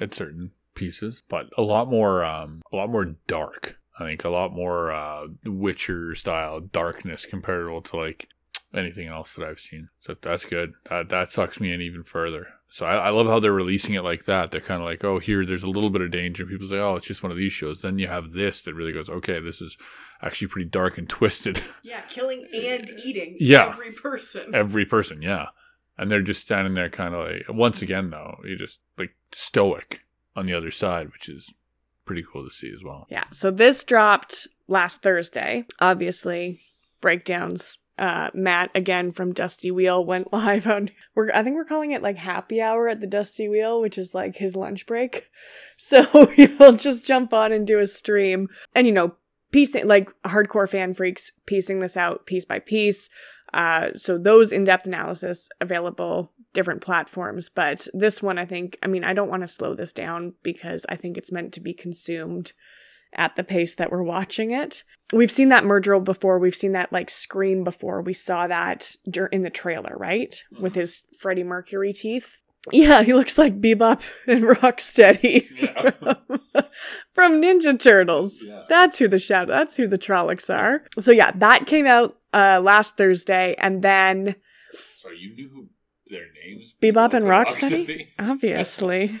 at 0.00 0.12
certain 0.12 0.52
pieces, 0.74 1.22
but 1.28 1.46
a 1.56 1.62
lot 1.62 1.88
more 1.88 2.24
um 2.24 2.62
a 2.72 2.76
lot 2.76 2.90
more 2.90 3.16
dark. 3.26 3.78
I 3.98 4.04
think 4.04 4.24
a 4.24 4.30
lot 4.30 4.52
more 4.52 4.90
uh 4.90 5.28
Witcher 5.44 6.14
style 6.14 6.60
darkness 6.60 7.26
comparable 7.26 7.82
to 7.82 7.96
like 7.96 8.28
anything 8.74 9.06
else 9.06 9.34
that 9.34 9.46
I've 9.46 9.60
seen. 9.60 9.88
So 10.00 10.16
that's 10.20 10.44
good. 10.44 10.72
That 10.88 11.08
that 11.10 11.30
sucks 11.30 11.60
me 11.60 11.72
in 11.72 11.80
even 11.80 12.02
further. 12.02 12.48
So 12.72 12.86
I, 12.86 12.94
I 12.96 13.10
love 13.10 13.26
how 13.26 13.38
they're 13.38 13.52
releasing 13.52 13.94
it 13.96 14.02
like 14.02 14.24
that. 14.24 14.50
They're 14.50 14.60
kind 14.62 14.80
of 14.80 14.86
like, 14.86 15.04
oh, 15.04 15.18
here, 15.18 15.44
there's 15.44 15.62
a 15.62 15.68
little 15.68 15.90
bit 15.90 16.00
of 16.00 16.10
danger. 16.10 16.46
People 16.46 16.66
say, 16.66 16.78
oh, 16.78 16.96
it's 16.96 17.06
just 17.06 17.22
one 17.22 17.30
of 17.30 17.36
these 17.36 17.52
shows. 17.52 17.82
Then 17.82 17.98
you 17.98 18.08
have 18.08 18.32
this 18.32 18.62
that 18.62 18.72
really 18.72 18.92
goes, 18.92 19.10
okay, 19.10 19.40
this 19.40 19.60
is 19.60 19.76
actually 20.22 20.48
pretty 20.48 20.70
dark 20.70 20.96
and 20.96 21.06
twisted. 21.08 21.62
Yeah, 21.82 22.00
killing 22.08 22.48
and 22.54 22.88
eating 23.04 23.36
Yeah. 23.38 23.68
every 23.68 23.92
person. 23.92 24.54
Every 24.54 24.86
person, 24.86 25.20
yeah. 25.20 25.48
And 25.98 26.10
they're 26.10 26.22
just 26.22 26.40
standing 26.40 26.72
there, 26.72 26.88
kind 26.88 27.14
of 27.14 27.26
like, 27.30 27.44
once 27.50 27.82
again, 27.82 28.08
though, 28.08 28.38
you're 28.42 28.56
just 28.56 28.80
like 28.98 29.14
stoic 29.32 30.00
on 30.34 30.46
the 30.46 30.54
other 30.54 30.70
side, 30.70 31.12
which 31.12 31.28
is 31.28 31.52
pretty 32.06 32.24
cool 32.32 32.42
to 32.42 32.50
see 32.50 32.72
as 32.74 32.82
well. 32.82 33.06
Yeah, 33.10 33.24
so 33.32 33.50
this 33.50 33.84
dropped 33.84 34.48
last 34.66 35.02
Thursday. 35.02 35.66
Obviously, 35.78 36.62
breakdowns. 37.02 37.76
Uh, 38.02 38.30
Matt 38.34 38.72
again 38.74 39.12
from 39.12 39.32
Dusty 39.32 39.70
Wheel 39.70 40.04
went 40.04 40.32
live 40.32 40.66
on. 40.66 40.90
We're 41.14 41.30
I 41.32 41.44
think 41.44 41.54
we're 41.54 41.64
calling 41.64 41.92
it 41.92 42.02
like 42.02 42.16
happy 42.16 42.60
hour 42.60 42.88
at 42.88 43.00
the 43.00 43.06
Dusty 43.06 43.48
Wheel, 43.48 43.80
which 43.80 43.96
is 43.96 44.12
like 44.12 44.36
his 44.36 44.56
lunch 44.56 44.86
break. 44.86 45.30
So 45.76 46.26
he'll 46.36 46.74
just 46.74 47.06
jump 47.06 47.32
on 47.32 47.50
and 47.50 47.66
do 47.66 47.80
a 47.80 47.88
stream, 47.88 48.48
and 48.74 48.86
you 48.86 48.92
know, 48.92 49.16
piecing 49.50 49.86
like 49.86 50.10
hardcore 50.22 50.68
fan 50.68 50.94
freaks 50.94 51.32
piecing 51.46 51.80
this 51.80 51.96
out 51.96 52.26
piece 52.26 52.44
by 52.44 52.58
piece. 52.60 53.08
Uh, 53.52 53.90
so 53.96 54.16
those 54.16 54.52
in-depth 54.52 54.86
analysis 54.86 55.48
available 55.60 56.32
different 56.52 56.82
platforms, 56.82 57.48
but 57.48 57.86
this 57.94 58.22
one 58.22 58.38
I 58.38 58.44
think. 58.44 58.78
I 58.82 58.86
mean, 58.86 59.02
I 59.04 59.12
don't 59.12 59.28
want 59.28 59.42
to 59.42 59.48
slow 59.48 59.74
this 59.74 59.92
down 59.92 60.34
because 60.42 60.86
I 60.88 60.96
think 60.96 61.16
it's 61.16 61.32
meant 61.32 61.52
to 61.54 61.60
be 61.60 61.74
consumed 61.74 62.52
at 63.14 63.36
the 63.36 63.44
pace 63.44 63.74
that 63.74 63.90
we're 63.90 64.02
watching 64.02 64.50
it. 64.50 64.84
We've 65.12 65.30
seen 65.30 65.50
that 65.50 65.64
merger 65.64 65.98
before. 66.00 66.38
We've 66.38 66.54
seen 66.54 66.72
that 66.72 66.92
like 66.92 67.10
scream 67.10 67.64
before. 67.64 68.00
We 68.00 68.14
saw 68.14 68.46
that 68.46 68.96
dur- 69.10 69.26
in 69.26 69.42
the 69.42 69.50
trailer, 69.50 69.94
right? 69.98 70.42
With 70.58 70.74
his 70.74 71.04
Freddie 71.18 71.44
Mercury 71.44 71.92
teeth. 71.92 72.38
Yeah, 72.70 73.02
he 73.02 73.12
looks 73.12 73.36
like 73.36 73.60
Bebop 73.60 74.02
and 74.26 74.44
Rocksteady 74.44 75.48
Yeah. 75.60 76.60
from 77.10 77.42
Ninja 77.42 77.78
Turtles. 77.78 78.42
Yeah. 78.46 78.62
That's 78.68 78.98
who 78.98 79.08
the 79.08 79.18
shadow. 79.18 79.52
That's 79.52 79.76
who 79.76 79.86
the 79.88 79.98
Trollocs 79.98 80.48
are. 80.52 80.84
So 81.00 81.10
yeah, 81.12 81.32
that 81.32 81.66
came 81.66 81.86
out 81.86 82.16
uh 82.32 82.60
last 82.62 82.96
Thursday, 82.96 83.54
and 83.58 83.82
then 83.82 84.36
Sorry, 84.70 85.18
you 85.18 85.34
knew 85.34 85.68
their 86.06 86.26
names? 86.44 86.74
Bebop 86.80 87.12
and 87.14 87.26
Rocksteady. 87.26 88.06
Obviously. 88.18 89.20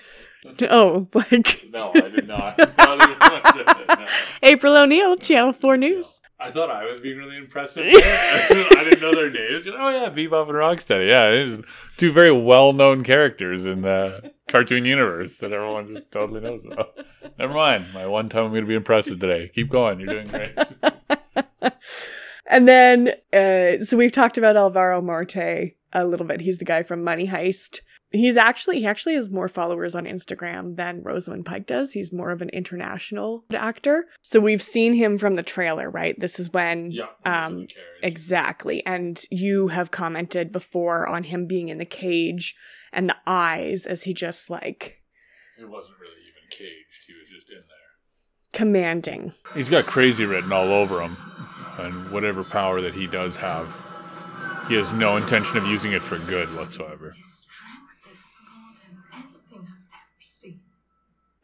Oh, 0.70 1.06
like 1.14 1.66
No, 1.70 1.90
I 1.94 2.08
did 2.08 2.26
not. 2.28 2.58
No. 2.82 4.06
April 4.42 4.76
O'Neil, 4.76 5.16
Channel 5.16 5.52
Four 5.52 5.76
News. 5.76 6.20
I 6.40 6.50
thought 6.50 6.70
I 6.70 6.84
was 6.90 7.00
being 7.00 7.16
really 7.18 7.36
impressive. 7.36 7.84
I 7.86 8.84
didn't 8.84 9.00
know 9.00 9.14
their 9.14 9.30
names. 9.30 9.66
Oh 9.66 9.88
yeah, 9.88 10.10
Bebop 10.10 10.48
and 10.48 10.56
Rocksteady. 10.56 11.08
Yeah, 11.08 11.62
two 11.96 12.12
very 12.12 12.32
well-known 12.32 13.04
characters 13.04 13.64
in 13.64 13.82
the 13.82 14.32
cartoon 14.48 14.84
universe 14.84 15.36
that 15.38 15.52
everyone 15.52 15.94
just 15.94 16.10
totally 16.10 16.40
knows 16.40 16.64
about. 16.64 16.98
Never 17.38 17.54
mind. 17.54 17.86
My 17.94 18.06
one 18.06 18.28
time 18.28 18.44
I'm 18.44 18.50
going 18.50 18.64
to 18.64 18.68
be 18.68 18.74
impressive 18.74 19.20
today. 19.20 19.50
Keep 19.54 19.70
going. 19.70 20.00
You're 20.00 20.24
doing 20.24 20.26
great. 20.28 20.58
And 22.46 22.68
then, 22.68 23.08
uh, 23.32 23.82
so 23.82 23.96
we've 23.96 24.12
talked 24.12 24.36
about 24.36 24.56
Alvaro 24.56 25.00
Morte 25.00 25.76
a 25.92 26.04
little 26.04 26.26
bit. 26.26 26.40
He's 26.40 26.58
the 26.58 26.64
guy 26.64 26.82
from 26.82 27.02
Money 27.04 27.28
Heist. 27.28 27.80
He's 28.12 28.36
actually, 28.36 28.80
he 28.80 28.86
actually 28.86 29.14
has 29.14 29.30
more 29.30 29.48
followers 29.48 29.94
on 29.94 30.04
Instagram 30.04 30.76
than 30.76 31.02
Rosamund 31.02 31.46
Pike 31.46 31.66
does. 31.66 31.92
He's 31.92 32.12
more 32.12 32.30
of 32.30 32.42
an 32.42 32.50
international 32.50 33.44
actor. 33.54 34.06
So 34.20 34.38
we've 34.38 34.62
seen 34.62 34.92
him 34.94 35.18
from 35.18 35.34
the 35.36 35.42
trailer, 35.42 35.90
right? 35.90 36.14
This 36.18 36.38
is 36.38 36.50
when, 36.52 36.92
um, 37.24 37.66
exactly. 38.02 38.84
And 38.84 39.22
you 39.30 39.68
have 39.68 39.90
commented 39.90 40.52
before 40.52 41.06
on 41.08 41.24
him 41.24 41.46
being 41.46 41.68
in 41.68 41.78
the 41.78 41.84
cage 41.86 42.54
and 42.92 43.08
the 43.08 43.16
eyes 43.26 43.86
as 43.86 44.02
he 44.02 44.12
just 44.12 44.50
like 44.50 45.00
It 45.58 45.68
wasn't 45.68 45.98
really 45.98 46.20
even 46.22 46.48
caged. 46.50 47.04
He 47.06 47.14
was 47.18 47.28
just 47.28 47.48
in 47.50 47.56
there. 47.56 47.64
commanding. 48.52 49.32
He's 49.54 49.70
got 49.70 49.86
crazy 49.86 50.26
written 50.26 50.52
all 50.52 50.70
over 50.70 51.00
him, 51.00 51.16
and 51.78 52.10
whatever 52.10 52.44
power 52.44 52.80
that 52.82 52.94
he 52.94 53.06
does 53.06 53.38
have, 53.38 53.66
he 54.68 54.74
has 54.74 54.92
no 54.92 55.16
intention 55.16 55.56
of 55.56 55.66
using 55.66 55.92
it 55.92 56.02
for 56.02 56.18
good 56.30 56.48
whatsoever. 56.54 57.14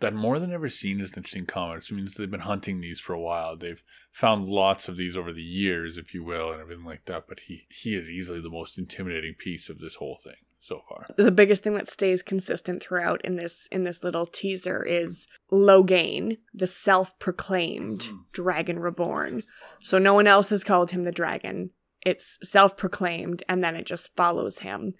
That 0.00 0.14
more 0.14 0.38
than 0.38 0.52
ever 0.52 0.68
seen 0.68 1.00
is 1.00 1.12
an 1.12 1.18
interesting 1.18 1.46
comment. 1.46 1.84
It 1.90 1.94
means 1.94 2.14
they've 2.14 2.30
been 2.30 2.40
hunting 2.40 2.80
these 2.80 3.00
for 3.00 3.14
a 3.14 3.20
while. 3.20 3.56
They've 3.56 3.82
found 4.12 4.46
lots 4.46 4.88
of 4.88 4.96
these 4.96 5.16
over 5.16 5.32
the 5.32 5.42
years, 5.42 5.98
if 5.98 6.14
you 6.14 6.22
will, 6.22 6.52
and 6.52 6.60
everything 6.60 6.84
like 6.84 7.04
that. 7.06 7.24
But 7.28 7.40
he 7.40 7.66
he 7.70 7.96
is 7.96 8.08
easily 8.10 8.40
the 8.40 8.50
most 8.50 8.78
intimidating 8.78 9.34
piece 9.34 9.68
of 9.68 9.80
this 9.80 9.96
whole 9.96 10.16
thing 10.22 10.36
so 10.60 10.82
far. 10.88 11.06
the 11.16 11.32
biggest 11.32 11.62
thing 11.62 11.74
that 11.74 11.88
stays 11.88 12.22
consistent 12.22 12.82
throughout 12.82 13.24
in 13.24 13.36
this 13.36 13.68
in 13.72 13.84
this 13.84 14.04
little 14.04 14.26
teaser 14.26 14.84
is 14.84 15.26
Logain, 15.50 16.38
the 16.54 16.66
self-proclaimed 16.66 18.08
dragon 18.32 18.78
reborn. 18.78 19.42
So 19.80 19.98
no 19.98 20.14
one 20.14 20.26
else 20.26 20.50
has 20.50 20.64
called 20.64 20.90
him 20.90 21.04
the 21.04 21.12
dragon. 21.12 21.70
It's 22.04 22.38
self-proclaimed, 22.42 23.42
and 23.48 23.62
then 23.62 23.74
it 23.74 23.86
just 23.86 24.14
follows 24.14 24.60
him. 24.60 24.94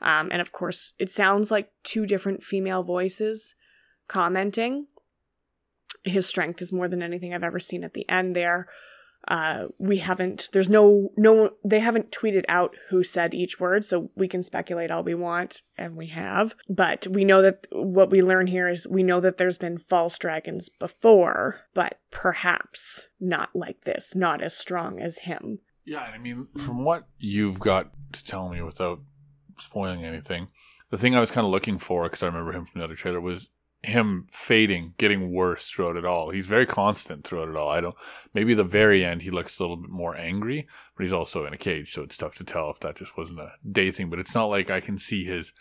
Um, 0.00 0.28
and 0.30 0.40
of 0.40 0.52
course, 0.52 0.92
it 0.98 1.10
sounds 1.10 1.50
like 1.50 1.70
two 1.82 2.06
different 2.06 2.42
female 2.42 2.82
voices 2.82 3.54
commenting. 4.08 4.86
His 6.04 6.26
strength 6.26 6.60
is 6.60 6.72
more 6.72 6.88
than 6.88 7.02
anything 7.02 7.32
I've 7.32 7.42
ever 7.42 7.60
seen 7.60 7.84
at 7.84 7.94
the 7.94 8.08
end 8.08 8.34
there. 8.34 8.66
Uh 9.26 9.68
we 9.78 9.98
haven't 9.98 10.50
there's 10.52 10.68
no 10.68 11.10
no 11.16 11.52
they 11.64 11.80
haven't 11.80 12.10
tweeted 12.10 12.44
out 12.46 12.76
who 12.90 13.02
said 13.02 13.32
each 13.32 13.58
word 13.58 13.82
so 13.82 14.10
we 14.14 14.28
can 14.28 14.42
speculate 14.42 14.90
all 14.90 15.02
we 15.02 15.14
want 15.14 15.62
and 15.78 15.96
we 15.96 16.08
have. 16.08 16.54
But 16.68 17.06
we 17.06 17.24
know 17.24 17.40
that 17.40 17.66
what 17.72 18.10
we 18.10 18.20
learn 18.20 18.48
here 18.48 18.68
is 18.68 18.86
we 18.86 19.02
know 19.02 19.20
that 19.20 19.38
there's 19.38 19.56
been 19.56 19.78
false 19.78 20.18
dragons 20.18 20.68
before 20.68 21.62
but 21.72 22.00
perhaps 22.10 23.08
not 23.18 23.48
like 23.54 23.82
this 23.82 24.14
not 24.14 24.42
as 24.42 24.54
strong 24.54 25.00
as 25.00 25.20
him. 25.20 25.60
Yeah, 25.84 26.00
I 26.00 26.18
mean, 26.18 26.48
from 26.56 26.84
what 26.84 27.06
you've 27.18 27.60
got 27.60 27.90
to 28.12 28.24
tell 28.24 28.48
me 28.48 28.62
without 28.62 29.00
spoiling 29.58 30.04
anything, 30.04 30.48
the 30.90 30.96
thing 30.96 31.14
I 31.14 31.20
was 31.20 31.30
kind 31.30 31.44
of 31.44 31.50
looking 31.50 31.78
for, 31.78 32.04
because 32.04 32.22
I 32.22 32.26
remember 32.26 32.52
him 32.52 32.64
from 32.64 32.78
the 32.78 32.84
other 32.84 32.94
trailer, 32.94 33.20
was 33.20 33.50
him 33.84 34.26
fading, 34.30 34.94
getting 34.98 35.30
worse 35.30 35.68
throughout 35.68 35.96
it 35.96 36.04
all. 36.04 36.30
He's 36.30 36.46
very 36.46 36.66
constant 36.66 37.24
throughout 37.24 37.48
it 37.48 37.56
all. 37.56 37.68
I 37.68 37.80
don't. 37.80 37.94
Maybe 38.32 38.54
the 38.54 38.64
very 38.64 39.04
end 39.04 39.22
he 39.22 39.30
looks 39.30 39.58
a 39.58 39.62
little 39.62 39.76
bit 39.76 39.90
more 39.90 40.16
angry, 40.16 40.66
but 40.96 41.02
he's 41.02 41.12
also 41.12 41.44
in 41.46 41.54
a 41.54 41.58
cage, 41.58 41.92
so 41.92 42.02
it's 42.02 42.16
tough 42.16 42.34
to 42.36 42.44
tell 42.44 42.70
if 42.70 42.80
that 42.80 42.96
just 42.96 43.16
wasn't 43.16 43.40
a 43.40 43.52
day 43.70 43.90
thing. 43.90 44.10
But 44.10 44.18
it's 44.18 44.34
not 44.34 44.46
like 44.46 44.70
I 44.70 44.80
can 44.80 44.98
see 44.98 45.24
his 45.24 45.52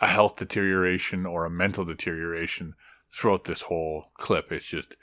a 0.00 0.08
health 0.08 0.36
deterioration 0.36 1.26
or 1.26 1.44
a 1.44 1.50
mental 1.50 1.84
deterioration 1.84 2.74
throughout 3.12 3.44
this 3.44 3.62
whole 3.62 4.10
clip. 4.14 4.50
It's 4.50 4.66
just 4.66 4.96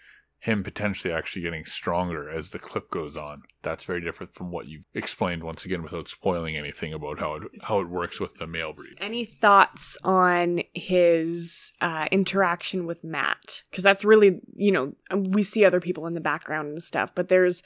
him 0.44 0.62
potentially 0.62 1.14
actually 1.14 1.42
getting 1.42 1.64
stronger 1.64 2.30
as 2.30 2.50
the 2.50 2.60
clip 2.60 2.92
goes 2.92 3.16
on. 3.16 3.44
That's 3.62 3.86
very 3.86 4.02
different 4.02 4.36
from 4.36 4.52
what 4.52 4.68
you've 4.68 4.84
explained 4.94 5.42
once 5.42 5.64
again 5.64 5.82
without 5.82 6.10
spoiling 6.10 6.58
anything 6.58 6.92
about 6.92 7.20
how 7.20 7.36
it 7.36 7.44
how 7.62 7.80
it 7.80 7.88
works 7.88 8.20
with 8.20 8.36
the 8.36 8.46
male 8.46 8.74
breed. 8.74 8.98
Any 9.00 9.24
thoughts 9.24 9.98
on 10.04 10.64
his 10.74 11.72
uh, 11.80 12.10
interaction 12.12 12.86
with 12.86 13.06
Mat? 13.06 13.62
Because 13.72 13.86
that's 13.86 14.04
really, 14.04 14.42
you 14.58 14.74
know, 14.74 14.92
we 15.16 15.44
see 15.44 15.64
other 15.64 15.80
people 15.80 16.08
in 16.08 16.14
the 16.14 16.20
background 16.20 16.68
and 16.68 16.84
stuff, 16.84 17.16
but 17.16 17.30
there's 17.30 17.64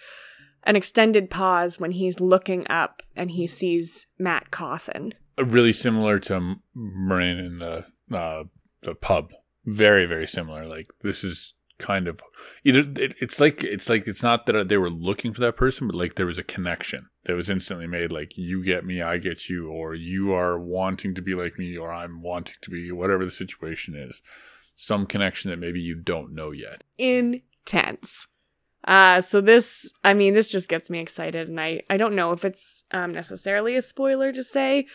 an 0.64 0.76
extended 0.76 1.32
pause 1.32 1.80
when 1.80 1.94
he's 1.94 2.20
looking 2.20 2.68
up 2.70 3.02
and 3.16 3.32
he 3.32 3.48
sees 3.48 4.06
Mat 4.20 4.52
Cauthon. 4.52 5.16
Uh, 5.40 5.46
Really 5.46 5.74
similar 5.74 6.20
to 6.20 6.58
Moiraine 6.78 7.44
in 7.44 7.58
the 7.58 7.88
uh, 8.16 8.44
the 8.82 8.94
pub. 8.94 9.32
Very 9.66 10.06
very 10.06 10.28
similar. 10.28 10.68
Like 10.68 10.86
this 11.02 11.24
is 11.24 11.56
kind 11.78 12.08
of 12.08 12.22
either 12.64 12.82
it, 12.82 13.16
it's 13.20 13.40
like 13.40 13.64
it's 13.64 13.90
like 13.90 14.08
it's 14.08 14.24
not 14.24 14.46
that 14.46 14.68
they 14.68 14.78
were 14.78 14.90
looking 14.90 15.34
for 15.34 15.42
that 15.42 15.58
person, 15.58 15.88
but 15.88 15.96
like 15.96 16.16
there 16.16 16.26
was 16.26 16.40
a 16.40 16.44
connection 16.44 17.10
that 17.26 17.36
was 17.36 17.50
instantly 17.50 17.88
made. 17.88 18.12
Like 18.12 18.38
you 18.38 18.64
get 18.64 18.86
me, 18.86 19.02
I 19.02 19.18
get 19.18 19.50
you, 19.50 19.70
or 19.70 19.94
you 19.94 20.34
are 20.34 20.60
wanting 20.60 21.14
to 21.16 21.22
be 21.22 21.36
like 21.36 21.58
me, 21.58 21.78
or 21.78 21.92
I'm 21.92 22.22
wanting 22.22 22.56
to 22.62 22.70
be 22.70 22.92
whatever 22.92 23.26
the 23.26 23.32
situation 23.32 23.96
is. 23.96 24.22
Some 24.76 25.06
connection 25.06 25.50
that 25.52 25.60
maybe 25.60 25.80
you 25.80 25.96
don't 25.96 26.34
know 26.34 26.52
yet. 26.52 26.84
Intense. 26.98 28.28
Uh, 28.88 29.20
so 29.20 29.42
this, 29.42 29.92
I 30.04 30.14
mean, 30.14 30.34
this 30.34 30.50
just 30.50 30.70
gets 30.70 30.90
me 30.90 31.00
excited, 31.00 31.50
and 31.50 31.60
I, 31.60 31.82
I 31.90 31.98
don't 31.98 32.16
know 32.16 32.32
if 32.32 32.46
it's 32.46 32.86
um, 32.92 33.12
necessarily 33.12 33.76
a 33.76 33.82
spoiler 33.82 34.32
to 34.32 34.44
say, 34.44 34.88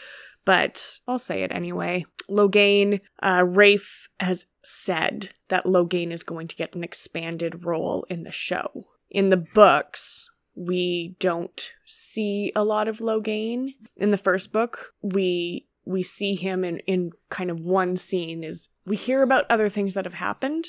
but 0.44 1.00
I'll 1.06 1.18
say 1.18 1.42
it 1.42 1.52
anyway. 1.52 2.04
Logain, 2.28 3.00
uh, 3.22 3.44
Rafe 3.46 4.08
has 4.20 4.46
said 4.62 5.30
that 5.48 5.64
Logain 5.64 6.12
is 6.12 6.22
going 6.22 6.48
to 6.48 6.56
get 6.56 6.74
an 6.74 6.84
expanded 6.84 7.64
role 7.64 8.06
in 8.08 8.22
the 8.22 8.30
show. 8.30 8.86
In 9.10 9.30
the 9.30 9.36
books, 9.36 10.30
we 10.54 11.16
don't 11.18 11.72
see 11.86 12.52
a 12.54 12.64
lot 12.64 12.88
of 12.88 12.98
Logain. 12.98 13.74
In 13.96 14.10
the 14.10 14.18
first 14.18 14.52
book, 14.52 14.92
we 15.02 15.66
we 15.84 16.02
see 16.02 16.36
him 16.36 16.64
in, 16.64 16.78
in 16.80 17.10
kind 17.28 17.50
of 17.50 17.60
one 17.60 17.96
scene 17.96 18.44
is 18.44 18.68
we 18.86 18.96
hear 18.96 19.22
about 19.22 19.46
other 19.50 19.68
things 19.68 19.94
that 19.94 20.04
have 20.04 20.14
happened, 20.14 20.66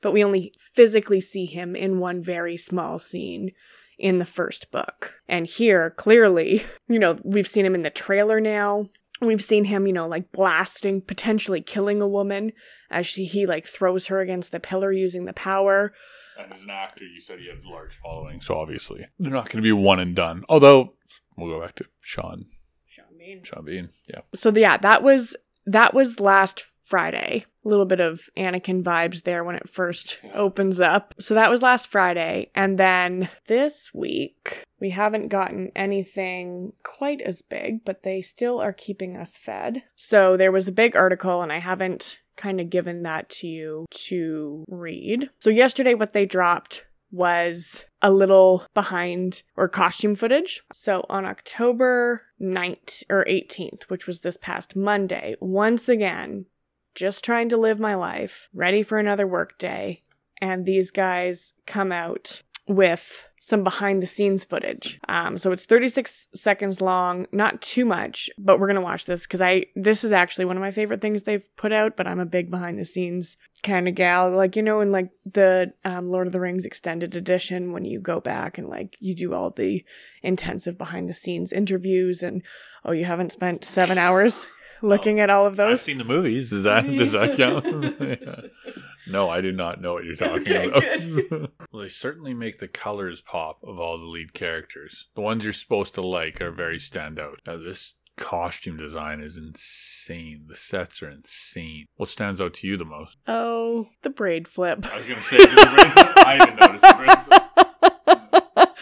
but 0.00 0.12
we 0.12 0.24
only 0.24 0.54
physically 0.58 1.20
see 1.20 1.44
him 1.44 1.76
in 1.76 1.98
one 1.98 2.22
very 2.22 2.56
small 2.56 2.98
scene 2.98 3.52
in 3.98 4.18
the 4.18 4.24
first 4.24 4.70
book. 4.70 5.14
And 5.28 5.46
here, 5.46 5.90
clearly, 5.90 6.64
you 6.88 6.98
know, 6.98 7.18
we've 7.22 7.48
seen 7.48 7.66
him 7.66 7.74
in 7.74 7.82
the 7.82 7.90
trailer 7.90 8.40
now. 8.40 8.88
We've 9.20 9.42
seen 9.42 9.64
him, 9.64 9.86
you 9.86 9.92
know, 9.92 10.08
like 10.08 10.32
blasting, 10.32 11.00
potentially 11.00 11.60
killing 11.60 12.02
a 12.02 12.08
woman 12.08 12.52
as 12.90 13.06
she, 13.06 13.24
he 13.24 13.46
like 13.46 13.64
throws 13.64 14.08
her 14.08 14.20
against 14.20 14.50
the 14.50 14.60
pillar 14.60 14.92
using 14.92 15.24
the 15.24 15.32
power. 15.32 15.92
And 16.38 16.52
as 16.52 16.62
an 16.62 16.70
actor, 16.70 17.04
you 17.04 17.20
said 17.20 17.38
he 17.38 17.48
has 17.48 17.64
a 17.64 17.68
large 17.68 17.94
following, 17.94 18.40
so 18.40 18.58
obviously 18.58 19.06
they're 19.18 19.32
not 19.32 19.46
going 19.46 19.58
to 19.58 19.62
be 19.62 19.72
one 19.72 20.00
and 20.00 20.16
done. 20.16 20.44
Although 20.48 20.94
we'll 21.36 21.48
go 21.48 21.64
back 21.64 21.76
to 21.76 21.84
Sean, 22.00 22.46
Sean 22.86 23.16
Bean. 23.16 23.42
Sean 23.44 23.64
Bean. 23.64 23.90
Yeah, 24.08 24.22
So 24.34 24.50
yeah, 24.50 24.76
that 24.78 25.02
was 25.02 25.36
that 25.64 25.94
was 25.94 26.18
last 26.18 26.64
Friday. 26.84 27.46
A 27.64 27.68
little 27.68 27.86
bit 27.86 28.00
of 28.00 28.28
Anakin 28.36 28.82
vibes 28.82 29.22
there 29.22 29.42
when 29.42 29.56
it 29.56 29.68
first 29.68 30.20
opens 30.34 30.80
up. 30.80 31.14
So 31.18 31.34
that 31.34 31.50
was 31.50 31.62
last 31.62 31.88
Friday. 31.88 32.50
And 32.54 32.78
then 32.78 33.30
this 33.48 33.92
week, 33.94 34.62
we 34.78 34.90
haven't 34.90 35.28
gotten 35.28 35.72
anything 35.74 36.74
quite 36.82 37.22
as 37.22 37.40
big, 37.40 37.84
but 37.84 38.02
they 38.02 38.20
still 38.20 38.60
are 38.60 38.72
keeping 38.72 39.16
us 39.16 39.36
fed. 39.36 39.82
So 39.96 40.36
there 40.36 40.52
was 40.52 40.68
a 40.68 40.72
big 40.72 40.94
article, 40.94 41.42
and 41.42 41.50
I 41.50 41.58
haven't 41.58 42.20
kind 42.36 42.60
of 42.60 42.68
given 42.68 43.02
that 43.04 43.30
to 43.30 43.46
you 43.46 43.86
to 43.90 44.64
read. 44.68 45.30
So 45.38 45.50
yesterday, 45.50 45.94
what 45.94 46.12
they 46.12 46.26
dropped 46.26 46.84
was 47.10 47.84
a 48.02 48.10
little 48.10 48.66
behind 48.74 49.44
or 49.56 49.68
costume 49.68 50.16
footage. 50.16 50.62
So 50.72 51.06
on 51.08 51.24
October 51.24 52.22
9th 52.40 53.04
or 53.08 53.24
18th, 53.26 53.84
which 53.84 54.06
was 54.06 54.20
this 54.20 54.36
past 54.36 54.74
Monday, 54.74 55.36
once 55.40 55.88
again, 55.88 56.46
just 56.94 57.24
trying 57.24 57.48
to 57.48 57.56
live 57.56 57.80
my 57.80 57.94
life, 57.94 58.48
ready 58.52 58.82
for 58.82 58.98
another 58.98 59.26
work 59.26 59.58
day, 59.58 60.02
and 60.40 60.66
these 60.66 60.90
guys 60.90 61.52
come 61.66 61.92
out 61.92 62.42
with 62.66 63.28
some 63.38 63.62
behind 63.62 64.02
the 64.02 64.06
scenes 64.06 64.42
footage. 64.42 64.98
Um, 65.06 65.36
so 65.36 65.52
it's 65.52 65.66
36 65.66 66.28
seconds 66.34 66.80
long, 66.80 67.26
not 67.30 67.60
too 67.60 67.84
much, 67.84 68.30
but 68.38 68.58
we're 68.58 68.66
gonna 68.66 68.80
watch 68.80 69.04
this 69.04 69.26
because 69.26 69.42
I 69.42 69.66
this 69.76 70.02
is 70.02 70.12
actually 70.12 70.46
one 70.46 70.56
of 70.56 70.62
my 70.62 70.70
favorite 70.70 71.02
things 71.02 71.22
they've 71.22 71.46
put 71.56 71.72
out. 71.72 71.94
But 71.94 72.06
I'm 72.06 72.20
a 72.20 72.26
big 72.26 72.50
behind 72.50 72.78
the 72.78 72.86
scenes 72.86 73.36
kind 73.62 73.86
of 73.86 73.94
gal, 73.94 74.30
like 74.30 74.56
you 74.56 74.62
know, 74.62 74.80
in 74.80 74.92
like 74.92 75.10
the 75.30 75.74
um, 75.84 76.08
Lord 76.08 76.26
of 76.26 76.32
the 76.32 76.40
Rings 76.40 76.64
extended 76.64 77.14
edition, 77.14 77.72
when 77.72 77.84
you 77.84 78.00
go 78.00 78.18
back 78.18 78.56
and 78.56 78.68
like 78.68 78.96
you 78.98 79.14
do 79.14 79.34
all 79.34 79.50
the 79.50 79.84
intensive 80.22 80.78
behind 80.78 81.10
the 81.10 81.14
scenes 81.14 81.52
interviews, 81.52 82.22
and 82.22 82.42
oh, 82.82 82.92
you 82.92 83.04
haven't 83.04 83.32
spent 83.32 83.64
seven 83.64 83.98
hours 83.98 84.46
looking 84.88 85.20
at 85.20 85.30
all 85.30 85.46
of 85.46 85.56
those. 85.56 85.72
I've 85.72 85.80
seen 85.80 85.98
the 85.98 86.04
movies. 86.04 86.50
Does 86.50 86.64
that 86.64 86.86
does 86.86 87.12
that 87.12 87.36
count? 87.36 88.50
No, 89.06 89.28
I 89.28 89.42
did 89.42 89.54
not 89.54 89.82
know 89.82 89.92
what 89.92 90.04
you're 90.04 90.16
talking 90.16 90.50
Okay, 90.50 90.64
about. 90.64 91.50
well, 91.70 91.82
they 91.82 91.88
certainly 91.90 92.32
make 92.32 92.58
the 92.58 92.66
colors 92.68 93.20
pop 93.20 93.58
of 93.62 93.78
all 93.78 93.98
the 93.98 94.06
lead 94.06 94.32
characters. 94.32 95.08
The 95.14 95.20
ones 95.20 95.44
you're 95.44 95.52
supposed 95.52 95.94
to 95.96 96.00
like 96.00 96.40
are 96.40 96.50
very 96.50 96.78
standout. 96.78 97.34
Now, 97.46 97.58
this 97.58 97.96
costume 98.16 98.78
design 98.78 99.20
is 99.20 99.36
insane. 99.36 100.46
The 100.48 100.56
sets 100.56 101.02
are 101.02 101.10
insane. 101.10 101.84
What 101.96 102.08
stands 102.08 102.40
out 102.40 102.54
to 102.54 102.66
you 102.66 102.78
the 102.78 102.86
most? 102.86 103.18
Oh, 103.26 103.88
the 104.00 104.08
braid 104.08 104.48
flip. 104.48 104.86
I 104.90 104.96
was 104.96 105.06
gonna 105.06 105.20
say, 105.20 105.36
the 105.36 105.70
braid 105.76 105.92
flip. 105.92 106.26
I 106.26 106.38
didn't 106.38 106.60
notice. 106.60 106.80
the 106.80 106.94
braid 106.96 107.18
flip. 107.26 108.74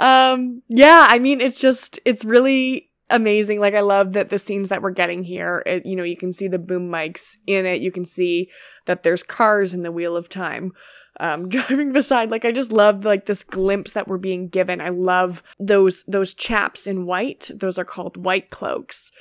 um 0.00 0.62
yeah 0.68 1.06
i 1.08 1.18
mean 1.18 1.40
it's 1.40 1.60
just 1.60 2.00
it's 2.04 2.24
really 2.24 2.90
amazing. 3.12 3.60
Like 3.60 3.74
i 3.74 3.80
love 3.80 4.12
that 4.14 4.30
the 4.30 4.38
scenes 4.38 4.68
that 4.68 4.82
we're 4.82 4.90
getting 4.90 5.22
here 5.22 5.62
it, 5.66 5.86
you 5.86 5.94
know 5.94 6.02
you 6.02 6.16
can 6.16 6.32
see 6.32 6.48
the 6.48 6.58
boom 6.58 6.90
mics 6.90 7.36
in 7.46 7.66
it. 7.66 7.80
You 7.80 7.92
can 7.92 8.04
see 8.04 8.50
that 8.86 9.02
there's 9.02 9.22
cars 9.22 9.74
in 9.74 9.82
the 9.82 9.92
wheel 9.92 10.16
of 10.16 10.28
time 10.28 10.72
um 11.20 11.48
driving 11.48 11.92
beside. 11.92 12.30
Like 12.30 12.44
i 12.44 12.50
just 12.52 12.72
love 12.72 13.04
like 13.04 13.26
this 13.26 13.44
glimpse 13.44 13.92
that 13.92 14.08
we're 14.08 14.18
being 14.18 14.48
given. 14.48 14.80
I 14.80 14.88
love 14.88 15.42
those 15.60 16.02
those 16.08 16.34
chaps 16.34 16.86
in 16.86 17.06
white. 17.06 17.50
Those 17.54 17.78
are 17.78 17.84
called 17.84 18.16
white 18.16 18.50
cloaks. 18.50 19.12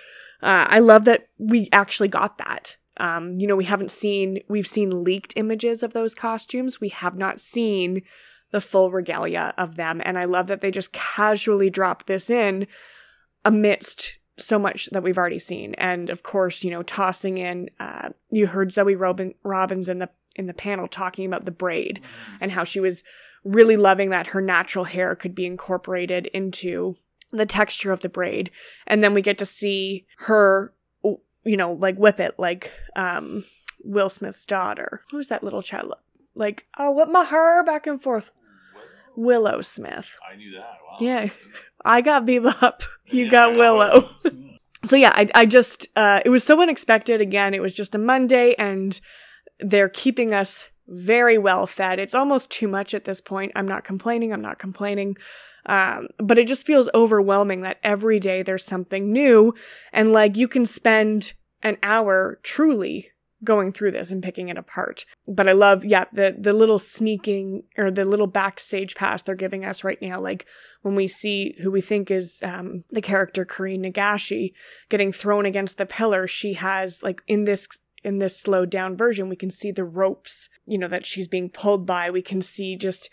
Uh, 0.42 0.66
i 0.70 0.80
love 0.80 1.06
that 1.06 1.28
we 1.38 1.70
actually 1.72 2.08
got 2.08 2.38
that. 2.40 2.78
Um 2.98 3.36
you 3.38 3.46
know 3.46 3.56
we 3.56 3.66
haven't 3.66 3.92
seen 3.92 4.40
we've 4.48 4.68
seen 4.68 5.04
leaked 5.04 5.34
images 5.36 5.84
of 5.84 5.94
those 5.94 6.16
costumes. 6.16 6.82
We 6.82 6.90
have 6.90 7.18
not 7.18 7.40
seen 7.40 8.02
the 8.52 8.62
full 8.62 8.92
regalia 8.92 9.54
of 9.58 9.76
them. 9.76 10.02
And 10.04 10.20
I 10.20 10.26
love 10.26 10.48
that 10.48 10.62
they 10.62 10.72
just 10.72 10.94
casually 10.94 11.70
dropped 11.70 12.08
this 12.08 12.30
in 12.30 12.68
amidst 13.44 14.18
so 14.38 14.58
much 14.58 14.88
that 14.92 15.04
we've 15.04 15.18
already 15.18 15.40
seen. 15.40 15.74
And 15.76 16.10
of 16.10 16.24
course, 16.24 16.64
you 16.64 16.72
know, 16.72 16.84
tossing 16.84 17.38
in, 17.38 17.70
uh, 17.80 18.10
you 18.30 18.48
heard 18.48 18.72
Zoe 18.72 18.96
Robin- 18.96 19.36
Robins 19.44 19.90
in 19.90 20.00
the 20.00 20.10
in 20.38 20.48
the 20.48 20.54
panel 20.54 20.88
talking 20.88 21.26
about 21.26 21.44
the 21.44 21.52
braid 21.52 22.00
and 22.40 22.54
how 22.54 22.64
she 22.64 22.80
was 22.80 23.04
really 23.44 23.76
loving 23.76 24.12
that 24.12 24.28
her 24.28 24.42
natural 24.42 24.86
hair 24.86 25.14
could 25.14 25.36
be 25.36 25.46
incorporated 25.46 26.28
into 26.28 26.96
the 27.32 27.46
texture 27.46 27.92
of 27.92 28.02
the 28.02 28.10
braid. 28.10 28.50
And 28.88 29.04
then 29.04 29.14
we 29.14 29.22
get 29.22 29.38
to 29.40 29.46
see 29.46 30.06
her, 30.20 30.74
you 31.04 31.58
know, 31.58 31.74
like 31.74 31.98
whip 31.98 32.20
it 32.20 32.36
like 32.38 32.72
um, 32.96 33.44
Will 33.84 34.10
Smith's 34.10 34.46
daughter. 34.46 35.02
Who's 35.12 35.28
that 35.28 35.44
little 35.44 35.62
child? 35.62 35.94
Like, 36.34 36.66
oh, 36.78 36.92
whip 36.92 37.10
my 37.10 37.26
hair 37.26 37.64
back 37.64 37.88
and 37.88 38.02
forth. 38.02 38.32
Willow 39.16 39.62
Smith. 39.62 40.18
I 40.32 40.36
knew 40.36 40.52
that. 40.54 40.78
Wow. 40.90 40.98
Yeah. 41.00 41.30
I 41.84 42.02
got 42.02 42.26
Bebop. 42.26 42.84
You 43.12 43.26
Yeah, 43.26 43.32
got 43.32 43.58
Willow. 43.58 44.10
So 44.84 44.96
yeah, 44.96 45.12
I, 45.14 45.30
I 45.36 45.46
just 45.46 45.88
uh, 45.96 46.22
it 46.26 46.30
was 46.30 46.44
so 46.44 46.60
unexpected. 46.60 47.22
Again, 47.22 47.54
it 47.54 47.62
was 47.62 47.76
just 47.76 47.94
a 47.94 48.00
Monday, 48.00 48.56
and 48.58 49.00
they're 49.60 49.90
keeping 49.90 50.34
us 50.34 50.70
very 50.88 51.38
well 51.38 51.68
fed. 51.68 52.00
It's 52.00 52.16
almost 52.16 52.50
too 52.50 52.68
much 52.68 52.96
at 52.96 53.06
this 53.06 53.22
point. 53.22 53.52
I'm 53.56 53.68
not 53.68 53.84
complaining. 53.84 54.34
I'm 54.34 54.42
not 54.42 54.58
complaining. 54.58 55.18
Um, 55.68 56.08
but 56.18 56.40
it 56.40 56.48
just 56.48 56.66
feels 56.66 56.90
overwhelming 56.96 57.62
that 57.62 57.78
every 57.84 58.20
day 58.20 58.42
there's 58.42 58.66
something 58.66 59.12
new, 59.12 59.54
and 59.94 60.12
like 60.12 60.36
you 60.36 60.48
can 60.48 60.66
spend 60.66 61.34
an 61.62 61.78
hour 61.84 62.40
truly 62.42 63.12
going 63.44 63.72
through 63.72 63.92
this 63.92 64.12
and 64.12 64.22
picking 64.24 64.50
it 64.50 64.58
apart. 64.58 65.06
But 65.28 65.48
I 65.48 65.54
love, 65.54 65.84
yeah, 65.84 66.06
the 66.14 66.36
the 66.38 66.54
little 66.54 66.80
sneaking 66.80 67.64
or 67.78 67.92
the 67.92 68.06
little 68.06 68.28
backstage 68.28 68.96
pass 68.96 69.22
they're 69.22 69.36
giving 69.36 69.66
us 69.66 69.84
right 69.84 70.02
now, 70.02 70.20
like 70.20 70.46
when 70.82 70.96
we 70.96 71.08
see 71.08 71.56
who 71.62 71.72
we 71.72 71.82
think 71.82 72.12
is 72.12 72.40
um, 72.44 72.84
the 72.90 73.02
character 73.02 73.46
Kerene 73.46 73.84
Nagashi 73.84 74.54
getting 74.90 75.12
thrown 75.12 75.46
against 75.46 75.78
the 75.78 75.86
pillar, 75.86 76.28
she 76.28 76.54
has 76.54 77.02
like 77.02 77.22
in 77.28 77.46
this 77.46 77.68
in 78.04 78.20
this 78.20 78.40
slowed 78.40 78.70
down 78.70 78.98
version, 78.98 79.30
we 79.30 79.36
can 79.36 79.52
see 79.52 79.72
the 79.72 79.84
ropes, 79.84 80.50
you 80.66 80.78
know, 80.78 80.88
that 80.88 81.06
she's 81.06 81.28
being 81.28 81.50
pulled 81.50 81.86
by. 81.86 82.10
We 82.10 82.22
can 82.22 82.42
see 82.42 82.76
just 82.76 83.10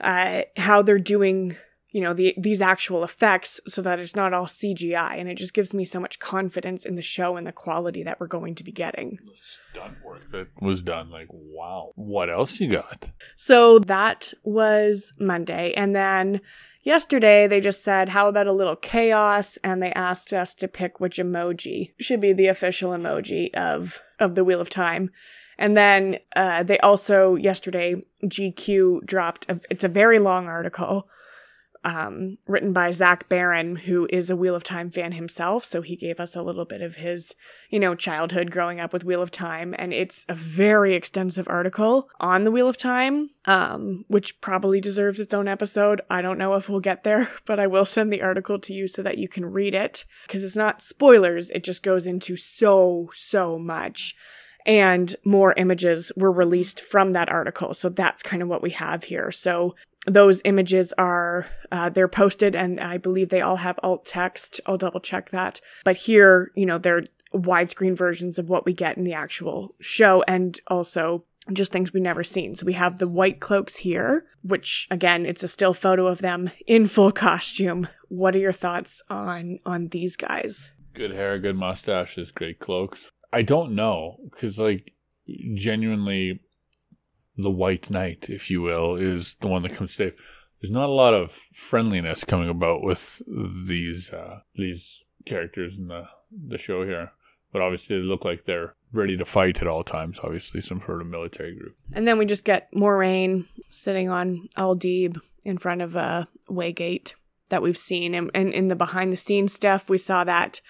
uh, 0.00 0.42
how 0.56 0.82
they're 0.82 0.98
doing, 0.98 1.56
you 1.92 2.00
know, 2.00 2.14
the 2.14 2.34
these 2.38 2.62
actual 2.62 3.04
effects 3.04 3.60
so 3.66 3.82
that 3.82 3.98
it's 3.98 4.16
not 4.16 4.32
all 4.32 4.46
CGI 4.46 5.18
and 5.18 5.28
it 5.28 5.36
just 5.36 5.52
gives 5.52 5.74
me 5.74 5.84
so 5.84 6.00
much 6.00 6.18
confidence 6.18 6.86
in 6.86 6.96
the 6.96 7.02
show 7.02 7.36
and 7.36 7.46
the 7.46 7.52
quality 7.52 8.02
that 8.02 8.18
we're 8.18 8.26
going 8.26 8.54
to 8.56 8.64
be 8.64 8.72
getting. 8.72 9.18
The 9.24 9.32
stunt 9.36 10.02
work 10.02 10.30
that 10.32 10.48
was 10.60 10.80
done, 10.80 11.10
like 11.10 11.28
wow. 11.30 11.92
What 11.94 12.30
else 12.30 12.58
you 12.60 12.68
got? 12.68 13.10
So 13.36 13.78
that 13.80 14.32
was 14.42 15.12
Monday. 15.18 15.74
And 15.74 15.94
then 15.94 16.40
yesterday 16.82 17.46
they 17.46 17.60
just 17.60 17.84
said, 17.84 18.08
How 18.08 18.26
about 18.28 18.46
a 18.46 18.52
little 18.52 18.76
chaos? 18.76 19.58
And 19.58 19.82
they 19.82 19.92
asked 19.92 20.32
us 20.32 20.54
to 20.56 20.68
pick 20.68 20.98
which 20.98 21.18
emoji 21.18 21.92
should 22.00 22.20
be 22.20 22.32
the 22.32 22.46
official 22.46 22.92
emoji 22.92 23.52
of, 23.54 24.02
of 24.18 24.34
the 24.34 24.44
Wheel 24.44 24.62
of 24.62 24.70
Time. 24.70 25.10
And 25.58 25.76
then 25.76 26.18
uh, 26.34 26.62
they 26.62 26.78
also, 26.78 27.36
yesterday, 27.36 28.02
GQ 28.24 29.04
dropped, 29.04 29.48
a, 29.50 29.60
it's 29.70 29.84
a 29.84 29.88
very 29.88 30.18
long 30.18 30.48
article 30.48 31.06
um, 31.84 32.38
written 32.46 32.72
by 32.72 32.90
Zach 32.92 33.28
Baron, 33.28 33.76
who 33.76 34.06
is 34.10 34.30
a 34.30 34.36
Wheel 34.36 34.54
of 34.54 34.62
Time 34.62 34.90
fan 34.90 35.12
himself. 35.12 35.64
So 35.64 35.82
he 35.82 35.96
gave 35.96 36.20
us 36.20 36.36
a 36.36 36.42
little 36.42 36.64
bit 36.64 36.80
of 36.80 36.96
his, 36.96 37.34
you 37.70 37.80
know, 37.80 37.94
childhood 37.94 38.50
growing 38.50 38.78
up 38.78 38.92
with 38.92 39.04
Wheel 39.04 39.22
of 39.22 39.30
Time. 39.30 39.74
And 39.78 39.92
it's 39.92 40.24
a 40.28 40.34
very 40.34 40.94
extensive 40.94 41.48
article 41.48 42.08
on 42.20 42.44
the 42.44 42.50
Wheel 42.50 42.68
of 42.68 42.76
Time, 42.76 43.30
um, 43.46 44.04
which 44.08 44.40
probably 44.40 44.80
deserves 44.80 45.18
its 45.18 45.34
own 45.34 45.48
episode. 45.48 46.00
I 46.08 46.22
don't 46.22 46.38
know 46.38 46.54
if 46.54 46.68
we'll 46.68 46.80
get 46.80 47.02
there, 47.02 47.28
but 47.44 47.58
I 47.58 47.66
will 47.66 47.84
send 47.84 48.12
the 48.12 48.22
article 48.22 48.58
to 48.60 48.72
you 48.72 48.86
so 48.86 49.02
that 49.02 49.18
you 49.18 49.28
can 49.28 49.46
read 49.46 49.74
it 49.74 50.04
because 50.26 50.44
it's 50.44 50.56
not 50.56 50.82
spoilers. 50.82 51.50
It 51.50 51.64
just 51.64 51.82
goes 51.82 52.06
into 52.06 52.36
so, 52.36 53.10
so 53.12 53.58
much 53.58 54.14
and 54.64 55.16
more 55.24 55.54
images 55.56 56.12
were 56.16 56.30
released 56.30 56.80
from 56.80 57.12
that 57.12 57.28
article. 57.28 57.74
So 57.74 57.88
that's 57.88 58.22
kind 58.22 58.42
of 58.42 58.48
what 58.48 58.62
we 58.62 58.70
have 58.70 59.04
here. 59.04 59.30
So 59.30 59.74
those 60.06 60.42
images 60.44 60.92
are 60.98 61.46
uh, 61.70 61.88
they're 61.88 62.08
posted 62.08 62.56
and 62.56 62.80
i 62.80 62.98
believe 62.98 63.28
they 63.28 63.40
all 63.40 63.56
have 63.56 63.78
alt 63.82 64.04
text. 64.04 64.60
I'll 64.66 64.78
double 64.78 65.00
check 65.00 65.30
that. 65.30 65.60
But 65.84 65.96
here 65.96 66.50
you 66.54 66.66
know 66.66 66.78
they're 66.78 67.04
widescreen 67.34 67.96
versions 67.96 68.38
of 68.38 68.48
what 68.48 68.66
we 68.66 68.72
get 68.72 68.96
in 68.96 69.04
the 69.04 69.14
actual 69.14 69.74
show 69.80 70.22
and 70.28 70.60
also 70.66 71.24
just 71.52 71.72
things 71.72 71.92
we've 71.92 72.02
never 72.02 72.22
seen. 72.22 72.54
So 72.54 72.66
we 72.66 72.74
have 72.74 72.98
the 72.98 73.08
white 73.08 73.40
cloaks 73.40 73.76
here 73.76 74.26
which 74.42 74.88
again 74.90 75.24
it's 75.24 75.44
a 75.44 75.48
still 75.48 75.72
photo 75.72 76.06
of 76.06 76.18
them 76.18 76.50
in 76.66 76.88
full 76.88 77.12
costume. 77.12 77.88
What 78.08 78.34
are 78.34 78.40
your 78.40 78.52
thoughts 78.52 79.02
on 79.08 79.60
on 79.64 79.88
these 79.88 80.16
guys? 80.16 80.70
Good 80.94 81.12
hair, 81.12 81.38
good 81.38 81.56
mustaches, 81.56 82.30
great 82.30 82.58
cloaks. 82.58 83.08
I 83.32 83.42
don't 83.42 83.74
know 83.74 84.18
because 84.30 84.58
like 84.58 84.92
genuinely 85.54 86.40
the 87.36 87.50
white 87.50 87.90
knight, 87.90 88.28
if 88.28 88.50
you 88.50 88.62
will, 88.62 88.96
is 88.96 89.36
the 89.36 89.48
one 89.48 89.62
that 89.62 89.74
comes 89.74 89.90
to. 89.92 89.96
save. 89.96 90.14
There's 90.60 90.70
not 90.70 90.88
a 90.88 90.92
lot 90.92 91.14
of 91.14 91.32
friendliness 91.52 92.24
coming 92.24 92.48
about 92.48 92.82
with 92.82 93.22
these 93.26 94.10
uh, 94.10 94.40
these 94.54 95.02
characters 95.26 95.76
in 95.78 95.88
the 95.88 96.04
the 96.30 96.58
show 96.58 96.84
here, 96.84 97.12
but 97.52 97.62
obviously 97.62 97.96
they 97.96 98.02
look 98.02 98.24
like 98.24 98.44
they're 98.44 98.74
ready 98.92 99.16
to 99.16 99.24
fight 99.24 99.60
at 99.60 99.66
all 99.66 99.82
times. 99.82 100.20
Obviously, 100.22 100.60
some 100.60 100.80
sort 100.80 101.00
of 101.00 101.08
military 101.08 101.56
group. 101.56 101.76
and 101.96 102.06
then 102.06 102.16
we 102.18 102.26
just 102.26 102.44
get 102.44 102.72
Moiraine 102.72 103.46
sitting 103.70 104.08
on 104.08 104.48
Aldieb 104.56 105.18
in 105.44 105.58
front 105.58 105.82
of 105.82 105.96
a 105.96 106.28
waygate 106.48 107.14
that 107.48 107.62
we've 107.62 107.78
seen 107.78 108.14
and, 108.14 108.30
and 108.34 108.52
in 108.54 108.68
the 108.68 108.76
behind 108.76 109.12
the 109.12 109.16
scenes 109.16 109.52
stuff 109.52 109.90
we 109.90 109.98
saw 109.98 110.24
that 110.24 110.60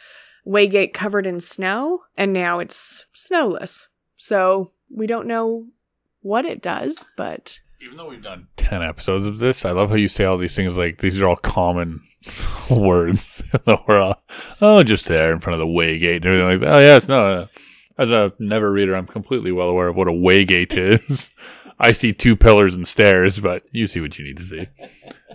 waygate 0.44 0.92
covered 0.92 1.26
in 1.26 1.38
snow 1.38 2.00
and 2.16 2.32
now 2.32 2.58
it's 2.58 3.04
snowless 3.12 3.86
so 4.16 4.72
we 4.90 5.06
don't 5.06 5.28
know 5.28 5.66
what 6.22 6.44
it 6.44 6.62
does 6.62 7.04
but 7.16 7.58
Even 7.82 7.96
though 7.96 8.08
we've 8.08 8.22
done 8.22 8.46
ten 8.56 8.82
episodes 8.82 9.26
of 9.26 9.38
this, 9.38 9.64
I 9.64 9.72
love 9.72 9.90
how 9.90 9.96
you 9.96 10.08
say 10.08 10.24
all 10.24 10.38
these 10.38 10.54
things 10.56 10.76
like 10.76 10.98
these 10.98 11.20
are 11.20 11.26
all 11.28 11.36
common 11.36 12.00
words. 12.70 13.42
We're 13.66 14.00
all, 14.00 14.22
oh, 14.60 14.82
just 14.82 15.06
there 15.06 15.32
in 15.32 15.40
front 15.40 15.54
of 15.54 15.60
the 15.60 15.66
waygate 15.72 16.16
and 16.16 16.26
everything 16.26 16.46
like 16.48 16.60
that. 16.60 16.72
Oh, 16.72 16.78
yes, 16.78 17.08
no. 17.08 17.26
Uh, 17.26 17.46
as 17.98 18.10
a 18.10 18.32
never 18.38 18.70
reader, 18.72 18.94
I'm 18.94 19.06
completely 19.06 19.52
well 19.52 19.68
aware 19.68 19.88
of 19.88 19.96
what 19.96 20.08
a 20.08 20.12
waygate 20.12 20.74
is. 20.76 21.30
I 21.78 21.90
see 21.92 22.12
two 22.12 22.36
pillars 22.36 22.76
and 22.76 22.86
stairs, 22.86 23.40
but 23.40 23.64
you 23.72 23.86
see 23.86 24.00
what 24.00 24.16
you 24.18 24.24
need 24.24 24.36
to 24.36 24.44
see. 24.44 24.68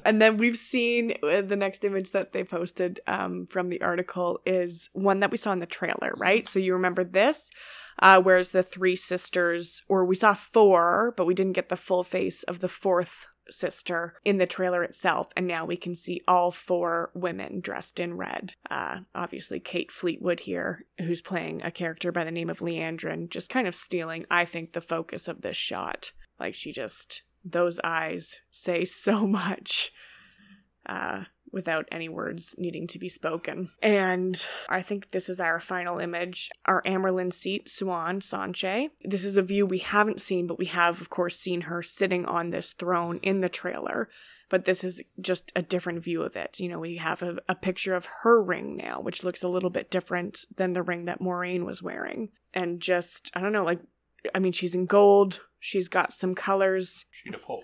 and 0.05 0.21
then 0.21 0.37
we've 0.37 0.55
seen 0.57 1.15
uh, 1.21 1.41
the 1.41 1.57
next 1.57 1.83
image 1.83 2.11
that 2.11 2.31
they 2.31 2.43
posted 2.45 3.01
um, 3.07 3.45
from 3.47 3.67
the 3.69 3.81
article 3.81 4.39
is 4.45 4.89
one 4.93 5.19
that 5.19 5.31
we 5.31 5.37
saw 5.37 5.51
in 5.51 5.59
the 5.59 5.65
trailer 5.65 6.13
right 6.17 6.47
so 6.47 6.59
you 6.59 6.73
remember 6.73 7.03
this 7.03 7.51
uh, 7.99 8.21
whereas 8.21 8.49
the 8.51 8.63
three 8.63 8.95
sisters 8.95 9.83
or 9.87 10.05
we 10.05 10.15
saw 10.15 10.33
four 10.33 11.13
but 11.17 11.25
we 11.25 11.33
didn't 11.33 11.53
get 11.53 11.69
the 11.69 11.75
full 11.75 12.03
face 12.03 12.43
of 12.43 12.59
the 12.59 12.67
fourth 12.67 13.27
sister 13.49 14.15
in 14.25 14.37
the 14.37 14.45
trailer 14.45 14.83
itself. 14.83 15.29
And 15.35 15.47
now 15.47 15.65
we 15.65 15.77
can 15.77 15.95
see 15.95 16.21
all 16.27 16.51
four 16.51 17.11
women 17.13 17.59
dressed 17.61 17.99
in 17.99 18.15
red. 18.15 18.55
Uh, 18.69 18.99
obviously 19.15 19.59
kate 19.59 19.91
fleetwood 19.91 20.41
here 20.41 20.85
who's 20.99 21.21
playing 21.21 21.61
a 21.63 21.71
character 21.71 22.11
by 22.11 22.23
the 22.23 22.31
name 22.31 22.49
of 22.49 22.59
Liandrin 22.59 23.29
just 23.29 23.49
kind 23.49 23.67
of 23.67 23.75
stealing 23.75 24.25
i 24.29 24.45
think 24.45 24.73
the 24.73 24.81
focus 24.81 25.27
of 25.27 25.41
this 25.41 25.57
shot. 25.57 26.11
Like 26.39 26.53
she 26.53 26.71
just 26.71 27.23
those 27.43 27.79
eyes 27.83 28.41
say 28.51 28.85
so 28.85 29.25
much. 29.27 29.91
Uh, 30.85 31.23
without 31.51 31.87
any 31.91 32.09
words 32.09 32.55
needing 32.57 32.87
to 32.87 32.99
be 32.99 33.09
spoken. 33.09 33.69
And 33.81 34.47
I 34.69 34.81
think 34.81 35.09
this 35.09 35.29
is 35.29 35.39
our 35.39 35.59
final 35.59 35.99
image 35.99 36.49
our 36.65 36.81
Amyrlin 36.83 37.31
seat, 37.31 37.67
Siuan 37.67 38.19
Sanche. 38.19 38.89
This 39.03 39.23
is 39.23 39.37
a 39.37 39.41
view 39.41 39.65
we 39.65 39.79
haven't 39.79 40.21
seen, 40.21 40.47
but 40.47 40.59
we 40.59 40.65
have, 40.65 41.01
of 41.01 41.09
course, 41.09 41.37
seen 41.37 41.61
her 41.61 41.81
sitting 41.81 42.25
on 42.25 42.49
this 42.49 42.73
throne 42.73 43.19
in 43.23 43.41
the 43.41 43.49
trailer. 43.49 44.09
But 44.49 44.65
this 44.65 44.83
is 44.83 45.01
just 45.19 45.51
a 45.55 45.61
different 45.61 46.03
view 46.03 46.21
of 46.23 46.35
it. 46.35 46.59
You 46.59 46.69
know, 46.69 46.79
we 46.79 46.97
have 46.97 47.21
a, 47.21 47.37
a 47.49 47.55
picture 47.55 47.95
of 47.95 48.07
her 48.23 48.41
ring 48.41 48.77
now, 48.77 49.01
which 49.01 49.23
looks 49.23 49.43
a 49.43 49.49
little 49.49 49.69
bit 49.69 49.91
different 49.91 50.45
than 50.55 50.73
the 50.73 50.83
ring 50.83 51.05
that 51.05 51.19
Moiraine 51.19 51.65
was 51.65 51.83
wearing. 51.83 52.29
And 52.53 52.79
just, 52.79 53.29
I 53.33 53.41
don't 53.41 53.51
know, 53.51 53.65
like, 53.65 53.79
I 54.33 54.39
mean, 54.39 54.53
she's 54.53 54.75
in 54.75 54.85
gold. 54.85 55.41
She's 55.59 55.89
got 55.89 56.13
some 56.13 56.33
colors. 56.33 57.05
Sheet 57.11 57.35
of 57.35 57.43
pulp. 57.43 57.63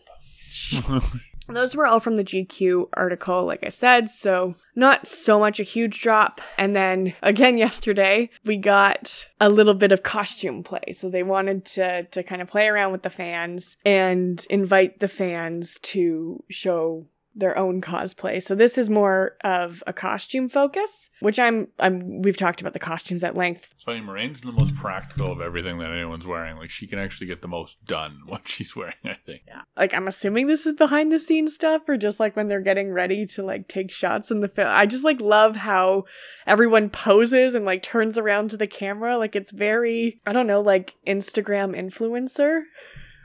Those 1.47 1.75
were 1.75 1.85
all 1.85 1.99
from 1.99 2.15
the 2.15 2.23
GQ 2.23 2.89
article, 2.93 3.45
like 3.45 3.63
I 3.65 3.69
said, 3.69 4.09
so 4.09 4.55
not 4.75 5.07
so 5.07 5.39
much 5.39 5.59
a 5.59 5.63
huge 5.63 6.01
drop. 6.01 6.41
And 6.57 6.75
then 6.75 7.13
again 7.21 7.57
yesterday, 7.67 8.29
we 8.45 8.57
got 8.57 9.27
a 9.39 9.49
little 9.49 9.73
bit 9.73 9.91
of 9.91 10.03
costume 10.03 10.63
play. 10.63 10.93
So 10.93 11.09
they 11.09 11.23
wanted 11.23 11.65
to 11.65 12.03
to 12.03 12.23
kind 12.23 12.41
of 12.41 12.47
play 12.47 12.67
around 12.67 12.91
with 12.91 13.03
the 13.03 13.09
fans 13.09 13.77
and 13.85 14.45
invite 14.49 14.99
the 14.99 15.07
fans 15.07 15.77
to 15.83 16.43
show 16.49 17.05
their 17.35 17.57
own 17.57 17.81
cosplay. 17.81 18.41
So 18.41 18.55
this 18.55 18.77
is 18.77 18.89
more 18.89 19.37
of 19.43 19.83
a 19.87 19.93
costume 19.93 20.47
focus, 20.49 21.09
which 21.19 21.39
I'm 21.39 21.67
I'm 21.79 22.21
we've 22.21 22.37
talked 22.37 22.61
about 22.61 22.73
the 22.73 22.79
costumes 22.79 23.23
at 23.23 23.35
length 23.35 23.73
It's 23.75 23.83
funny, 23.83 24.01
Moiraine's 24.01 24.41
the 24.41 24.51
most 24.51 24.75
practical 24.75 25.31
of 25.31 25.41
everything 25.41 25.79
that 25.79 25.91
anyone's 25.91 26.27
wearing. 26.27 26.57
Like, 26.57 26.69
she 26.69 26.87
can 26.87 26.99
actually 26.99 27.27
get 27.27 27.41
the 27.41 27.47
most 27.47 27.83
done 27.85 28.21
what 28.25 28.47
she's 28.47 28.75
wearing, 28.75 28.93
I 29.03 29.15
think. 29.25 29.43
Yeah. 29.47 29.61
Like 29.75 29.93
I'm 29.93 30.07
assuming 30.07 30.47
this 30.47 30.65
is 30.65 30.73
behind 30.73 31.11
the 31.11 31.19
scenes 31.19 31.53
stuff 31.53 31.83
or 31.87 31.97
just 31.97 32.19
like 32.19 32.35
when 32.35 32.47
they're 32.47 32.61
getting 32.61 32.91
ready 32.91 33.25
to 33.27 33.43
like 33.43 33.67
take 33.67 33.91
shots 33.91 34.31
in 34.31 34.41
the 34.41 34.47
film. 34.47 34.69
I 34.71 34.85
just 34.85 35.03
like 35.03 35.21
love 35.21 35.55
how 35.55 36.05
everyone 36.45 36.89
poses 36.89 37.53
and 37.55 37.65
like 37.65 37.83
turns 37.83 38.17
around 38.17 38.51
to 38.51 38.57
the 38.57 38.67
camera. 38.67 39.17
Like 39.17 39.35
it's 39.35 39.51
very 39.51 40.17
I 40.25 40.33
don't 40.33 40.47
know, 40.47 40.61
like 40.61 40.95
Instagram 41.07 41.75
influencer. 41.75 42.63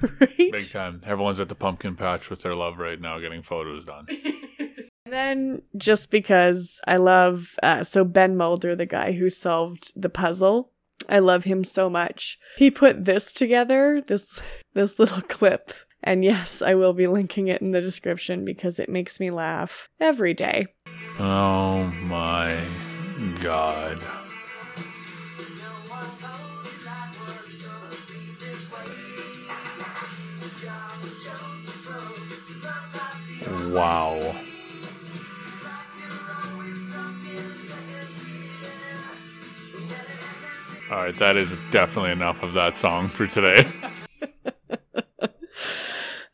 Right? 0.20 0.52
Big 0.52 0.70
time. 0.70 1.02
Everyone's 1.04 1.40
at 1.40 1.48
the 1.48 1.54
pumpkin 1.54 1.96
patch 1.96 2.30
with 2.30 2.42
their 2.42 2.54
love 2.54 2.78
right 2.78 3.00
now 3.00 3.18
getting 3.18 3.42
photos 3.42 3.84
done. 3.84 4.06
And 5.08 5.14
then 5.14 5.62
just 5.74 6.10
because 6.10 6.82
I 6.86 6.96
love 6.96 7.54
uh, 7.62 7.82
so 7.82 8.04
Ben 8.04 8.36
Mulder, 8.36 8.76
the 8.76 8.84
guy 8.84 9.12
who 9.12 9.30
solved 9.30 9.90
the 9.96 10.10
puzzle, 10.10 10.70
I 11.08 11.20
love 11.20 11.44
him 11.44 11.64
so 11.64 11.88
much. 11.88 12.38
He 12.58 12.70
put 12.70 13.06
this 13.06 13.32
together, 13.32 14.02
this 14.06 14.42
this 14.74 14.98
little 14.98 15.22
clip. 15.22 15.72
And 16.04 16.24
yes, 16.24 16.60
I 16.60 16.74
will 16.74 16.92
be 16.92 17.06
linking 17.06 17.48
it 17.48 17.62
in 17.62 17.70
the 17.70 17.80
description 17.80 18.44
because 18.44 18.78
it 18.78 18.90
makes 18.90 19.18
me 19.18 19.30
laugh 19.30 19.88
every 19.98 20.34
day. 20.34 20.66
Oh 21.18 21.84
my 22.02 22.54
god. 23.42 23.98
Wow. 33.72 34.34
All 40.90 40.96
right, 40.96 41.14
that 41.16 41.36
is 41.36 41.50
definitely 41.70 42.12
enough 42.12 42.42
of 42.42 42.54
that 42.54 42.78
song 42.78 43.08
for 43.08 43.26
today. 43.26 43.66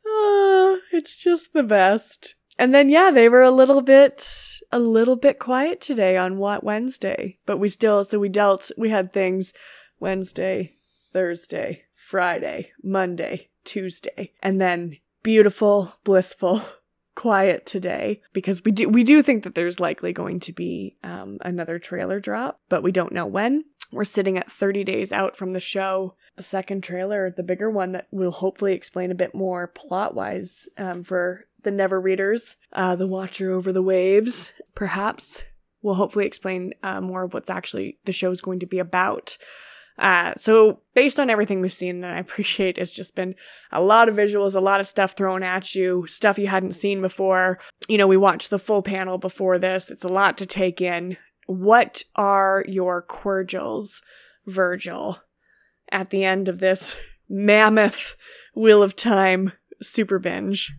Ah, 0.07 0.76
it's 0.93 1.16
just 1.16 1.53
the 1.53 1.64
best. 1.64 2.37
And 2.57 2.72
then 2.72 2.89
yeah, 2.89 3.11
they 3.11 3.28
were 3.28 3.43
a 3.43 3.51
little 3.51 3.82
bit 3.82 4.61
a 4.70 4.78
little 4.78 5.16
bit 5.16 5.41
quiet 5.41 5.80
today 5.80 6.16
on 6.16 6.39
what 6.39 6.62
Wednesday, 6.62 7.39
but 7.47 7.59
we 7.59 7.68
still 7.68 8.05
so 8.05 8.20
we 8.20 8.28
dealt 8.28 8.70
we 8.78 8.91
had 8.91 9.12
things 9.12 9.53
Wednesday, 9.99 10.74
Thursday, 11.12 11.82
Friday, 11.97 12.70
Monday, 12.80 13.49
Tuesday, 13.64 14.32
and 14.41 14.61
then 14.61 14.99
beautiful, 15.24 15.97
blissful 16.05 16.62
quiet 17.15 17.67
today 17.67 18.21
because 18.33 18.65
we 18.65 18.73
do 18.73 18.89
we 18.89 19.05
do 19.05 19.23
think 19.23 19.45
that 19.45 19.55
there's 19.55 19.81
likely 19.81 20.12
going 20.12 20.41
to 20.41 20.53
be 20.53 20.97
um, 21.03 21.39
another 21.43 21.79
trailer 21.79 22.21
drop, 22.21 22.61
but 22.69 22.83
we 22.83 22.93
don't 22.93 23.12
know 23.12 23.27
when. 23.27 23.65
We're 23.93 24.05
sitting 24.05 24.37
at 24.37 24.51
30 24.51 24.83
days 24.83 25.12
out 25.12 25.37
from 25.37 25.53
the 25.53 25.61
show. 25.61 26.17
The 26.35 26.43
second 26.43 26.83
trailer, 26.83 27.31
the 27.31 27.45
bigger 27.45 27.71
one 27.71 27.93
that 27.93 28.09
will 28.11 28.33
hopefully 28.33 28.73
explain 28.73 29.12
a 29.12 29.17
bit 29.17 29.35
more 29.35 29.69
plot 29.69 30.15
wise 30.15 30.69
um, 30.77 31.05
for 31.05 31.47
the 31.62 31.71
Never 31.71 32.01
readers, 32.01 32.57
uh, 32.73 32.97
the 32.97 33.07
Watcher 33.07 33.53
over 33.53 33.73
the 33.73 33.83
Waves, 33.83 34.53
perhaps 34.75 35.45
will 35.83 35.95
hopefully 35.95 36.27
explain 36.27 36.73
uh, 36.83 37.01
more 37.01 37.25
of 37.25 37.35
what's 37.35 37.51
actually 37.51 37.99
the 38.05 38.12
show's 38.12 38.41
going 38.41 38.59
to 38.61 38.67
be 38.67 38.79
about. 38.79 39.39
Uh, 39.99 40.33
so 40.37 40.81
based 40.95 41.21
on 41.21 41.31
everything 41.31 41.61
we've 41.61 41.73
seen, 41.73 42.03
and 42.03 42.07
I 42.07 42.19
appreciate 42.19 42.79
it's 42.79 42.93
just 42.93 43.15
been 43.15 43.35
a 43.71 43.81
lot 43.81 44.09
of 44.09 44.17
visuals, 44.17 44.57
a 44.57 44.61
lot 44.61 44.81
of 44.81 44.89
stuff 44.89 45.17
thrown 45.17 45.43
at 45.43 45.75
you, 45.75 46.07
stuff 46.07 46.39
you 46.39 46.49
hadn't 46.49 46.73
seen 46.73 47.01
before. 47.01 47.59
You 47.89 47.99
know, 47.99 48.07
we 48.07 48.17
watched 48.17 48.51
the 48.51 48.59
full 48.59 48.83
panel 48.83 49.19
before 49.19 49.59
this. 49.59 49.91
It's 49.91 50.05
a 50.05 50.09
lot 50.09 50.37
to 50.39 50.47
take 50.47 50.81
in. 50.81 51.17
What 51.47 52.03
are 52.17 52.65
your 52.67 53.03
cordials, 53.03 54.03
Virgil, 54.47 55.21
at 55.93 56.11
the 56.11 56.25
end 56.25 56.49
of 56.49 56.59
this 56.59 56.97
mammoth 57.29 58.17
Wheel 58.55 58.83
of 58.83 58.97
Time 58.97 59.53
super 59.81 60.19
binge? 60.19 60.75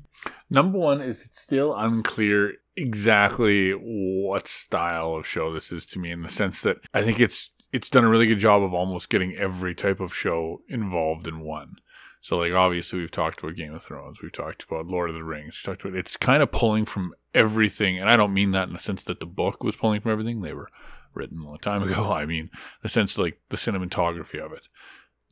Number 0.50 0.78
one 0.78 1.02
is 1.02 1.24
it's 1.24 1.42
still 1.42 1.76
unclear 1.76 2.56
exactly 2.76 3.72
what 3.72 4.48
style 4.48 5.16
of 5.16 5.26
show 5.26 5.54
this 5.54 5.72
is 5.72 5.86
to 5.86 6.00
me 6.00 6.12
in 6.12 6.24
the 6.24 6.30
sense 6.30 6.62
that 6.62 6.78
I 6.94 7.04
think 7.04 7.20
it's 7.20 7.52
it's 7.76 7.90
done 7.90 8.06
a 8.06 8.10
really 8.10 8.26
good 8.26 8.40
job 8.40 8.64
of 8.64 8.74
almost 8.74 9.10
getting 9.10 9.36
every 9.36 9.76
type 9.76 10.00
of 10.00 10.16
show 10.16 10.62
involved 10.70 11.28
in 11.28 11.42
one. 11.42 11.76
So 12.22 12.38
like 12.38 12.54
obviously 12.54 13.00
we've 13.00 13.12
talked 13.12 13.44
about 13.44 13.58
Game 13.58 13.74
of 13.74 13.84
Thrones, 13.84 14.22
we've 14.22 14.32
talked 14.32 14.64
about 14.64 14.88
Lord 14.88 15.10
of 15.10 15.16
the 15.16 15.26
Rings, 15.26 15.62
we 15.62 15.74
talked 15.74 15.84
about 15.84 15.98
it's 15.98 16.16
kind 16.16 16.42
of 16.42 16.54
pulling 16.54 16.86
from 16.86 17.14
everything, 17.34 18.00
and 18.00 18.10
I 18.10 18.16
don't 18.16 18.34
mean 18.34 18.52
that 18.52 18.70
in 18.70 18.74
the 18.74 18.80
sense 18.80 19.04
that 19.04 19.20
the 19.20 19.26
book 19.26 19.62
was 19.62 19.76
pulling 19.76 20.00
from 20.00 20.14
everything; 20.14 20.40
they 20.40 20.54
were 20.54 20.70
written 21.14 21.40
a 21.40 21.44
long 21.44 21.58
time 21.58 21.84
ago. 21.84 22.12
I 22.14 22.26
mean 22.26 22.50
the 22.82 22.88
sense 22.88 23.18
like 23.18 23.42
the 23.50 23.58
cinematography 23.58 24.44
of 24.44 24.54
it. 24.54 24.70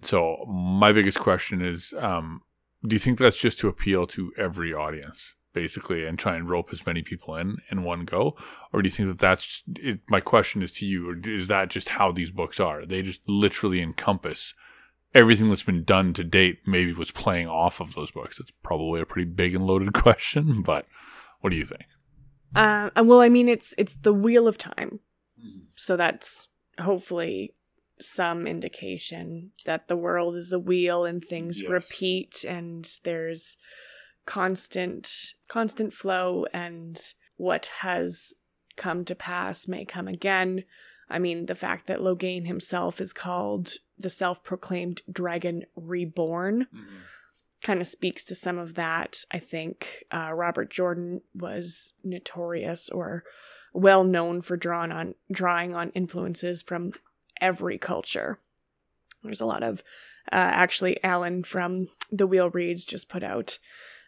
So 0.02 0.46
my 0.46 0.92
biggest 0.92 1.20
question 1.20 1.62
is, 1.62 1.94
um, 1.98 2.42
do 2.86 2.94
you 2.94 3.00
think 3.00 3.20
that's 3.20 3.40
just 3.40 3.58
to 3.60 3.70
appeal 3.70 4.06
to 4.08 4.34
every 4.38 4.74
audience? 4.74 5.34
Basically 5.54 6.06
and 6.06 6.18
try 6.20 6.36
and 6.36 6.50
rope 6.50 6.70
as 6.72 6.86
many 6.86 7.02
people 7.02 7.36
in 7.36 7.58
in 7.70 7.84
one 7.84 8.06
go? 8.06 8.36
Or 8.72 8.82
do 8.82 8.88
you 8.88 8.92
think 8.92 9.10
that 9.10 9.20
that's 9.20 9.64
it, 9.80 10.00
my 10.10 10.20
question 10.20 10.62
is 10.62 10.74
to 10.76 10.86
you 10.86 11.10
or 11.10 11.16
is 11.24 11.48
that 11.48 11.70
just 11.70 11.90
how 11.90 12.12
these 12.12 12.32
books 12.32 12.60
are? 12.60 12.86
They 12.86 13.02
just 13.02 13.22
literally 13.28 13.82
encompass 13.82 14.54
everything 15.14 15.50
that's 15.50 15.64
been 15.64 15.84
done 15.84 16.12
to 16.14 16.24
date 16.24 16.60
maybe 16.66 16.92
was 16.94 17.12
playing 17.12 17.48
off 17.48 17.80
of 17.80 17.94
those 17.94 18.12
books. 18.12 18.40
It's 18.40 18.52
probably 18.64 19.00
a 19.02 19.06
pretty 19.06 19.30
big 19.30 19.54
and 19.56 19.66
loaded 19.68 19.94
question 20.04 20.62
but 20.62 20.86
what 21.42 21.52
do 21.52 21.56
you 21.56 21.66
think? 21.66 21.84
Uh, 22.56 22.90
well 23.04 23.22
i 23.22 23.30
mean 23.30 23.50
it's 23.50 23.74
it's 23.78 23.96
the 23.96 24.14
wheel 24.14 24.48
of 24.48 24.58
time. 24.58 25.00
So 25.76 25.98
that's 25.98 26.48
hopefully 26.80 27.56
some 28.00 28.48
indication 28.48 29.52
that 29.66 29.88
the 29.88 29.96
world 29.98 30.36
is 30.36 30.52
a 30.52 30.60
wheel 30.60 31.06
and 31.06 31.24
things 31.24 31.62
Yes. 31.62 31.70
repeat 31.70 32.44
and 32.48 32.90
there's 33.04 33.58
constant 34.26 35.34
constant 35.48 35.94
flow 35.94 36.46
and 36.54 37.14
what 37.38 37.68
has 37.80 38.34
come 38.76 39.06
to 39.06 39.16
pass 39.16 39.68
may 39.68 39.86
come 39.86 40.08
again. 40.08 40.64
I 41.10 41.20
mean, 41.20 41.46
the 41.46 41.56
fact 41.56 41.88
that 41.88 42.00
Logain 42.00 42.48
himself 42.48 43.02
is 43.02 43.14
called 43.14 43.74
the 43.98 44.10
self-proclaimed 44.10 45.02
dragon 45.12 45.66
reborn 45.76 46.68
kind 47.62 47.80
of 47.80 47.88
speaks 47.88 48.24
to 48.26 48.36
some 48.36 48.58
of 48.58 48.76
that. 48.76 49.24
I 49.32 49.40
think 49.40 50.04
uh, 50.12 50.32
Robert 50.34 50.70
Jordan 50.70 51.22
was 51.34 51.94
notorious 52.04 52.90
or 52.90 53.24
well 53.74 54.04
known 54.04 54.42
for 54.42 54.58
drawing 54.58 54.92
on 54.92 55.16
drawing 55.32 55.76
on 55.76 55.92
influences 55.92 56.62
from 56.62 56.94
every 57.42 57.78
culture. 57.78 58.40
There's 59.24 59.42
a 59.42 59.46
lot 59.46 59.64
of 59.64 59.84
uh, 60.32 60.36
actually 60.36 61.02
Alan 61.04 61.44
from 61.44 61.90
The 62.12 62.28
Wheel 62.28 62.50
Reads 62.50 62.86
just 62.86 63.10
put 63.10 63.24
out 63.24 63.58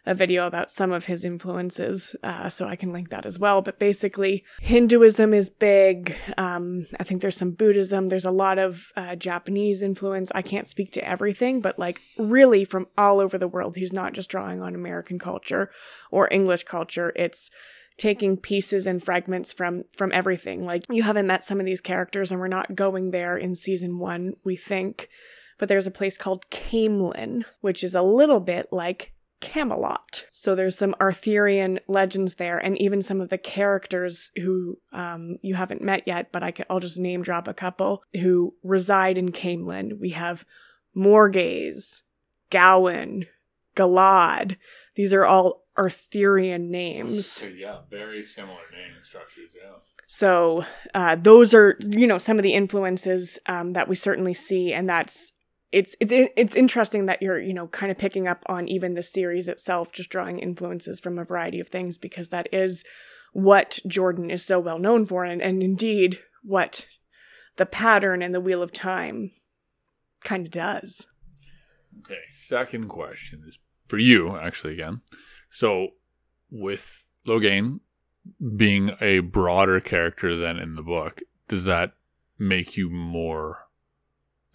a 0.06 0.14
video 0.14 0.46
about 0.46 0.70
some 0.70 0.92
of 0.92 1.06
his 1.06 1.24
influences, 1.24 2.14
uh, 2.22 2.48
so 2.48 2.66
I 2.66 2.76
can 2.76 2.92
link 2.92 3.10
that 3.10 3.26
as 3.26 3.38
well. 3.38 3.60
But 3.60 3.78
basically, 3.78 4.44
Hinduism 4.62 5.34
is 5.34 5.50
big. 5.50 6.16
Um, 6.38 6.86
I 7.00 7.04
think 7.04 7.20
there's 7.20 7.36
some 7.36 7.50
Buddhism. 7.50 8.06
There's 8.06 8.24
a 8.24 8.30
lot 8.30 8.58
of 8.58 8.92
uh, 8.96 9.16
Japanese 9.16 9.82
influence. 9.82 10.30
I 10.34 10.42
can't 10.42 10.68
speak 10.68 10.92
to 10.92 11.06
everything, 11.06 11.60
but 11.60 11.78
like 11.78 12.00
really 12.16 12.64
from 12.64 12.86
all 12.96 13.20
over 13.20 13.36
the 13.36 13.48
world. 13.48 13.76
He's 13.76 13.92
not 13.92 14.12
just 14.12 14.30
drawing 14.30 14.62
on 14.62 14.74
American 14.74 15.18
culture 15.18 15.70
or 16.10 16.32
English 16.32 16.64
culture. 16.64 17.12
It's 17.16 17.50
taking 17.98 18.36
pieces 18.36 18.86
and 18.86 19.02
fragments 19.02 19.52
from 19.52 19.84
from 19.96 20.12
everything. 20.12 20.64
Like 20.64 20.84
you 20.90 21.02
haven't 21.02 21.26
met 21.26 21.44
some 21.44 21.58
of 21.58 21.66
these 21.66 21.80
characters, 21.80 22.30
and 22.30 22.40
we're 22.40 22.48
not 22.48 22.76
going 22.76 23.10
there 23.10 23.36
in 23.36 23.54
season 23.54 23.98
one. 23.98 24.34
We 24.44 24.56
think. 24.56 25.08
But 25.58 25.70
there's 25.70 25.86
a 25.86 25.90
place 25.90 26.18
called 26.18 26.50
Caemlyn, 26.50 27.44
which 27.62 27.82
is 27.82 27.94
a 27.94 28.02
little 28.02 28.40
bit 28.40 28.66
like 28.70 29.14
Camelot. 29.40 30.24
So 30.32 30.54
there's 30.54 30.78
some 30.78 30.94
Arthurian 31.00 31.80
legends 31.88 32.34
there, 32.34 32.58
and 32.58 32.80
even 32.80 33.02
some 33.02 33.20
of 33.20 33.28
the 33.28 33.38
characters 33.38 34.30
who 34.36 34.78
um, 34.92 35.36
you 35.42 35.54
haven't 35.54 35.82
met 35.82 36.04
yet, 36.06 36.32
but 36.32 36.42
I 36.42 36.50
can, 36.50 36.64
I'll 36.70 36.80
just 36.80 36.98
name 36.98 37.22
drop 37.22 37.46
a 37.46 37.54
couple 37.54 38.02
who 38.14 38.54
reside 38.62 39.18
in 39.18 39.32
Caemlyn. 39.32 39.98
We 40.00 40.10
have 40.10 40.44
Morgase, 40.96 42.02
Gawyn, 42.50 43.26
Galad. 43.76 44.56
These 44.94 45.12
are 45.12 45.26
all 45.26 45.66
Arthurian 45.76 46.70
names. 46.70 47.42
yeah 47.56 47.80
very 47.90 48.22
similar 48.22 48.60
naming 48.72 49.02
structures 49.02 49.50
yeah 49.54 49.72
So 50.06 50.64
uh, 50.94 51.16
those 51.16 51.52
are 51.52 51.76
you 51.80 52.06
know 52.06 52.18
some 52.18 52.38
of 52.38 52.42
the 52.42 52.54
influences 52.54 53.38
um, 53.46 53.74
that 53.74 53.88
we 53.88 53.94
certainly 53.94 54.34
see, 54.34 54.72
and 54.72 54.88
that's 54.88 55.32
it's 55.72 55.96
it's 56.00 56.12
it's 56.12 56.56
interesting 56.56 57.06
that 57.06 57.22
you're 57.22 57.40
you 57.40 57.54
know 57.54 57.66
kind 57.68 57.90
of 57.90 57.98
picking 57.98 58.26
up 58.26 58.42
on 58.46 58.68
even 58.68 58.94
the 58.94 59.02
series 59.02 59.48
itself, 59.48 59.92
just 59.92 60.10
drawing 60.10 60.38
influences 60.38 61.00
from 61.00 61.18
a 61.18 61.24
variety 61.24 61.60
of 61.60 61.68
things 61.68 61.98
because 61.98 62.28
that 62.28 62.48
is 62.52 62.84
what 63.32 63.78
Jordan 63.86 64.30
is 64.30 64.44
so 64.44 64.58
well 64.58 64.78
known 64.78 65.06
for, 65.06 65.24
and 65.24 65.42
and 65.42 65.62
indeed 65.62 66.20
what 66.42 66.86
the 67.56 67.66
pattern 67.66 68.22
and 68.22 68.34
the 68.34 68.40
Wheel 68.40 68.62
of 68.62 68.72
Time 68.72 69.32
kind 70.22 70.46
of 70.46 70.52
does. 70.52 71.06
Okay. 72.00 72.20
Second 72.30 72.88
question 72.88 73.42
is 73.46 73.58
for 73.88 73.98
you, 73.98 74.36
actually, 74.36 74.74
again. 74.74 75.00
So, 75.50 75.88
with 76.50 77.04
Logain 77.26 77.80
being 78.56 78.90
a 79.00 79.20
broader 79.20 79.80
character 79.80 80.36
than 80.36 80.58
in 80.58 80.74
the 80.74 80.82
book, 80.82 81.20
does 81.48 81.64
that 81.64 81.92
make 82.38 82.76
you 82.76 82.90
more? 82.90 83.65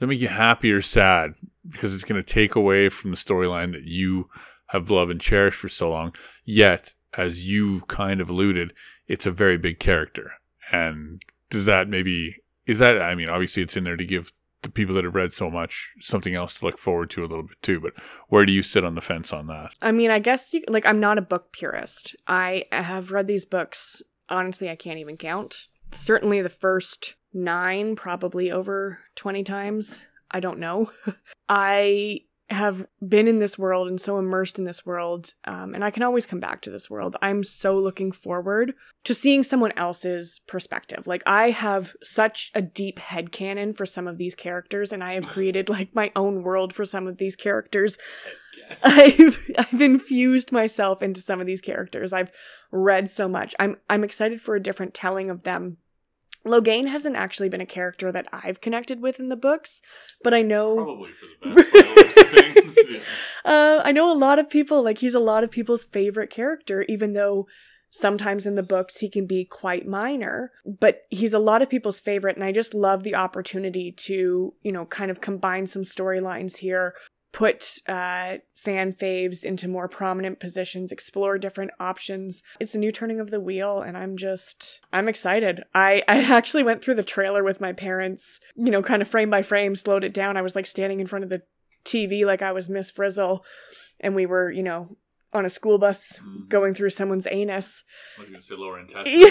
That 0.02 0.08
make 0.08 0.20
you 0.20 0.30
happy 0.30 0.72
or 0.72 0.82
sad? 0.82 1.36
Because 1.70 1.94
it's 1.94 2.04
going 2.04 2.20
to 2.20 2.28
take 2.28 2.56
away 2.56 2.90
from 2.90 3.12
the 3.12 3.18
storyline 3.18 3.72
that 3.74 3.84
you 3.84 4.32
have 4.70 4.90
loved 4.90 5.12
and 5.12 5.22
cherished 5.22 5.60
for 5.60 5.70
so 5.70 5.92
long. 5.92 6.16
Yet, 6.44 6.96
as 7.14 7.48
you 7.48 7.82
kind 7.82 8.20
of 8.20 8.28
alluded, 8.28 8.74
it's 9.08 9.28
a 9.28 9.32
very 9.32 9.60
big 9.60 9.78
character. 9.78 10.32
And 10.72 11.22
does 11.52 11.66
that 11.66 11.88
maybe 11.88 12.38
is 12.66 12.80
that? 12.80 13.00
I 13.00 13.14
mean, 13.14 13.30
obviously, 13.30 13.62
it's 13.62 13.78
in 13.78 13.84
there 13.84 13.96
to 13.96 14.04
give 14.04 14.34
the 14.64 14.72
people 14.72 14.96
that 14.96 15.04
have 15.04 15.14
read 15.14 15.34
so 15.34 15.52
much 15.52 15.94
something 16.00 16.34
else 16.34 16.58
to 16.58 16.66
look 16.66 16.80
forward 16.80 17.12
to 17.12 17.22
a 17.22 17.28
little 17.28 17.44
bit 17.44 17.62
too. 17.62 17.80
But 17.80 17.94
where 18.30 18.48
do 18.48 18.52
you 18.52 18.64
sit 18.64 18.84
on 18.84 18.96
the 18.96 19.02
fence 19.02 19.32
on 19.32 19.46
that? 19.48 19.74
I 19.84 19.92
mean, 19.92 20.10
I 20.10 20.18
guess 20.18 20.52
you, 20.52 20.64
like 20.68 20.88
I'm 20.88 21.00
not 21.00 21.20
a 21.20 21.22
book 21.22 21.52
purist. 21.52 22.16
I 22.28 22.66
have 22.72 23.12
read 23.12 23.28
these 23.28 23.46
books. 23.46 24.02
Honestly, 24.30 24.68
I 24.68 24.76
can't 24.76 24.98
even 24.98 25.18
count. 25.18 25.68
Certainly, 25.94 26.42
the 26.42 26.50
first 26.50 27.14
nine, 27.34 27.96
probably 27.96 28.52
over 28.52 29.00
twenty 29.16 29.44
times. 29.44 30.04
I 30.30 30.40
don't 30.40 30.60
know. 30.60 30.92
I 31.50 32.22
have 32.52 32.86
been 33.08 33.28
in 33.28 33.40
this 33.40 33.58
world 33.58 33.88
and 33.88 34.00
so 34.00 34.20
immersed 34.20 34.60
in 34.60 34.66
this 34.66 34.86
world, 34.86 35.34
um, 35.46 35.74
and 35.74 35.84
I 35.86 35.92
can 35.92 36.04
always 36.04 36.26
come 36.26 36.42
back 36.42 36.62
to 36.62 36.70
this 36.70 36.90
world. 36.90 37.16
I'm 37.22 37.44
so 37.44 37.78
looking 37.78 38.12
forward 38.12 38.74
to 39.06 39.14
seeing 39.14 39.42
someone 39.42 39.72
else's 39.78 40.42
perspective. 40.48 41.08
Like 41.08 41.24
I 41.26 41.52
have 41.52 41.96
such 42.04 42.52
a 42.54 42.62
deep 42.62 43.00
head 43.00 43.32
headcanon 43.32 43.76
for 43.76 43.86
some 43.86 44.08
of 44.08 44.18
these 44.18 44.36
characters, 44.36 44.92
and 44.92 45.04
I 45.04 45.14
have 45.14 45.28
created 45.28 45.70
like 45.70 45.96
my 45.96 46.12
own 46.16 46.44
world 46.44 46.74
for 46.74 46.86
some 46.86 47.08
of 47.08 47.18
these 47.18 47.36
characters. 47.36 47.98
I've 48.84 49.38
I've 49.58 49.82
infused 49.82 50.52
myself 50.52 51.02
into 51.02 51.22
some 51.22 51.40
of 51.40 51.48
these 51.48 51.62
characters. 51.62 52.12
I've 52.12 52.32
read 52.72 53.10
so 53.10 53.28
much. 53.28 53.56
I'm 53.60 53.78
I'm 53.90 54.04
excited 54.04 54.42
for 54.42 54.56
a 54.56 54.64
different 54.64 54.94
telling 54.94 55.30
of 55.30 55.44
them. 55.44 55.78
Logain 56.46 56.88
hasn't 56.88 57.16
actually 57.16 57.50
been 57.50 57.62
a 57.62 57.66
character 57.66 58.12
that 58.12 58.28
I've 58.34 58.62
connected 58.62 59.02
with 59.02 59.20
in 59.20 59.30
the 59.30 59.36
books, 59.36 59.82
but 60.24 60.34
I 60.34 60.42
know 60.42 60.76
Probably 60.76 61.12
for 61.12 61.26
the 61.50 61.56
best. 61.56 61.72
by 61.74 61.82
the 61.82 61.94
looks 61.96 62.18
of 62.18 62.30
things. 62.30 62.58
Yeah. 62.92 63.00
uh, 63.46 63.82
I 63.86 63.92
know 63.92 64.12
a 64.12 64.18
lot 64.18 64.40
of 64.40 64.50
people 64.50 64.82
like 64.84 64.98
he's 65.00 65.14
a 65.14 65.20
lot 65.20 65.44
of 65.44 65.52
people's 65.52 65.84
favorite 65.84 66.30
character, 66.30 66.84
even 66.90 67.14
though 67.14 67.48
sometimes 67.92 68.48
in 68.48 68.56
the 68.56 68.64
books 68.64 68.98
he 68.98 69.10
can 69.10 69.28
be 69.28 69.46
quite 69.46 69.86
minor. 69.88 70.52
But 70.66 71.02
he's 71.10 71.34
a 71.34 71.40
lot 71.40 71.62
of 71.62 71.70
people's 71.70 72.00
favorite, 72.00 72.36
and 72.38 72.44
I 72.46 72.52
just 72.52 72.74
love 72.74 73.04
the 73.04 73.16
opportunity 73.16 73.92
to 73.92 74.54
you 74.64 74.72
know 74.72 74.86
kind 74.86 75.12
of 75.12 75.22
combine 75.22 75.68
some 75.68 75.84
storylines 75.84 76.58
here. 76.58 76.96
Put 77.32 77.80
uh, 77.88 78.38
fan 78.56 78.92
faves 78.94 79.44
into 79.44 79.68
more 79.68 79.88
prominent 79.88 80.40
positions, 80.40 80.92
explore 80.92 81.38
different 81.38 81.72
options. 81.80 82.44
It's 82.60 82.76
a 82.76 82.80
new 82.80 82.92
turning 82.92 83.20
of 83.20 83.30
the 83.30 83.40
wheel, 83.40 83.82
and 83.82 83.98
I'm 83.98 84.18
just 84.18 84.80
I'm 84.92 85.08
excited. 85.08 85.64
I 85.74 86.04
I 86.08 86.22
actually 86.34 86.64
went 86.64 86.84
through 86.84 86.96
the 86.96 87.04
trailer 87.04 87.44
with 87.44 87.62
my 87.62 87.74
parents, 87.74 88.40
you 88.56 88.72
know, 88.72 88.84
kind 88.84 89.02
of 89.02 89.08
frame 89.08 89.30
by 89.30 89.42
frame, 89.42 89.76
slowed 89.76 90.04
it 90.04 90.14
down. 90.14 90.38
I 90.38 90.42
was 90.42 90.56
like 90.56 90.66
standing 90.66 91.00
in 91.00 91.08
front 91.08 91.24
of 91.24 91.30
the 91.30 91.44
TV 91.86 92.26
like 92.26 92.42
I 92.42 92.52
was 92.52 92.70
Miss 92.70 92.92
Frizzle, 92.92 93.46
and 94.00 94.16
we 94.16 94.26
were, 94.26 94.52
you 94.52 94.64
know, 94.64 94.98
on 95.34 95.46
a 95.46 95.50
school 95.50 95.78
bus 95.78 96.20
going 96.50 96.74
through 96.74 96.90
someone's 96.90 97.28
anus. 97.32 97.84
I 98.18 98.22
was 98.22 98.30
going 98.30 98.42
to 98.42 98.48
say 98.48 98.56
lower 98.56 98.80
intestine. 98.80 99.20
Yeah. 99.20 99.28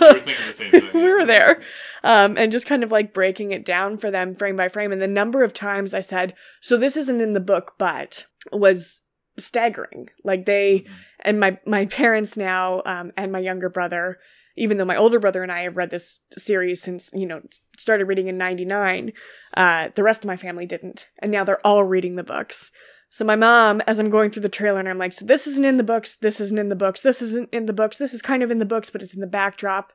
were 0.00 0.20
thinking 0.20 0.46
the 0.46 0.54
same 0.54 0.70
thing. 0.90 1.02
we 1.02 1.12
were 1.12 1.26
there. 1.26 1.62
Um, 2.02 2.36
and 2.36 2.50
just 2.50 2.66
kind 2.66 2.82
of 2.82 2.90
like 2.90 3.14
breaking 3.14 3.52
it 3.52 3.64
down 3.64 3.98
for 3.98 4.10
them 4.10 4.34
frame 4.34 4.56
by 4.56 4.68
frame. 4.68 4.92
And 4.92 5.00
the 5.00 5.06
number 5.06 5.44
of 5.44 5.52
times 5.52 5.94
I 5.94 6.00
said, 6.00 6.34
so 6.60 6.76
this 6.76 6.96
isn't 6.96 7.20
in 7.20 7.34
the 7.34 7.40
book, 7.40 7.74
but 7.78 8.26
was 8.52 9.00
staggering. 9.38 10.08
Like 10.24 10.46
they, 10.46 10.86
and 11.20 11.38
my, 11.38 11.58
my 11.64 11.86
parents 11.86 12.36
now, 12.36 12.82
um, 12.84 13.12
and 13.16 13.30
my 13.30 13.38
younger 13.38 13.68
brother, 13.68 14.18
even 14.56 14.76
though 14.76 14.84
my 14.84 14.96
older 14.96 15.20
brother 15.20 15.42
and 15.42 15.52
I 15.52 15.62
have 15.62 15.76
read 15.76 15.90
this 15.90 16.18
series 16.36 16.82
since, 16.82 17.10
you 17.14 17.26
know, 17.26 17.40
started 17.78 18.06
reading 18.06 18.26
in 18.26 18.36
99, 18.36 19.12
uh, 19.56 19.88
the 19.94 20.02
rest 20.02 20.24
of 20.24 20.28
my 20.28 20.36
family 20.36 20.66
didn't. 20.66 21.08
And 21.20 21.30
now 21.30 21.44
they're 21.44 21.64
all 21.64 21.84
reading 21.84 22.16
the 22.16 22.24
books. 22.24 22.72
So 23.12 23.24
my 23.24 23.36
mom, 23.36 23.80
as 23.88 23.98
I'm 23.98 24.08
going 24.08 24.30
through 24.30 24.42
the 24.42 24.48
trailer, 24.48 24.78
and 24.78 24.88
I'm 24.88 24.96
like, 24.98 25.12
so 25.12 25.24
this 25.24 25.46
isn't 25.46 25.64
in 25.64 25.76
the 25.76 25.82
books, 25.82 26.14
this 26.14 26.40
isn't 26.40 26.58
in 26.58 26.68
the 26.68 26.76
books, 26.76 27.00
this 27.02 27.20
isn't 27.20 27.48
in 27.52 27.66
the 27.66 27.72
books, 27.72 27.98
this 27.98 28.14
is 28.14 28.22
kind 28.22 28.42
of 28.42 28.50
in 28.50 28.58
the 28.60 28.64
books, 28.64 28.88
but 28.88 29.02
it's 29.02 29.12
in 29.14 29.20
the 29.20 29.26
backdrop. 29.26 29.92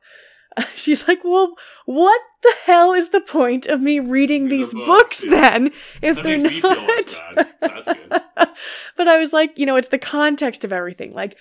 she's 0.76 1.07
like, 1.07 1.24
well, 1.24 1.53
what 1.86 2.22
the 2.43 2.53
hell 2.66 2.93
is 2.93 3.09
the 3.09 3.22
point 3.22 3.68
of 3.68 3.82
me 3.82 3.99
reading 3.99 4.49
The 4.49 4.57
these 4.57 4.74
books, 4.74 4.86
books 4.86 5.24
yeah. 5.26 5.32
then 5.32 5.66
if 6.01 6.18
That 6.18 6.24
they're 6.24 6.38
makes 6.39 6.55
me 6.55 6.61
feel 6.61 6.76
not? 6.76 6.88
less 6.88 7.20
bad. 7.36 7.53
That's 7.61 7.86
good. 7.88 8.09
but 8.97 9.07
I 9.07 9.18
was 9.18 9.32
like, 9.34 9.57
you 9.57 9.66
know, 9.66 9.76
it's 9.78 9.88
the 9.88 9.97
context 9.97 10.63
of 10.63 10.74
everything. 10.74 11.13
Like, 11.13 11.38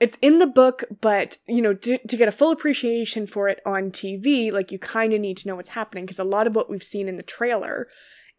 it's 0.00 0.16
in 0.22 0.38
the 0.38 0.46
book, 0.46 0.84
but 1.00 1.38
you 1.46 1.60
know, 1.60 1.74
to, 1.74 1.98
to 1.98 2.16
get 2.16 2.28
a 2.28 2.32
full 2.32 2.52
appreciation 2.52 3.26
for 3.26 3.48
it 3.48 3.60
on 3.66 3.90
TV, 3.90 4.52
like 4.52 4.70
you 4.72 4.78
kind 4.78 5.12
of 5.12 5.20
need 5.20 5.36
to 5.38 5.48
know 5.48 5.56
what's 5.56 5.70
happening 5.70 6.04
because 6.04 6.18
a 6.18 6.24
lot 6.24 6.46
of 6.46 6.54
what 6.54 6.70
we've 6.70 6.82
seen 6.82 7.08
in 7.08 7.16
the 7.16 7.22
trailer 7.22 7.88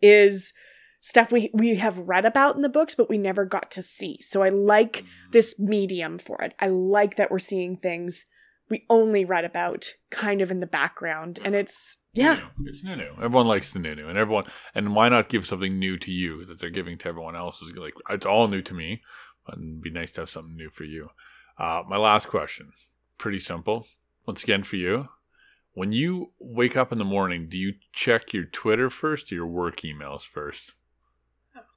is 0.01 0.53
stuff 1.01 1.31
we 1.31 1.49
we 1.53 1.75
have 1.75 1.97
read 1.97 2.25
about 2.25 2.55
in 2.55 2.61
the 2.61 2.69
books, 2.69 2.95
but 2.95 3.09
we 3.09 3.17
never 3.17 3.45
got 3.45 3.71
to 3.71 3.81
see. 3.81 4.19
So 4.21 4.41
I 4.41 4.49
like 4.49 5.03
this 5.31 5.59
medium 5.59 6.17
for 6.17 6.41
it. 6.41 6.53
I 6.59 6.67
like 6.67 7.15
that 7.15 7.31
we're 7.31 7.39
seeing 7.39 7.77
things 7.77 8.25
we 8.69 8.85
only 8.89 9.25
read 9.25 9.45
about 9.45 9.93
kind 10.11 10.41
of 10.41 10.51
in 10.51 10.59
the 10.59 10.67
background, 10.67 11.39
and 11.43 11.55
it's 11.55 11.97
yeah. 12.13 12.39
New. 12.57 12.69
It's 12.69 12.83
new 12.83 12.95
new. 12.95 13.13
Everyone 13.21 13.47
likes 13.47 13.71
the 13.71 13.79
new 13.79 13.95
new, 13.95 14.07
and 14.07 14.17
everyone. 14.17 14.45
And 14.73 14.95
why 14.95 15.09
not 15.09 15.29
give 15.29 15.45
something 15.45 15.77
new 15.77 15.97
to 15.97 16.11
you 16.11 16.45
that 16.45 16.59
they're 16.59 16.69
giving 16.69 16.97
to 16.99 17.07
everyone 17.07 17.35
else? 17.35 17.61
Is 17.61 17.75
like 17.75 17.93
it's 18.09 18.25
all 18.25 18.47
new 18.47 18.61
to 18.61 18.73
me, 18.73 19.01
but 19.45 19.55
it'd 19.55 19.81
be 19.81 19.91
nice 19.91 20.11
to 20.13 20.21
have 20.21 20.29
something 20.29 20.55
new 20.55 20.69
for 20.69 20.83
you. 20.83 21.09
Uh, 21.57 21.83
my 21.87 21.97
last 21.97 22.27
question, 22.27 22.71
pretty 23.17 23.39
simple. 23.39 23.85
Once 24.25 24.43
again, 24.43 24.63
for 24.63 24.75
you, 24.75 25.09
when 25.73 25.91
you 25.91 26.31
wake 26.39 26.77
up 26.77 26.91
in 26.91 26.97
the 26.97 27.05
morning, 27.05 27.47
do 27.49 27.57
you 27.57 27.73
check 27.91 28.33
your 28.33 28.45
Twitter 28.45 28.89
first 28.89 29.31
or 29.31 29.35
your 29.35 29.47
work 29.47 29.77
emails 29.77 30.21
first? 30.21 30.75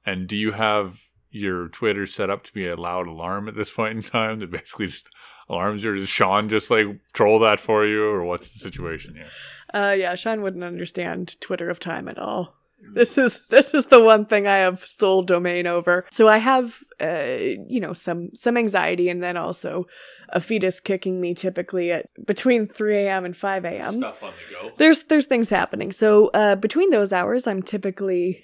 And 0.05 0.27
do 0.27 0.35
you 0.35 0.51
have 0.51 0.99
your 1.31 1.67
Twitter 1.69 2.05
set 2.05 2.29
up 2.29 2.43
to 2.43 2.53
be 2.53 2.67
a 2.67 2.75
loud 2.75 3.07
alarm 3.07 3.47
at 3.47 3.55
this 3.55 3.71
point 3.71 3.97
in 3.97 4.03
time 4.03 4.39
that 4.39 4.51
basically 4.51 4.87
just 4.87 5.09
alarms 5.49 5.83
you? 5.83 5.91
Or 5.91 5.95
does 5.95 6.09
Sean 6.09 6.49
just 6.49 6.69
like 6.69 6.87
troll 7.13 7.39
that 7.39 7.59
for 7.59 7.85
you, 7.85 8.05
or 8.05 8.23
what's 8.23 8.51
the 8.51 8.59
situation 8.59 9.15
here? 9.15 9.27
Uh, 9.73 9.95
yeah, 9.97 10.15
Sean 10.15 10.41
wouldn't 10.41 10.63
understand 10.63 11.39
Twitter 11.41 11.69
of 11.69 11.79
time 11.79 12.07
at 12.07 12.19
all. 12.19 12.55
This 12.93 13.17
is 13.17 13.39
this 13.49 13.73
is 13.73 13.85
the 13.85 14.03
one 14.03 14.25
thing 14.25 14.45
I 14.45 14.57
have 14.57 14.85
sole 14.85 15.23
domain 15.23 15.67
over. 15.67 16.05
So 16.11 16.27
I 16.27 16.37
have, 16.39 16.83
uh, 16.99 17.37
you 17.67 17.79
know, 17.79 17.93
some 17.93 18.31
some 18.33 18.57
anxiety, 18.57 19.07
and 19.07 19.23
then 19.23 19.37
also 19.37 19.87
a 20.29 20.41
fetus 20.41 20.81
kicking 20.81 21.21
me 21.21 21.33
typically 21.33 21.93
at 21.93 22.09
between 22.25 22.67
three 22.67 22.97
a.m. 22.97 23.23
and 23.23 23.37
five 23.37 23.63
a.m. 23.63 23.95
Stuff 23.95 24.21
on 24.21 24.33
the 24.49 24.55
go. 24.55 24.71
There's 24.77 25.03
there's 25.03 25.27
things 25.27 25.49
happening. 25.49 25.93
So 25.93 26.27
uh, 26.33 26.57
between 26.57 26.89
those 26.89 27.13
hours, 27.13 27.47
I'm 27.47 27.63
typically 27.63 28.43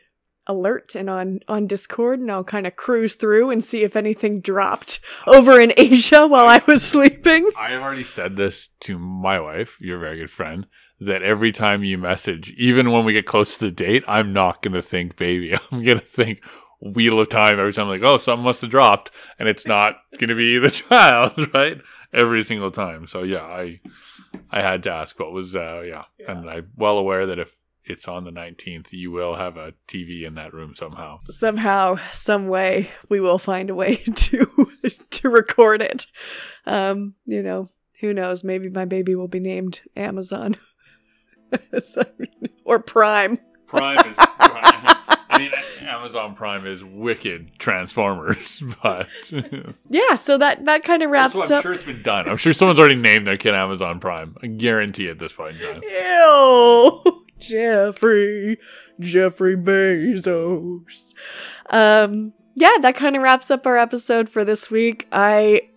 alert 0.50 0.95
and 0.95 1.10
on 1.10 1.39
on 1.47 1.68
Discord, 1.68 2.20
and 2.20 2.30
I'll 2.30 2.43
kind 2.43 2.68
of 2.68 2.76
cruise 2.76 3.14
through 3.14 3.52
and 3.52 3.64
see 3.64 3.84
if 3.84 3.95
anything 3.95 4.41
dropped 4.41 5.00
over 5.26 5.62
in 5.62 5.72
Asia 5.78 6.28
while 6.28 6.47
I 6.47 6.62
was 6.68 6.84
sleeping. 6.84 7.50
I 7.58 7.70
have 7.70 7.82
already 7.82 8.04
said 8.04 8.36
this 8.36 8.70
to 8.82 9.00
my 9.00 9.39
wife, 9.39 9.78
your 9.80 10.00
very 10.00 10.18
good 10.18 10.32
friend, 10.32 10.66
that 11.00 11.22
every 11.22 11.54
time 11.54 11.84
you 11.84 11.97
message, 11.97 12.52
even 12.58 12.91
when 12.91 13.06
we 13.06 13.14
get 13.14 13.26
close 13.26 13.56
to 13.56 13.66
the 13.66 13.72
date, 13.72 14.04
I'm 14.08 14.34
not 14.34 14.62
going 14.62 14.74
to 14.74 14.82
think 14.82 15.16
baby. 15.16 15.54
I'm 15.72 15.84
going 15.84 16.00
to 16.00 16.06
think 16.06 16.41
wheel 16.82 17.20
of 17.20 17.30
time 17.30 17.60
every 17.60 17.74
time, 17.74 17.88
I'm 17.88 18.00
like, 18.00 18.10
oh, 18.10 18.18
something 18.18 18.43
must 18.43 18.62
have 18.62 18.70
dropped, 18.70 19.12
and 19.38 19.47
it's 19.47 19.68
not 19.68 19.97
going 20.18 20.30
to 20.30 20.36
be 20.36 20.58
the 20.58 20.70
child, 20.89 21.54
right? 21.54 21.80
Every 22.12 22.43
single 22.43 22.72
time. 22.72 23.06
So, 23.06 23.24
yeah, 23.24 23.43
I 23.43 23.80
I 24.52 24.62
had 24.62 24.84
to 24.84 24.91
ask 24.91 25.20
what 25.20 25.32
was, 25.32 25.56
uh, 25.56 25.84
yeah. 25.86 26.06
And 26.28 26.50
I'm 26.50 26.72
well 26.76 26.97
aware 26.97 27.26
that 27.28 27.39
if 27.39 27.56
it's 27.90 28.08
on 28.08 28.24
the 28.24 28.32
19th, 28.32 28.92
you 28.92 29.12
will 29.12 29.36
have 29.36 29.58
a 29.58 29.74
TV 29.88 30.26
in 30.26 30.36
that 30.36 30.54
room 30.54 30.74
somehow. 30.76 31.20
somehow 31.30 31.98
some 32.12 32.48
way 32.48 32.90
we 33.10 33.20
will 33.20 33.40
find 33.40 33.70
a 33.70 33.76
way 33.76 33.96
to 34.16 34.70
to 35.12 35.30
record 35.30 35.82
it 35.82 36.06
um 36.66 37.14
you 37.26 37.42
know 37.42 37.68
who 38.02 38.14
knows 38.14 38.44
maybe 38.44 38.70
my 38.70 38.86
baby 38.86 39.16
will 39.16 39.28
be 39.28 39.40
named 39.40 39.82
amazon 39.96 40.56
or 42.66 42.82
prime 42.82 43.38
Prime 43.68 44.00
is. 44.10 44.16
I 44.18 45.38
mean, 45.38 45.52
Amazon 45.84 46.34
Prime 46.34 46.66
is 46.66 46.84
wicked 46.84 47.52
Transformers, 47.60 48.64
but 48.84 49.08
yeah 49.90 50.16
so 50.16 50.40
that 50.40 50.66
that 50.66 50.84
kind 50.84 51.04
of 51.04 51.12
wraps 51.12 51.34
so 51.34 51.44
I'm 51.44 51.52
up 51.52 51.62
sure 51.62 51.74
it's 51.74 51.86
been 51.86 52.02
done. 52.02 52.28
I'm 52.28 52.38
sure 52.38 52.52
someone's 52.52 52.80
already 52.80 52.96
named 52.96 53.28
their 53.28 53.38
kid 53.38 53.54
Amazon 53.54 54.00
Prime. 54.00 54.36
I 54.42 54.48
guarantee 54.48 55.08
at 55.08 55.20
this 55.20 55.34
point 55.34 55.62
in 55.62 55.74
time. 55.74 55.84
Ew. 55.84 57.18
Jeffrey, 57.40 58.58
Jeffrey 59.00 59.56
Bezos. 59.56 61.14
Um, 61.70 62.34
yeah, 62.56 62.78
that 62.82 62.96
kind 62.96 63.16
of 63.16 63.22
wraps 63.22 63.50
up 63.50 63.66
our 63.66 63.78
episode 63.78 64.30
for 64.30 64.44
this 64.44 64.70
week. 64.70 65.08
I, 65.12 65.70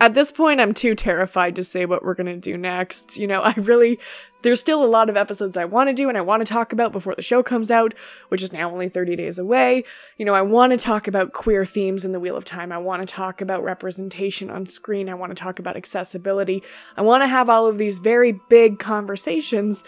at 0.00 0.14
this 0.14 0.30
point, 0.32 0.60
I'm 0.60 0.74
too 0.74 0.94
terrified 0.94 1.56
to 1.56 1.64
say 1.64 1.86
what 1.86 2.04
we're 2.04 2.14
gonna 2.14 2.36
do 2.36 2.58
next. 2.58 3.16
You 3.16 3.26
know, 3.26 3.42
I 3.42 3.52
really, 3.52 3.98
there's 4.42 4.60
still 4.60 4.84
a 4.84 4.86
lot 4.86 5.08
of 5.08 5.16
episodes 5.16 5.56
I 5.56 5.64
want 5.64 5.88
to 5.88 5.94
do 5.94 6.08
and 6.08 6.18
I 6.18 6.20
want 6.20 6.46
to 6.46 6.52
talk 6.52 6.72
about 6.72 6.92
before 6.92 7.14
the 7.14 7.22
show 7.22 7.42
comes 7.42 7.70
out, 7.70 7.94
which 8.28 8.42
is 8.42 8.52
now 8.52 8.70
only 8.70 8.88
30 8.88 9.16
days 9.16 9.38
away. 9.38 9.84
You 10.18 10.24
know, 10.24 10.34
I 10.34 10.42
want 10.42 10.72
to 10.72 10.76
talk 10.76 11.08
about 11.08 11.32
queer 11.32 11.64
themes 11.64 12.04
in 12.04 12.12
the 12.12 12.20
Wheel 12.20 12.36
of 12.36 12.44
Time. 12.44 12.72
I 12.72 12.78
want 12.78 13.08
to 13.08 13.14
talk 13.14 13.40
about 13.40 13.64
representation 13.64 14.50
on 14.50 14.66
screen. 14.66 15.08
I 15.08 15.14
want 15.14 15.30
to 15.30 15.40
talk 15.40 15.58
about 15.58 15.76
accessibility. 15.76 16.62
I 16.96 17.02
want 17.02 17.22
to 17.22 17.28
have 17.28 17.48
all 17.48 17.66
of 17.66 17.78
these 17.78 17.98
very 17.98 18.32
big 18.50 18.78
conversations. 18.78 19.82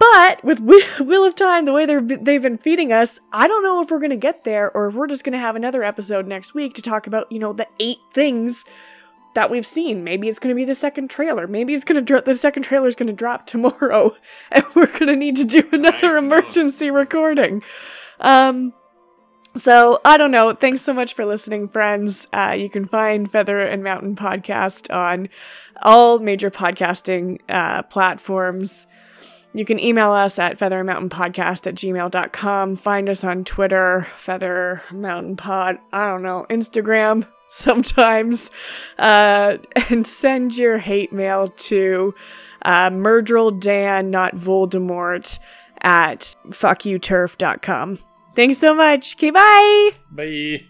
But 0.00 0.42
with 0.42 0.60
Whe- 0.60 1.00
Wheel 1.06 1.24
of 1.24 1.36
Time, 1.36 1.66
the 1.66 1.72
way 1.74 1.84
they're, 1.84 2.00
they've 2.00 2.42
been 2.42 2.56
feeding 2.56 2.90
us, 2.90 3.20
I 3.32 3.46
don't 3.46 3.62
know 3.62 3.82
if 3.82 3.90
we're 3.90 3.98
going 3.98 4.10
to 4.10 4.16
get 4.16 4.44
there 4.44 4.74
or 4.74 4.86
if 4.86 4.94
we're 4.94 5.06
just 5.06 5.22
going 5.24 5.34
to 5.34 5.38
have 5.38 5.54
another 5.56 5.82
episode 5.84 6.26
next 6.26 6.54
week 6.54 6.74
to 6.74 6.82
talk 6.82 7.06
about, 7.06 7.30
you 7.30 7.38
know, 7.38 7.52
the 7.52 7.68
eight 7.78 7.98
things 8.12 8.64
that 9.34 9.50
we've 9.50 9.66
seen. 9.66 10.02
Maybe 10.02 10.26
it's 10.26 10.38
going 10.38 10.54
to 10.54 10.58
be 10.58 10.64
the 10.64 10.74
second 10.74 11.10
trailer. 11.10 11.46
Maybe 11.46 11.74
it's 11.74 11.84
going 11.84 11.96
to 11.96 12.02
dro- 12.02 12.22
the 12.22 12.34
second 12.34 12.62
trailer 12.62 12.88
is 12.88 12.94
going 12.94 13.08
to 13.08 13.12
drop 13.12 13.46
tomorrow, 13.46 14.16
and 14.50 14.64
we're 14.74 14.86
going 14.86 15.06
to 15.08 15.16
need 15.16 15.36
to 15.36 15.44
do 15.44 15.68
another 15.70 16.16
emergency 16.16 16.90
recording. 16.90 17.62
Um, 18.20 18.72
so 19.54 20.00
I 20.04 20.16
don't 20.16 20.30
know. 20.30 20.54
Thanks 20.54 20.80
so 20.80 20.94
much 20.94 21.12
for 21.12 21.26
listening, 21.26 21.68
friends. 21.68 22.26
Uh, 22.32 22.56
you 22.58 22.70
can 22.70 22.86
find 22.86 23.30
Feather 23.30 23.60
and 23.60 23.84
Mountain 23.84 24.16
podcast 24.16 24.92
on 24.94 25.28
all 25.82 26.20
major 26.20 26.50
podcasting 26.50 27.40
uh, 27.50 27.82
platforms. 27.82 28.86
You 29.52 29.64
can 29.64 29.80
email 29.80 30.12
us 30.12 30.38
at 30.38 30.58
feathermountainpodcast 30.58 31.66
at 31.66 31.74
gmail.com. 31.74 32.76
Find 32.76 33.08
us 33.08 33.24
on 33.24 33.44
Twitter, 33.44 34.06
Feather 34.16 34.82
Mountain 34.92 35.36
Pod. 35.36 35.78
I 35.92 36.08
don't 36.08 36.22
know, 36.22 36.46
Instagram 36.48 37.26
sometimes. 37.48 38.50
Uh, 38.98 39.58
and 39.88 40.06
send 40.06 40.56
your 40.56 40.78
hate 40.78 41.12
mail 41.12 41.48
to 41.48 42.14
uh, 42.62 42.90
Dan, 42.90 44.10
not 44.10 44.36
Voldemort, 44.36 45.38
at 45.82 46.36
fuckyouturf.com. 46.48 47.98
Thanks 48.36 48.58
so 48.58 48.74
much. 48.74 49.16
Okay, 49.16 49.30
bye. 49.30 49.90
Bye. 50.10 50.69